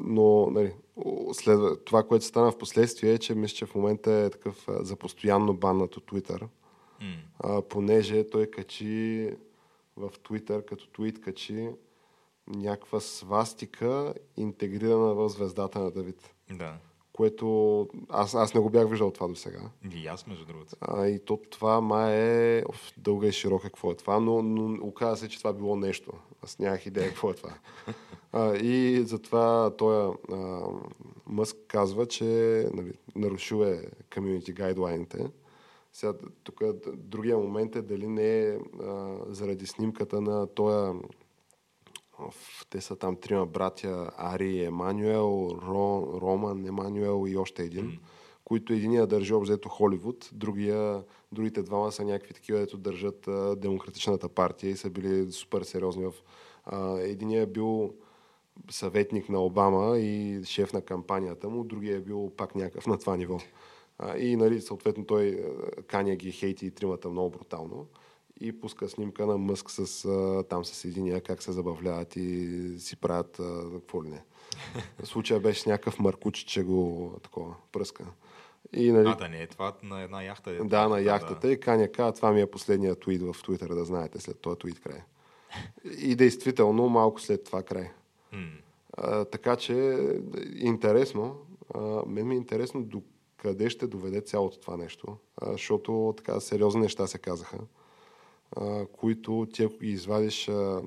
Но 0.00 0.50
нали, 0.50 0.72
о, 0.96 1.34
следва, 1.34 1.84
това, 1.84 2.02
което 2.02 2.24
стана 2.24 2.52
в 2.52 2.58
последствие 2.58 3.12
е, 3.12 3.18
че 3.18 3.34
мисля, 3.34 3.54
че 3.54 3.66
в 3.66 3.74
момента 3.74 4.12
е 4.12 4.30
такъв 4.30 4.66
за 4.68 4.96
постоянно 4.96 5.54
баннат 5.54 5.96
от 5.96 6.10
Twitter, 6.10 6.40
М. 6.42 6.48
а, 7.38 7.62
понеже 7.62 8.30
той 8.30 8.46
качи 8.46 9.30
в 9.96 10.10
Twitter, 10.10 10.64
като 10.64 10.88
твит 10.88 11.20
качи 11.20 11.68
някаква 12.46 13.00
свастика, 13.00 14.14
интегрирана 14.36 15.14
в 15.14 15.28
звездата 15.28 15.78
на 15.78 15.90
Давид. 15.90 16.34
Да. 16.50 16.76
Което 17.18 17.88
аз, 18.08 18.34
аз 18.34 18.54
не 18.54 18.60
го 18.60 18.70
бях 18.70 18.88
виждал 18.88 19.10
това 19.10 19.28
до 19.28 19.34
сега. 19.34 19.60
И 19.94 20.06
аз, 20.06 20.26
между 20.26 20.44
другото. 20.44 20.76
А, 20.80 21.06
и 21.06 21.18
то 21.18 21.40
това 21.50 21.80
май 21.80 22.14
е 22.14 22.64
оф, 22.68 22.92
дълга 22.96 23.26
и 23.26 23.32
широка 23.32 23.66
какво 23.66 23.90
е 23.90 23.94
това, 23.94 24.20
но, 24.20 24.42
но 24.42 24.86
оказа 24.86 25.16
се, 25.16 25.28
че 25.28 25.38
това 25.38 25.52
било 25.52 25.76
нещо. 25.76 26.12
Аз 26.44 26.58
нямах 26.58 26.86
идея 26.86 27.08
какво 27.08 27.30
е 27.30 27.34
това. 27.34 27.54
А, 28.32 28.56
и 28.56 29.02
затова 29.06 29.70
той 29.78 30.12
а, 30.32 30.60
Мъск 31.26 31.56
казва, 31.68 32.06
че 32.06 32.24
нали, 32.74 32.92
нарушил 33.16 33.62
е 33.62 33.82
community 34.10 34.52
гайдлайните. 34.52 35.26
Сега, 35.92 36.12
тук 36.44 36.62
другия 36.94 37.38
момент 37.38 37.76
е 37.76 37.82
дали 37.82 38.06
не 38.06 38.40
е 38.40 38.58
а, 38.82 39.16
заради 39.28 39.66
снимката 39.66 40.20
на 40.20 40.46
този 40.46 40.98
те 42.70 42.80
са 42.80 42.96
там 42.96 43.16
трима 43.16 43.46
братя, 43.46 44.10
Ари, 44.16 44.64
Емануел, 44.64 45.48
Ро, 45.62 46.20
Роман, 46.20 46.66
Емануел 46.66 47.24
и 47.28 47.36
още 47.36 47.62
един, 47.62 47.84
М. 47.84 47.92
които 48.44 48.72
единия 48.72 49.06
държи 49.06 49.34
обзето 49.34 49.68
Холивуд, 49.68 50.30
другия, 50.32 51.02
другите 51.32 51.62
двама 51.62 51.92
са 51.92 52.04
някакви 52.04 52.34
такива, 52.34 52.58
дето 52.58 52.76
държат 52.76 53.28
а, 53.28 53.56
Демократичната 53.56 54.28
партия 54.28 54.70
и 54.70 54.76
са 54.76 54.90
били 54.90 55.32
супер 55.32 55.62
сериозни 55.62 56.04
в... 56.04 56.12
А, 56.64 56.98
единия 56.98 57.42
е 57.42 57.46
бил 57.46 57.94
съветник 58.70 59.28
на 59.28 59.40
Обама 59.44 59.98
и 59.98 60.40
шеф 60.44 60.72
на 60.72 60.82
кампанията 60.82 61.48
му, 61.48 61.64
другия 61.64 61.96
е 61.96 62.00
бил 62.00 62.32
пак 62.36 62.54
някакъв 62.54 62.86
на 62.86 62.98
това 62.98 63.16
ниво. 63.16 63.38
А, 63.98 64.18
и 64.18 64.36
нали, 64.36 64.60
съответно 64.60 65.04
той 65.04 65.44
каня 65.86 66.16
ги 66.16 66.32
хейти 66.32 66.66
и 66.66 66.70
тримата 66.70 67.08
много 67.08 67.30
брутално 67.30 67.86
и 68.40 68.60
пуска 68.60 68.88
снимка 68.88 69.26
на 69.26 69.38
Мъск 69.38 69.70
с, 69.70 70.04
а, 70.04 70.42
там 70.48 70.64
с 70.64 70.84
единия, 70.84 71.20
как 71.20 71.42
се 71.42 71.52
забавляват 71.52 72.16
и 72.16 72.74
си 72.78 72.96
правят 72.96 73.40
а, 73.40 73.70
какво 73.72 74.04
ли 74.04 74.08
не. 74.08 74.22
Случая 75.04 75.40
беше 75.40 75.68
някакъв 75.68 75.98
маркуч, 75.98 76.38
че 76.38 76.62
го 76.62 77.12
такова 77.22 77.54
пръска. 77.72 78.04
И, 78.72 78.92
нали, 78.92 79.08
А, 79.08 79.14
да 79.14 79.28
не 79.28 79.42
е 79.42 79.46
това 79.46 79.76
на 79.82 80.02
една 80.02 80.22
яхта. 80.22 80.50
дето 80.50 80.64
да, 80.64 80.82
е, 80.82 80.88
на 80.88 81.00
яхтата 81.00 81.52
и 81.52 81.60
Каня 81.60 81.92
каза, 81.92 82.12
това 82.12 82.32
ми 82.32 82.40
е 82.40 82.46
последния 82.46 82.94
твит 82.94 83.22
в 83.22 83.36
Твитър, 83.44 83.74
да 83.74 83.84
знаете, 83.84 84.20
след 84.20 84.40
този 84.40 84.58
твит 84.58 84.80
край. 84.80 85.02
И 85.98 86.14
действително, 86.14 86.88
малко 86.88 87.20
след 87.20 87.44
това 87.44 87.62
край. 87.62 87.90
М. 88.32 88.48
А, 88.96 89.24
така 89.24 89.56
че, 89.56 89.98
интересно, 90.54 91.36
а, 91.74 92.02
мен 92.06 92.28
ми 92.28 92.34
е 92.34 92.38
интересно 92.38 92.82
до 92.82 93.02
къде 93.36 93.70
ще 93.70 93.86
доведе 93.86 94.20
цялото 94.20 94.58
това 94.58 94.76
нещо, 94.76 95.16
а, 95.36 95.52
защото 95.52 96.14
така 96.16 96.40
сериозни 96.40 96.80
неща 96.80 97.06
се 97.06 97.18
казаха, 97.18 97.58
а, 98.56 98.86
които 98.86 99.46
ти 99.52 99.62
ако 99.62 99.78
ги 99.78 99.90
извадиш, 99.90 100.48
а, 100.48 100.82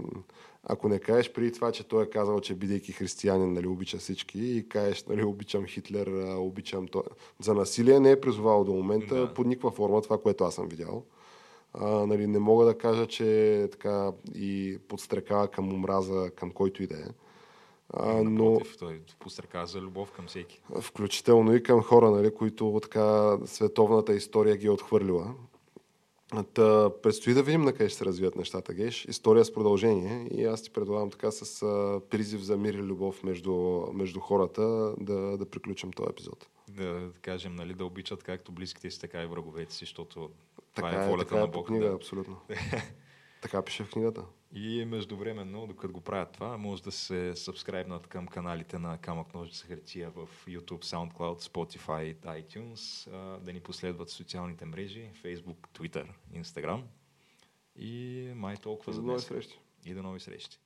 ако 0.63 0.89
не 0.89 0.99
кажеш 0.99 1.33
преди 1.33 1.51
това, 1.51 1.71
че 1.71 1.87
той 1.87 2.03
е 2.03 2.09
казал, 2.09 2.39
че 2.39 2.55
бидейки 2.55 2.91
християнин, 2.91 3.53
нали, 3.53 3.67
обича 3.67 3.97
всички 3.97 4.39
и 4.39 4.69
кажеш, 4.69 5.03
нали, 5.03 5.23
обичам 5.23 5.65
Хитлер, 5.65 6.07
а, 6.07 6.35
обичам 6.37 6.87
то. 6.87 7.03
За 7.39 7.53
насилие 7.53 7.99
не 7.99 8.11
е 8.11 8.21
призовал 8.21 8.63
до 8.63 8.73
момента 8.73 9.15
Да. 9.15 9.33
под 9.33 9.47
никаква 9.47 9.71
форма 9.71 10.01
това, 10.01 10.17
което 10.17 10.43
аз 10.43 10.55
съм 10.55 10.67
видял. 10.67 11.03
А, 11.73 11.85
нали, 12.05 12.27
не 12.27 12.39
мога 12.39 12.65
да 12.65 12.77
кажа, 12.77 13.07
че 13.07 13.67
така 13.71 14.11
и 14.35 14.77
подстрекава 14.87 15.47
към 15.47 15.73
омраза 15.73 16.31
към 16.35 16.51
който 16.51 16.83
и 16.83 16.87
да 16.87 16.95
е. 16.97 17.05
А, 17.93 18.23
но 18.23 18.59
той 18.79 19.01
пострека 19.19 19.65
за 19.65 19.81
любов 19.81 20.11
към 20.11 20.27
всеки. 20.27 20.61
включително 20.81 21.55
и 21.55 21.63
към 21.63 21.81
хора, 21.81 22.11
нали, 22.11 22.33
които 22.33 22.79
така 22.83 23.37
световната 23.45 24.13
история 24.13 24.57
ги 24.57 24.67
е 24.67 24.71
отхвърлила. 24.71 25.33
Та, 26.53 26.89
предстои 27.03 27.33
да 27.33 27.43
видим 27.43 27.61
на 27.61 27.73
къде 27.73 27.89
ще 27.89 27.97
се 27.97 28.05
развият 28.05 28.35
нещата, 28.35 28.73
Геш. 28.73 29.05
История 29.05 29.45
с 29.45 29.53
продължение 29.53 30.27
и 30.31 30.45
аз 30.45 30.63
ти 30.63 30.69
предлагам 30.69 31.09
така 31.09 31.31
с 31.31 31.61
а, 31.63 32.01
призив 32.09 32.41
за 32.41 32.57
мир 32.57 32.73
и 32.73 32.77
любов 32.77 33.23
между, 33.23 33.53
между 33.93 34.19
хората 34.19 34.93
да, 34.99 35.37
да 35.37 35.45
приключим 35.45 35.91
този 35.93 36.09
епизод. 36.09 36.47
Да 36.69 37.09
кажем, 37.21 37.55
нали, 37.55 37.73
да 37.73 37.85
обичат 37.85 38.23
както 38.23 38.51
близките 38.51 38.91
си, 38.91 38.99
така 38.99 39.23
и 39.23 39.25
враговете 39.25 39.73
си, 39.73 39.79
защото 39.79 40.29
Така 40.75 40.89
това 40.89 41.03
е 41.03 41.09
волята 41.09 41.29
така 41.29 41.39
на 41.41 41.47
е 41.47 41.51
по 41.51 41.57
Бог. 41.57 41.67
книга, 41.67 41.85
Да. 41.89 41.95
абсолютно. 41.95 42.37
така 43.41 43.61
пише 43.61 43.83
в 43.83 43.89
книгата. 43.89 44.23
И 44.53 44.85
междувременно, 44.85 45.67
докато 45.67 45.93
го 45.93 46.01
правят 46.01 46.31
това, 46.31 46.57
може 46.57 46.83
да 46.83 46.91
се 46.91 47.35
сабскрайбнат 47.35 48.07
към 48.07 48.27
каналите 48.27 48.79
на 48.79 48.97
Камък 48.97 49.33
Ножица 49.33 49.67
Хартия 49.67 50.09
в 50.09 50.27
YouTube, 50.47 50.83
SoundCloud, 50.83 51.41
Spotify, 51.41 52.15
iTunes, 52.15 53.09
да 53.39 53.53
ни 53.53 53.59
последват 53.59 54.09
в 54.09 54.13
социалните 54.13 54.65
мрежи, 54.65 55.11
Facebook, 55.23 55.67
Twitter, 55.79 56.07
Instagram. 56.33 56.81
И 57.75 58.27
май 58.35 58.57
толкова 58.57 58.91
И 58.91 58.95
за 58.95 59.01
до 59.01 59.07
нови 59.07 59.17
днес. 59.17 59.27
срещи. 59.27 59.59
И 59.85 59.93
до 59.93 60.03
нови 60.03 60.19
срещи. 60.19 60.59